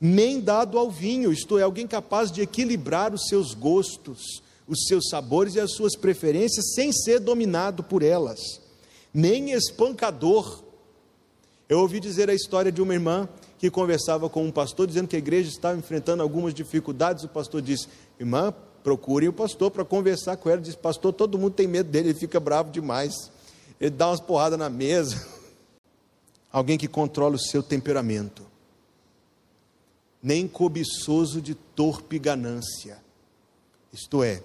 nem 0.00 0.40
dado 0.40 0.78
ao 0.78 0.90
vinho, 0.90 1.30
isto 1.30 1.58
é, 1.58 1.62
alguém 1.62 1.86
capaz 1.86 2.32
de 2.32 2.40
equilibrar 2.40 3.12
os 3.12 3.26
seus 3.26 3.52
gostos, 3.52 4.42
os 4.70 4.84
seus 4.86 5.08
sabores 5.08 5.56
e 5.56 5.60
as 5.60 5.72
suas 5.72 5.96
preferências 5.96 6.74
sem 6.74 6.92
ser 6.92 7.18
dominado 7.18 7.82
por 7.82 8.04
elas, 8.04 8.60
nem 9.12 9.50
espancador. 9.50 10.62
Eu 11.68 11.80
ouvi 11.80 11.98
dizer 11.98 12.30
a 12.30 12.34
história 12.34 12.70
de 12.70 12.80
uma 12.80 12.94
irmã 12.94 13.28
que 13.58 13.68
conversava 13.68 14.30
com 14.30 14.44
um 14.44 14.50
pastor 14.52 14.86
dizendo 14.86 15.08
que 15.08 15.16
a 15.16 15.18
igreja 15.18 15.48
estava 15.48 15.76
enfrentando 15.76 16.22
algumas 16.22 16.54
dificuldades. 16.54 17.24
O 17.24 17.28
pastor 17.28 17.60
disse: 17.60 17.88
Irmã, 18.18 18.54
procurem 18.84 19.28
o 19.28 19.32
pastor 19.32 19.72
para 19.72 19.84
conversar 19.84 20.36
com 20.36 20.48
ela. 20.48 20.60
Diz: 20.60 20.76
Pastor, 20.76 21.12
todo 21.12 21.36
mundo 21.36 21.54
tem 21.54 21.66
medo 21.66 21.90
dele, 21.90 22.10
ele 22.10 22.18
fica 22.18 22.38
bravo 22.38 22.70
demais. 22.70 23.12
Ele 23.80 23.90
dá 23.90 24.08
umas 24.08 24.20
porradas 24.20 24.58
na 24.58 24.70
mesa. 24.70 25.26
Alguém 26.52 26.78
que 26.78 26.88
controla 26.88 27.34
o 27.34 27.40
seu 27.40 27.62
temperamento. 27.62 28.46
Nem 30.22 30.46
cobiçoso 30.46 31.40
de 31.40 31.54
torpe 31.54 32.18
ganância. 32.18 32.98
Isto 33.92 34.22
é, 34.22 34.42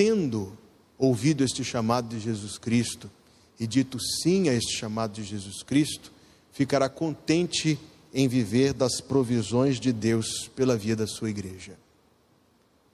tendo 0.00 0.56
ouvido 0.96 1.44
este 1.44 1.62
chamado 1.62 2.08
de 2.08 2.18
Jesus 2.18 2.56
Cristo 2.56 3.10
e 3.58 3.66
dito 3.66 3.98
sim 4.00 4.48
a 4.48 4.54
este 4.54 4.74
chamado 4.78 5.12
de 5.12 5.22
Jesus 5.22 5.62
Cristo, 5.62 6.10
ficará 6.50 6.88
contente 6.88 7.78
em 8.14 8.26
viver 8.26 8.72
das 8.72 9.02
provisões 9.02 9.78
de 9.78 9.92
Deus 9.92 10.48
pela 10.56 10.74
via 10.74 10.96
da 10.96 11.06
sua 11.06 11.28
igreja. 11.28 11.78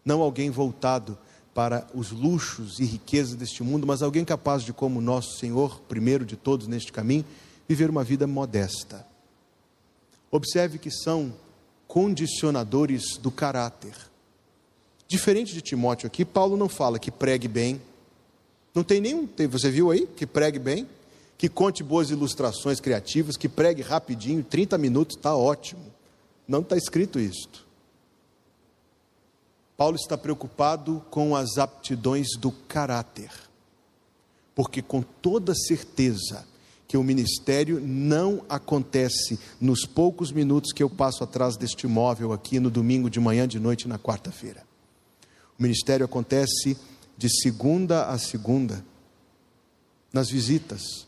Não 0.04 0.20
alguém 0.20 0.50
voltado 0.50 1.16
para 1.54 1.86
os 1.94 2.10
luxos 2.10 2.80
e 2.80 2.84
riquezas 2.84 3.36
deste 3.36 3.62
mundo, 3.62 3.86
mas 3.86 4.02
alguém 4.02 4.24
capaz 4.24 4.64
de, 4.64 4.72
como 4.72 5.00
nosso 5.00 5.38
Senhor, 5.38 5.80
primeiro 5.82 6.24
de 6.24 6.34
todos 6.34 6.66
neste 6.66 6.92
caminho, 6.92 7.24
viver 7.68 7.88
uma 7.88 8.02
vida 8.02 8.26
modesta. 8.26 9.06
Observe 10.28 10.76
que 10.76 10.90
são 10.90 11.32
condicionadores 11.86 13.16
do 13.16 13.30
caráter. 13.30 13.94
Diferente 15.08 15.54
de 15.54 15.60
Timóteo 15.60 16.06
aqui, 16.06 16.24
Paulo 16.24 16.56
não 16.56 16.68
fala 16.68 16.98
que 16.98 17.10
pregue 17.10 17.46
bem. 17.46 17.80
Não 18.74 18.82
tem 18.82 19.00
nenhum, 19.00 19.28
você 19.48 19.70
viu 19.70 19.90
aí? 19.90 20.06
Que 20.06 20.26
pregue 20.26 20.58
bem, 20.58 20.86
que 21.38 21.48
conte 21.48 21.82
boas 21.82 22.10
ilustrações 22.10 22.80
criativas, 22.80 23.36
que 23.36 23.48
pregue 23.48 23.82
rapidinho, 23.82 24.42
30 24.42 24.76
minutos, 24.76 25.16
está 25.16 25.34
ótimo. 25.34 25.82
Não 26.46 26.60
está 26.60 26.76
escrito 26.76 27.18
isto. 27.18 27.64
Paulo 29.76 29.96
está 29.96 30.16
preocupado 30.16 31.04
com 31.10 31.36
as 31.36 31.58
aptidões 31.58 32.28
do 32.38 32.50
caráter, 32.50 33.30
porque 34.54 34.80
com 34.80 35.02
toda 35.02 35.54
certeza 35.54 36.46
que 36.88 36.96
o 36.96 37.02
ministério 37.02 37.80
não 37.80 38.42
acontece 38.48 39.38
nos 39.60 39.84
poucos 39.84 40.32
minutos 40.32 40.72
que 40.72 40.82
eu 40.82 40.88
passo 40.88 41.22
atrás 41.22 41.56
deste 41.56 41.86
móvel 41.86 42.32
aqui 42.32 42.58
no 42.58 42.70
domingo 42.70 43.10
de 43.10 43.20
manhã, 43.20 43.46
de 43.46 43.60
noite 43.60 43.82
e 43.82 43.88
na 43.88 43.98
quarta-feira. 43.98 44.65
O 45.58 45.62
ministério 45.62 46.04
acontece 46.04 46.76
de 47.16 47.28
segunda 47.28 48.06
a 48.06 48.18
segunda, 48.18 48.84
nas 50.12 50.28
visitas, 50.30 51.06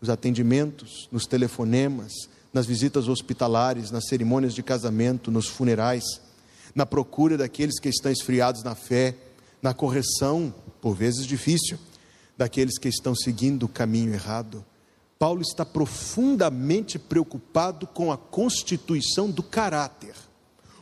nos 0.00 0.08
atendimentos, 0.08 1.08
nos 1.10 1.24
telefonemas, 1.24 2.12
nas 2.52 2.66
visitas 2.66 3.08
hospitalares, 3.08 3.90
nas 3.90 4.06
cerimônias 4.06 4.54
de 4.54 4.62
casamento, 4.62 5.30
nos 5.30 5.46
funerais 5.48 6.04
na 6.78 6.86
procura 6.86 7.36
daqueles 7.36 7.78
que 7.80 7.88
estão 7.88 8.10
esfriados 8.10 8.62
na 8.62 8.74
fé, 8.74 9.14
na 9.60 9.74
correção, 9.74 10.54
por 10.80 10.94
vezes 10.94 11.26
difícil, 11.26 11.78
daqueles 12.36 12.78
que 12.78 12.88
estão 12.88 13.16
seguindo 13.16 13.64
o 13.64 13.68
caminho 13.68 14.14
errado. 14.14 14.64
Paulo 15.18 15.42
está 15.42 15.64
profundamente 15.64 16.96
preocupado 16.96 17.84
com 17.86 18.12
a 18.12 18.16
constituição 18.16 19.28
do 19.28 19.42
caráter, 19.42 20.14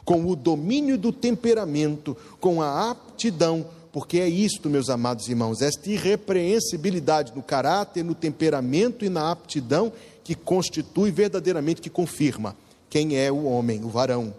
com 0.06 0.24
o 0.24 0.36
domínio 0.36 0.96
do 0.96 1.12
temperamento, 1.12 2.16
com 2.40 2.62
a 2.62 2.90
aptidão, 2.92 3.66
porque 3.92 4.20
é 4.20 4.28
isto, 4.28 4.70
meus 4.70 4.88
amados 4.88 5.28
irmãos, 5.28 5.60
esta 5.60 5.90
irrepreensibilidade 5.90 7.32
no 7.34 7.42
caráter, 7.42 8.04
no 8.04 8.14
temperamento 8.14 9.04
e 9.04 9.08
na 9.08 9.32
aptidão 9.32 9.92
que 10.22 10.36
constitui 10.36 11.10
verdadeiramente, 11.10 11.82
que 11.82 11.90
confirma 11.90 12.56
quem 12.88 13.18
é 13.18 13.32
o 13.32 13.46
homem, 13.46 13.84
o 13.84 13.88
varão 13.88 14.32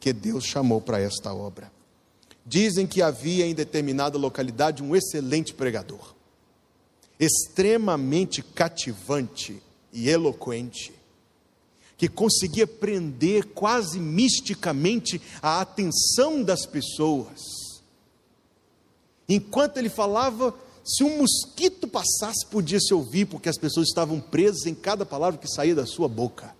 que 0.00 0.12
Deus 0.12 0.44
chamou 0.44 0.80
para 0.80 1.00
esta 1.00 1.32
obra. 1.32 1.70
Dizem 2.44 2.84
que 2.84 3.00
havia 3.00 3.46
em 3.46 3.54
determinada 3.54 4.18
localidade 4.18 4.82
um 4.82 4.96
excelente 4.96 5.54
pregador, 5.54 6.16
extremamente 7.20 8.42
cativante 8.42 9.62
e 9.92 10.08
eloquente, 10.08 10.92
que 12.02 12.08
conseguia 12.08 12.66
prender 12.66 13.44
quase 13.54 14.00
misticamente 14.00 15.22
a 15.40 15.60
atenção 15.60 16.42
das 16.42 16.66
pessoas. 16.66 17.80
Enquanto 19.28 19.76
ele 19.76 19.88
falava, 19.88 20.52
se 20.84 21.04
um 21.04 21.18
mosquito 21.18 21.86
passasse, 21.86 22.44
podia 22.46 22.80
se 22.80 22.92
ouvir, 22.92 23.26
porque 23.26 23.48
as 23.48 23.56
pessoas 23.56 23.86
estavam 23.86 24.20
presas 24.20 24.66
em 24.66 24.74
cada 24.74 25.06
palavra 25.06 25.38
que 25.38 25.46
saía 25.46 25.76
da 25.76 25.86
sua 25.86 26.08
boca. 26.08 26.56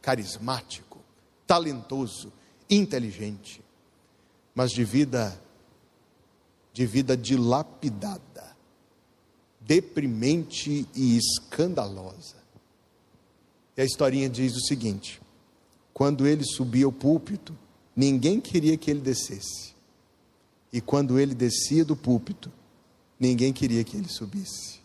Carismático, 0.00 0.98
talentoso, 1.46 2.32
inteligente, 2.70 3.62
mas 4.54 4.70
de 4.70 4.82
vida 4.82 5.38
de 6.72 6.86
vida 6.86 7.14
dilapidada, 7.14 8.56
deprimente 9.60 10.88
e 10.94 11.18
escandalosa. 11.18 12.45
E 13.76 13.82
a 13.82 13.84
historinha 13.84 14.28
diz 14.28 14.56
o 14.56 14.60
seguinte: 14.60 15.20
quando 15.92 16.26
ele 16.26 16.44
subia 16.44 16.86
ao 16.86 16.92
púlpito, 16.92 17.56
ninguém 17.94 18.40
queria 18.40 18.76
que 18.76 18.90
ele 18.90 19.00
descesse. 19.00 19.74
E 20.72 20.80
quando 20.80 21.18
ele 21.18 21.34
descia 21.34 21.84
do 21.84 21.96
púlpito, 21.96 22.52
ninguém 23.18 23.52
queria 23.52 23.84
que 23.84 23.96
ele 23.96 24.08
subisse. 24.08 24.80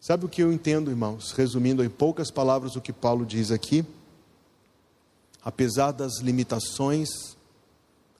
Sabe 0.00 0.24
o 0.24 0.28
que 0.28 0.42
eu 0.42 0.52
entendo, 0.52 0.90
irmãos? 0.90 1.32
Resumindo 1.32 1.82
em 1.82 1.88
poucas 1.88 2.30
palavras 2.30 2.76
o 2.76 2.80
que 2.80 2.92
Paulo 2.92 3.24
diz 3.24 3.50
aqui, 3.50 3.84
apesar 5.42 5.92
das 5.92 6.20
limitações, 6.20 7.08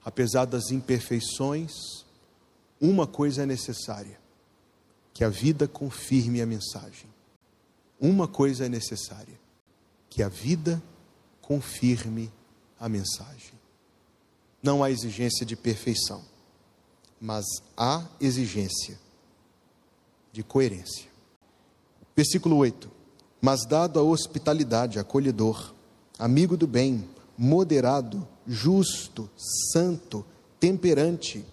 apesar 0.04 0.44
das 0.44 0.70
imperfeições, 0.70 1.72
uma 2.80 3.06
coisa 3.06 3.42
é 3.42 3.46
necessária: 3.46 4.18
que 5.12 5.24
a 5.24 5.28
vida 5.28 5.68
confirme 5.68 6.40
a 6.40 6.46
mensagem. 6.46 7.11
Uma 8.02 8.26
coisa 8.26 8.66
é 8.66 8.68
necessária: 8.68 9.38
que 10.10 10.24
a 10.24 10.28
vida 10.28 10.82
confirme 11.40 12.32
a 12.78 12.88
mensagem. 12.88 13.52
Não 14.60 14.82
há 14.82 14.90
exigência 14.90 15.46
de 15.46 15.54
perfeição, 15.54 16.20
mas 17.20 17.44
há 17.76 18.04
exigência 18.20 18.98
de 20.32 20.42
coerência. 20.42 21.06
Versículo 22.16 22.56
8: 22.56 22.90
Mas 23.40 23.64
dado 23.64 24.00
a 24.00 24.02
hospitalidade, 24.02 24.98
acolhedor, 24.98 25.72
amigo 26.18 26.56
do 26.56 26.66
bem, 26.66 27.08
moderado, 27.38 28.26
justo, 28.48 29.30
santo, 29.72 30.26
temperante, 30.58 31.44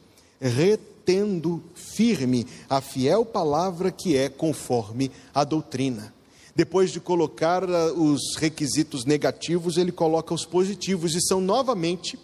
retendo 0.41 1.63
firme 1.75 2.47
a 2.67 2.81
fiel 2.81 3.23
palavra 3.23 3.91
que 3.91 4.17
é 4.17 4.29
conforme 4.29 5.11
a 5.31 5.43
doutrina. 5.43 6.17
Depois 6.59 6.91
de 6.91 6.99
colocar 6.99 7.63
ah, 7.63 7.93
os 7.93 8.35
requisitos 8.35 9.05
negativos, 9.05 9.77
ele 9.77 9.93
coloca 9.93 10.33
os 10.33 10.43
positivos, 10.45 11.15
e 11.15 11.21
são 11.21 11.39
novamente 11.39 12.19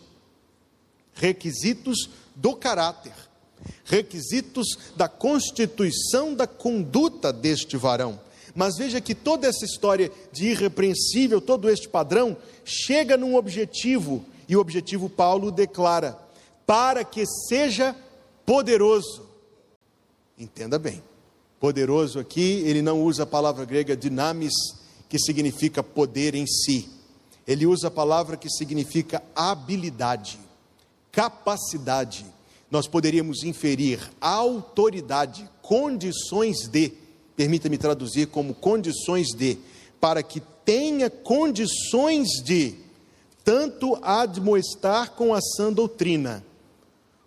requisitos 1.14 2.10
do 2.36 2.54
caráter, 2.54 3.14
requisitos 3.86 4.68
da 4.94 5.08
constituição 5.08 6.36
da 6.36 6.46
conduta 6.46 7.32
deste 7.32 7.78
varão. 7.78 8.20
Mas 8.54 8.76
veja 8.76 9.00
que 9.00 9.16
toda 9.16 9.48
essa 9.48 9.64
história 9.64 10.12
de 10.34 10.48
irrepreensível, 10.48 11.40
todo 11.40 11.70
este 11.70 11.88
padrão, 11.88 12.36
chega 12.66 13.16
num 13.16 13.38
objetivo, 13.38 14.26
e 14.50 14.58
o 14.58 14.60
objetivo 14.60 15.10
Paulo 15.10 15.50
declara: 15.50 16.20
para 16.66 17.06
que 17.06 17.26
seja 17.48 17.96
poderoso. 18.46 19.30
Entenda 20.38 20.78
bem, 20.78 21.02
poderoso 21.66 22.20
aqui, 22.20 22.62
ele 22.64 22.80
não 22.80 23.02
usa 23.02 23.24
a 23.24 23.26
palavra 23.26 23.66
grega 23.66 23.98
dinamis, 23.98 24.54
que 25.10 25.18
significa 25.18 25.82
poder 25.82 26.36
em 26.36 26.46
si. 26.46 26.88
Ele 27.48 27.66
usa 27.66 27.88
a 27.88 27.92
palavra 27.92 28.38
que 28.38 28.48
significa 28.52 29.24
habilidade, 29.36 30.38
capacidade. 31.12 32.24
Nós 32.70 32.88
poderíamos 32.88 33.44
inferir 33.44 34.00
autoridade, 34.22 35.50
condições 35.64 36.68
de 36.68 36.94
permita-me 37.36 37.80
traduzir 37.80 38.28
como 38.28 38.54
condições 38.54 39.30
de, 39.30 39.58
para 40.00 40.22
que 40.22 40.44
tenha 40.64 41.10
condições 41.10 42.28
de 42.44 42.76
tanto 43.44 43.98
admoestar 44.04 45.14
com 45.14 45.34
a 45.34 45.42
sã 45.42 45.74
doutrina, 45.74 46.46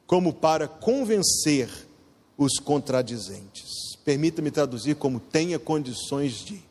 como 0.06 0.32
para 0.32 0.68
convencer 0.68 1.68
os 2.36 2.60
contradizentes. 2.60 3.87
Permita-me 4.08 4.50
traduzir 4.50 4.96
como 4.96 5.20
tenha 5.20 5.58
condições 5.58 6.42
de, 6.42 6.62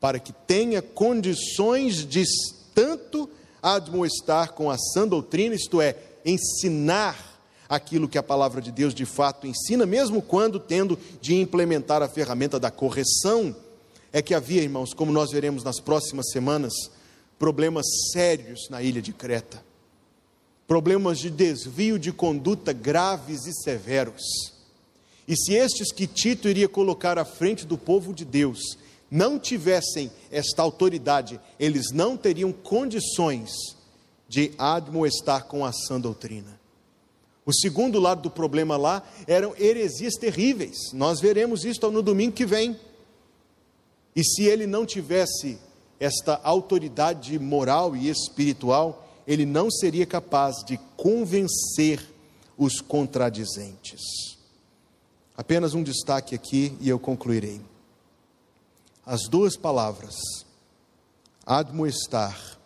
para 0.00 0.18
que 0.18 0.32
tenha 0.32 0.80
condições 0.80 2.06
de 2.06 2.24
tanto 2.74 3.28
admoestar 3.62 4.54
com 4.54 4.70
a 4.70 4.78
sã 4.78 5.06
doutrina, 5.06 5.54
isto 5.54 5.78
é, 5.82 5.94
ensinar 6.24 7.38
aquilo 7.68 8.08
que 8.08 8.16
a 8.16 8.22
palavra 8.22 8.62
de 8.62 8.72
Deus 8.72 8.94
de 8.94 9.04
fato 9.04 9.46
ensina, 9.46 9.84
mesmo 9.84 10.22
quando 10.22 10.58
tendo 10.58 10.98
de 11.20 11.34
implementar 11.34 12.00
a 12.00 12.08
ferramenta 12.08 12.58
da 12.58 12.70
correção, 12.70 13.54
é 14.10 14.22
que 14.22 14.32
havia, 14.32 14.62
irmãos, 14.62 14.94
como 14.94 15.12
nós 15.12 15.32
veremos 15.32 15.62
nas 15.62 15.80
próximas 15.80 16.30
semanas, 16.30 16.72
problemas 17.38 17.84
sérios 18.10 18.70
na 18.70 18.82
ilha 18.82 19.02
de 19.02 19.12
Creta, 19.12 19.62
problemas 20.66 21.18
de 21.18 21.28
desvio 21.28 21.98
de 21.98 22.10
conduta 22.10 22.72
graves 22.72 23.44
e 23.44 23.52
severos. 23.52 24.53
E 25.26 25.36
se 25.36 25.54
estes 25.54 25.90
que 25.90 26.06
Tito 26.06 26.48
iria 26.48 26.68
colocar 26.68 27.18
à 27.18 27.24
frente 27.24 27.66
do 27.66 27.78
povo 27.78 28.12
de 28.12 28.24
Deus 28.24 28.58
não 29.10 29.38
tivessem 29.38 30.10
esta 30.30 30.62
autoridade, 30.62 31.40
eles 31.58 31.90
não 31.92 32.16
teriam 32.16 32.52
condições 32.52 33.50
de 34.28 34.52
admoestar 34.58 35.44
com 35.44 35.64
a 35.64 35.72
sã 35.72 36.00
doutrina. 36.00 36.58
O 37.46 37.52
segundo 37.52 38.00
lado 38.00 38.22
do 38.22 38.30
problema 38.30 38.76
lá 38.76 39.02
eram 39.26 39.54
heresias 39.58 40.14
terríveis. 40.14 40.92
Nós 40.92 41.20
veremos 41.20 41.64
isso 41.64 41.90
no 41.90 42.02
domingo 42.02 42.32
que 42.32 42.46
vem. 42.46 42.78
E 44.16 44.24
se 44.24 44.44
ele 44.44 44.66
não 44.66 44.86
tivesse 44.86 45.58
esta 46.00 46.40
autoridade 46.42 47.38
moral 47.38 47.94
e 47.94 48.08
espiritual, 48.08 49.06
ele 49.26 49.44
não 49.44 49.70
seria 49.70 50.06
capaz 50.06 50.64
de 50.64 50.78
convencer 50.96 52.02
os 52.56 52.80
contradizentes. 52.80 54.33
Apenas 55.36 55.74
um 55.74 55.82
destaque 55.82 56.34
aqui 56.34 56.76
e 56.80 56.88
eu 56.88 56.98
concluirei. 56.98 57.60
As 59.04 59.28
duas 59.28 59.56
palavras, 59.56 60.14
admoestar 61.44 62.58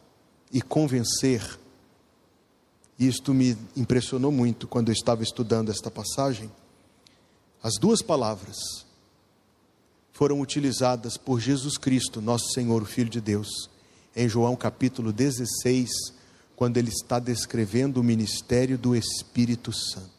e 0.53 0.61
convencer, 0.61 1.59
isto 2.99 3.33
me 3.33 3.57
impressionou 3.77 4.31
muito 4.31 4.69
quando 4.69 4.89
eu 4.89 4.93
estava 4.93 5.23
estudando 5.23 5.71
esta 5.71 5.91
passagem. 5.91 6.51
As 7.62 7.75
duas 7.81 8.03
palavras 8.03 8.57
foram 10.12 10.41
utilizadas 10.41 11.16
por 11.16 11.41
Jesus 11.41 11.79
Cristo, 11.79 12.21
nosso 12.21 12.53
Senhor, 12.53 12.83
o 12.83 12.87
Filho 12.87 13.09
de 13.09 13.21
Deus, 13.21 13.71
em 14.14 14.29
João 14.29 14.57
capítulo 14.57 15.12
16, 15.12 15.89
quando 16.57 16.77
ele 16.77 16.89
está 16.89 17.21
descrevendo 17.21 18.01
o 18.01 18.05
ministério 18.05 18.77
do 18.77 18.97
Espírito 18.97 19.73
Santo. 19.73 20.18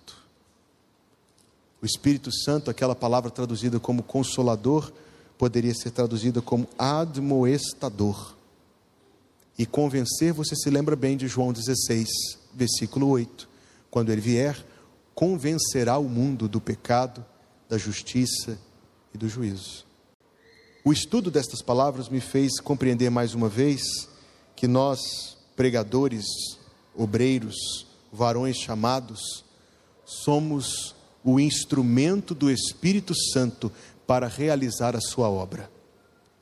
O 1.82 1.86
Espírito 1.86 2.32
Santo, 2.32 2.70
aquela 2.70 2.96
palavra 2.96 3.32
traduzida 3.32 3.80
como 3.80 4.04
consolador, 4.04 4.92
poderia 5.38 5.74
ser 5.74 5.92
traduzida 5.92 6.42
como 6.42 6.68
admoestador. 6.78 8.36
E 9.58 9.66
convencer, 9.66 10.34
você 10.34 10.56
se 10.56 10.70
lembra 10.70 10.96
bem 10.96 11.16
de 11.16 11.28
João 11.28 11.54
16, 11.54 12.10
versículo 12.54 13.08
8. 13.08 13.48
Quando 13.90 14.12
ele 14.12 14.22
vier, 14.22 14.66
convencerá 15.16 15.98
o 15.98 16.08
mundo 16.10 16.48
do 16.48 16.60
pecado, 16.60 17.26
da 17.68 17.78
justiça 17.78 18.58
e 19.14 19.18
do 19.18 19.30
juízo. 19.30 19.86
O 20.84 20.92
estudo 20.92 21.30
destas 21.30 21.62
palavras 21.62 22.10
me 22.10 22.20
fez 22.20 22.60
compreender 22.60 23.10
mais 23.10 23.34
uma 23.34 23.48
vez 23.48 23.82
que 24.56 24.68
nós, 24.68 25.38
pregadores, 25.56 26.26
obreiros, 26.96 27.86
varões 28.12 28.58
chamados, 28.58 29.44
somos 30.06 30.96
o 31.24 31.40
instrumento 31.40 32.34
do 32.34 32.50
Espírito 32.50 33.14
Santo 33.16 33.72
para 34.08 34.28
realizar 34.28 34.96
a 34.96 35.02
sua 35.02 35.30
obra. 35.30 35.70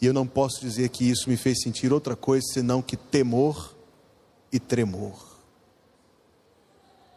E 0.01 0.05
eu 0.05 0.13
não 0.13 0.27
posso 0.27 0.61
dizer 0.61 0.89
que 0.89 1.09
isso 1.09 1.29
me 1.29 1.35
fez 1.35 1.61
sentir 1.61 1.91
outra 1.91 2.15
coisa 2.15 2.45
senão 2.53 2.81
que 2.81 2.95
temor 2.95 3.75
e 4.51 4.59
tremor. 4.59 5.37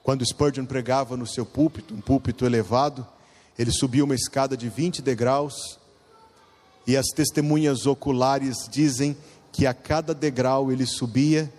Quando 0.02 0.24
Spurgeon 0.24 0.64
pregava 0.64 1.16
no 1.16 1.26
seu 1.26 1.44
púlpito, 1.44 1.94
um 1.94 2.00
púlpito 2.00 2.46
elevado, 2.46 3.06
ele 3.58 3.70
subia 3.70 4.04
uma 4.04 4.14
escada 4.14 4.56
de 4.56 4.68
20 4.68 5.02
degraus 5.02 5.78
e 6.86 6.96
as 6.96 7.06
testemunhas 7.08 7.86
oculares 7.86 8.66
dizem 8.70 9.16
que 9.52 9.66
a 9.66 9.74
cada 9.74 10.14
degrau 10.14 10.72
ele 10.72 10.86
subia 10.86 11.52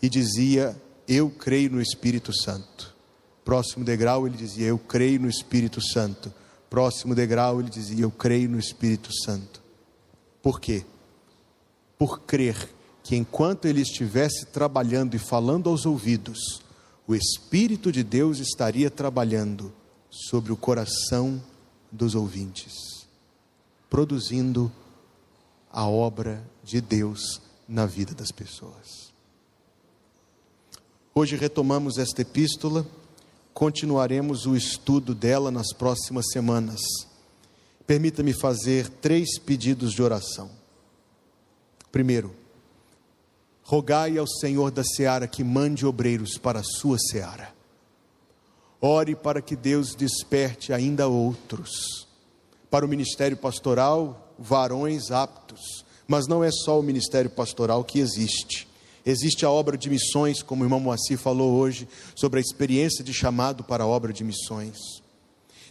e 0.00 0.08
dizia: 0.08 0.80
Eu 1.06 1.28
creio 1.28 1.70
no 1.70 1.82
Espírito 1.82 2.32
Santo. 2.32 2.94
Próximo 3.48 3.82
degrau 3.82 4.26
ele 4.26 4.36
dizia: 4.36 4.66
Eu 4.66 4.78
creio 4.78 5.20
no 5.20 5.28
Espírito 5.28 5.80
Santo. 5.80 6.30
Próximo 6.68 7.14
degrau 7.14 7.60
ele 7.60 7.70
dizia: 7.70 8.04
Eu 8.04 8.10
creio 8.10 8.50
no 8.50 8.58
Espírito 8.58 9.08
Santo. 9.24 9.62
Por 10.42 10.60
quê? 10.60 10.84
Por 11.96 12.20
crer 12.20 12.68
que 13.02 13.16
enquanto 13.16 13.64
ele 13.64 13.80
estivesse 13.80 14.44
trabalhando 14.44 15.14
e 15.14 15.18
falando 15.18 15.70
aos 15.70 15.86
ouvidos, 15.86 16.60
o 17.06 17.14
Espírito 17.14 17.90
de 17.90 18.02
Deus 18.02 18.38
estaria 18.38 18.90
trabalhando 18.90 19.72
sobre 20.10 20.52
o 20.52 20.56
coração 20.56 21.42
dos 21.90 22.14
ouvintes 22.14 22.98
produzindo 23.88 24.70
a 25.70 25.86
obra 25.86 26.42
de 26.62 26.80
Deus 26.80 27.40
na 27.66 27.86
vida 27.86 28.14
das 28.14 28.30
pessoas. 28.30 29.12
Hoje 31.14 31.36
retomamos 31.36 31.98
esta 31.98 32.22
epístola, 32.22 32.86
continuaremos 33.58 34.46
o 34.46 34.54
estudo 34.54 35.12
dela 35.12 35.50
nas 35.50 35.72
próximas 35.72 36.26
semanas. 36.32 36.78
Permita-me 37.84 38.32
fazer 38.32 38.88
três 38.88 39.36
pedidos 39.36 39.92
de 39.92 40.00
oração. 40.00 40.48
Primeiro, 41.90 42.32
rogai 43.64 44.16
ao 44.16 44.28
Senhor 44.28 44.70
da 44.70 44.84
seara 44.84 45.26
que 45.26 45.42
mande 45.42 45.84
obreiros 45.84 46.38
para 46.38 46.60
a 46.60 46.62
sua 46.62 46.98
seara. 47.00 47.52
Ore 48.80 49.16
para 49.16 49.42
que 49.42 49.56
Deus 49.56 49.92
desperte 49.92 50.72
ainda 50.72 51.08
outros 51.08 52.06
para 52.70 52.86
o 52.86 52.88
ministério 52.88 53.36
pastoral 53.36 54.32
varões 54.38 55.10
aptos. 55.10 55.84
Mas 56.06 56.28
não 56.28 56.44
é 56.44 56.52
só 56.52 56.78
o 56.78 56.82
ministério 56.82 57.28
pastoral 57.28 57.82
que 57.82 57.98
existe. 57.98 58.67
Existe 59.04 59.44
a 59.44 59.50
obra 59.50 59.76
de 59.76 59.88
missões, 59.88 60.42
como 60.42 60.62
o 60.62 60.66
irmão 60.66 60.80
Moacir 60.80 61.18
falou 61.18 61.54
hoje, 61.54 61.88
sobre 62.14 62.38
a 62.38 62.42
experiência 62.42 63.02
de 63.02 63.12
chamado 63.12 63.64
para 63.64 63.84
a 63.84 63.86
obra 63.86 64.12
de 64.12 64.24
missões. 64.24 64.76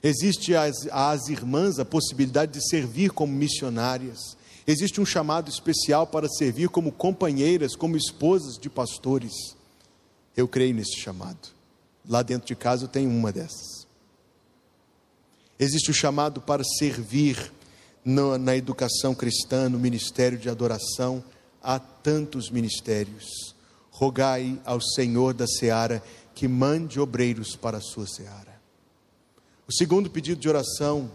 Existe 0.01 0.55
às, 0.55 0.87
às 0.91 1.27
irmãs 1.27 1.79
a 1.79 1.85
possibilidade 1.85 2.53
de 2.53 2.69
servir 2.69 3.11
como 3.11 3.33
missionárias. 3.33 4.37
Existe 4.65 5.01
um 5.01 5.05
chamado 5.05 5.49
especial 5.49 6.05
para 6.05 6.27
servir 6.27 6.69
como 6.69 6.91
companheiras, 6.91 7.75
como 7.75 7.97
esposas 7.97 8.57
de 8.57 8.69
pastores. 8.69 9.33
Eu 10.35 10.47
creio 10.47 10.75
nesse 10.75 10.99
chamado. 10.99 11.49
Lá 12.07 12.21
dentro 12.21 12.47
de 12.47 12.55
casa 12.55 12.85
eu 12.85 12.87
tenho 12.87 13.09
uma 13.09 13.31
dessas. 13.31 13.87
Existe 15.59 15.89
o 15.89 15.93
chamado 15.93 16.39
para 16.39 16.63
servir 16.63 17.51
na 18.05 18.55
educação 18.55 19.13
cristã, 19.13 19.67
no 19.67 19.79
ministério 19.79 20.37
de 20.37 20.49
adoração. 20.49 21.23
Há 21.69 21.79
tantos 21.79 22.49
ministérios. 22.49 23.53
Rogai 23.91 24.57
ao 24.63 24.79
Senhor 24.79 25.33
da 25.33 25.45
seara 25.45 26.01
que 26.33 26.47
mande 26.47 26.97
obreiros 26.97 27.57
para 27.57 27.79
a 27.79 27.81
sua 27.81 28.07
seara. 28.07 28.61
O 29.67 29.73
segundo 29.73 30.09
pedido 30.09 30.39
de 30.39 30.47
oração 30.47 31.11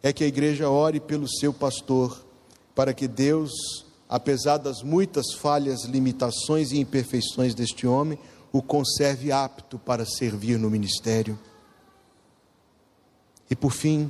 é 0.00 0.12
que 0.12 0.22
a 0.22 0.28
igreja 0.28 0.70
ore 0.70 1.00
pelo 1.00 1.28
seu 1.28 1.52
pastor, 1.52 2.24
para 2.72 2.94
que 2.94 3.08
Deus, 3.08 3.50
apesar 4.08 4.58
das 4.58 4.80
muitas 4.80 5.32
falhas, 5.34 5.82
limitações 5.86 6.70
e 6.70 6.78
imperfeições 6.78 7.52
deste 7.52 7.84
homem, 7.84 8.16
o 8.52 8.62
conserve 8.62 9.32
apto 9.32 9.76
para 9.76 10.06
servir 10.06 10.56
no 10.56 10.70
ministério. 10.70 11.36
E 13.50 13.56
por 13.56 13.72
fim, 13.72 14.08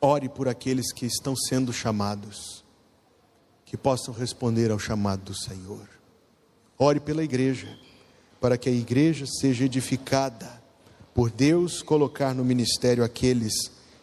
ore 0.00 0.28
por 0.28 0.46
aqueles 0.46 0.92
que 0.92 1.04
estão 1.04 1.34
sendo 1.34 1.72
chamados, 1.72 2.64
que 3.66 3.76
possam 3.76 4.14
responder 4.14 4.70
ao 4.70 4.78
chamado 4.78 5.24
do 5.24 5.34
Senhor. 5.34 5.86
Ore 6.78 7.00
pela 7.00 7.22
igreja, 7.22 7.68
para 8.40 8.56
que 8.56 8.68
a 8.68 8.72
igreja 8.72 9.26
seja 9.26 9.64
edificada, 9.64 10.62
por 11.12 11.30
Deus 11.30 11.82
colocar 11.82 12.34
no 12.34 12.44
ministério 12.44 13.02
aqueles 13.02 13.52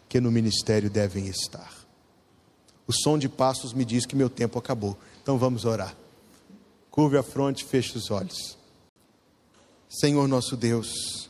que 0.09 0.20
no 0.20 0.32
ministério 0.32 0.89
devem 0.89 1.28
estar. 1.28 1.74
O 2.86 2.91
som 2.91 3.18
de 3.18 3.30
passos 3.30 3.74
me 3.74 3.86
diz 3.86 4.05
que 4.05 4.16
meu 4.16 4.30
tempo 4.30 4.59
acabou, 4.59 4.97
então 5.22 5.38
vamos 5.38 5.64
orar. 5.64 5.95
Curve 6.91 7.18
a 7.18 7.24
fronte, 7.24 7.64
feche 7.64 7.97
os 7.97 8.11
olhos. 8.11 8.57
Senhor 9.89 10.28
nosso 10.28 10.57
Deus, 10.57 11.30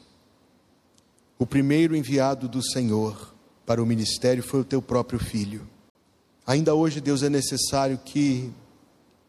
o 1.38 1.45
primeiro 1.45 1.95
enviado 1.95 2.47
do 2.47 2.63
Senhor 2.63 3.34
para 3.65 3.84
o 3.84 3.86
ministério 3.86 4.41
foi 4.41 4.61
o 4.61 4.65
teu 4.65 4.81
próprio 4.81 5.19
filho. 5.19 5.67
Ainda 6.45 6.75
hoje, 6.75 6.99
Deus, 6.99 7.23
é 7.23 7.29
necessário 7.29 7.99
que 8.03 8.51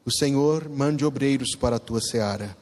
o 0.05 0.11
Senhor 0.11 0.69
mande 0.69 1.05
obreiros 1.05 1.55
para 1.55 1.77
a 1.77 1.79
tua 1.79 2.01
seara. 2.01 2.57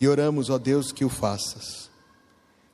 E 0.00 0.08
oramos, 0.08 0.50
ó 0.50 0.58
Deus, 0.58 0.92
que 0.92 1.04
o 1.04 1.08
faças. 1.08 1.90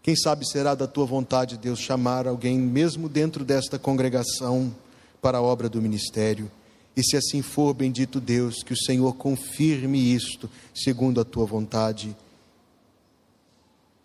Quem 0.02 0.14
sabe 0.14 0.46
será 0.46 0.74
da 0.74 0.86
tua 0.86 1.04
vontade, 1.04 1.56
Deus, 1.56 1.80
chamar 1.80 2.28
alguém 2.28 2.58
mesmo 2.58 3.08
dentro 3.08 3.44
desta 3.44 3.78
congregação 3.78 4.74
para 5.20 5.38
a 5.38 5.42
obra 5.42 5.68
do 5.68 5.82
ministério. 5.82 6.50
E 6.96 7.02
se 7.02 7.16
assim 7.16 7.42
for, 7.42 7.74
bendito 7.74 8.20
Deus, 8.20 8.62
que 8.62 8.72
o 8.72 8.78
Senhor 8.78 9.14
confirme 9.14 9.98
isto 10.14 10.48
segundo 10.74 11.20
a 11.20 11.24
tua 11.24 11.44
vontade 11.44 12.16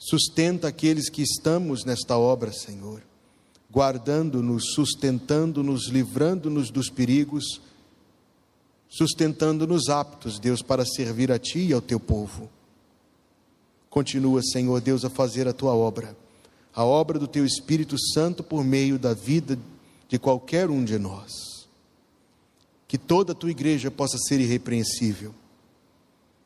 Sustenta 0.04 0.68
aqueles 0.68 1.12
que 1.12 1.22
estamos 1.22 1.86
nesta 1.86 2.18
obra, 2.18 2.52
Senhor, 2.52 3.04
guardando-nos, 3.72 4.74
sustentando-nos, 4.76 5.88
livrando-nos 5.88 6.70
dos 6.70 6.90
perigos. 6.90 7.62
sustentando-nos 8.94 9.88
aptos, 9.88 10.38
Deus, 10.38 10.62
para 10.62 10.86
servir 10.86 11.32
a 11.32 11.40
Ti 11.40 11.60
e 11.60 11.74
ao 11.74 11.80
Teu 11.80 11.98
povo. 11.98 12.50
Continua, 13.90 14.42
Senhor 14.44 14.82
Deus, 14.82 15.06
a 15.06 15.10
fazer 15.10 15.48
a 15.48 15.54
Tua 15.54 15.74
obra, 15.74 16.14
a 16.76 16.84
obra 16.84 17.18
do 17.18 17.26
Teu 17.26 17.46
Espírito 17.46 17.96
Santo 17.98 18.44
por 18.44 18.66
meio 18.66 19.00
da 19.00 19.14
vida 19.14 19.58
de 20.10 20.20
qualquer 20.20 20.70
um 20.70 20.84
de 20.84 21.00
nós. 21.00 21.32
Que 22.86 22.98
toda 22.98 23.32
a 23.32 23.36
Tua 23.36 23.52
igreja 23.52 23.90
possa 23.90 24.18
ser 24.18 24.42
irrepreensível, 24.42 25.34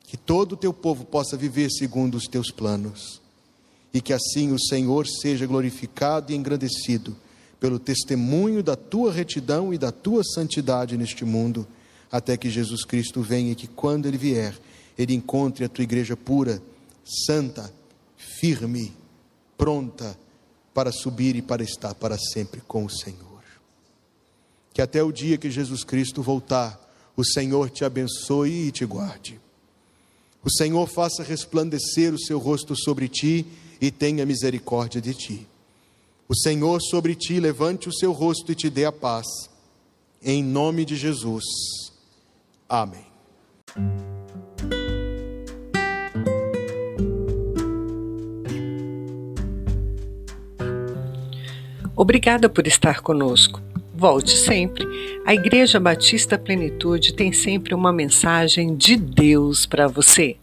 que 0.03 0.15
todo 0.15 0.51
o 0.53 0.57
Teu 0.57 0.71
povo 0.71 1.03
possa 1.03 1.35
viver 1.35 1.71
segundo 1.71 2.13
os 2.13 2.25
Teus 2.25 2.51
planos, 2.51 3.19
e 3.95 4.01
que 4.01 4.11
assim 4.11 4.51
o 4.51 4.59
Senhor 4.59 5.07
seja 5.07 5.45
glorificado 5.45 6.29
e 6.29 6.35
engrandecido 6.35 7.15
pelo 7.61 7.79
testemunho 7.79 8.61
da 8.61 8.75
tua 8.75 9.09
retidão 9.09 9.73
e 9.73 9.77
da 9.77 9.89
tua 9.89 10.21
santidade 10.21 10.97
neste 10.97 11.23
mundo, 11.23 11.65
até 12.11 12.35
que 12.35 12.49
Jesus 12.49 12.83
Cristo 12.83 13.21
venha 13.21 13.53
e 13.53 13.55
que 13.55 13.67
quando 13.67 14.05
ele 14.05 14.17
vier, 14.17 14.53
ele 14.97 15.13
encontre 15.13 15.63
a 15.63 15.69
tua 15.69 15.85
igreja 15.85 16.17
pura, 16.17 16.61
santa, 17.25 17.73
firme, 18.17 18.93
pronta 19.57 20.19
para 20.73 20.91
subir 20.91 21.37
e 21.37 21.41
para 21.41 21.63
estar 21.63 21.95
para 21.95 22.17
sempre 22.17 22.59
com 22.67 22.83
o 22.83 22.89
Senhor. 22.89 23.43
Que 24.73 24.81
até 24.81 25.01
o 25.01 25.13
dia 25.13 25.37
que 25.37 25.49
Jesus 25.49 25.85
Cristo 25.85 26.21
voltar, 26.21 26.77
o 27.15 27.23
Senhor 27.23 27.69
te 27.69 27.85
abençoe 27.85 28.67
e 28.67 28.71
te 28.73 28.85
guarde. 28.85 29.39
O 30.43 30.51
Senhor 30.51 30.85
faça 30.85 31.23
resplandecer 31.23 32.13
o 32.13 32.19
seu 32.19 32.39
rosto 32.39 32.75
sobre 32.75 33.07
ti 33.07 33.45
e 33.81 33.91
tenha 33.91 34.25
misericórdia 34.25 35.01
de 35.01 35.13
ti. 35.13 35.47
O 36.27 36.35
Senhor 36.35 36.81
sobre 36.81 37.13
ti 37.13 37.39
levante 37.39 37.87
o 37.87 37.93
seu 37.93 38.11
rosto 38.11 38.51
e 38.51 38.55
te 38.55 38.69
dê 38.69 38.85
a 38.85 38.91
paz. 38.91 39.25
Em 40.23 40.43
nome 40.43 40.83
de 40.85 40.95
Jesus. 40.95 41.45
Amém. 42.67 43.05
Obrigada 51.95 52.49
por 52.49 52.67
estar 52.67 53.01
conosco. 53.01 53.61
Volte 53.95 54.35
sempre. 54.35 54.85
A 55.25 55.33
Igreja 55.33 55.79
Batista 55.79 56.37
Plenitude 56.37 57.13
tem 57.13 57.31
sempre 57.31 57.73
uma 57.73 57.93
mensagem 57.93 58.75
de 58.75 58.97
Deus 58.97 59.65
para 59.65 59.87
você. 59.87 60.35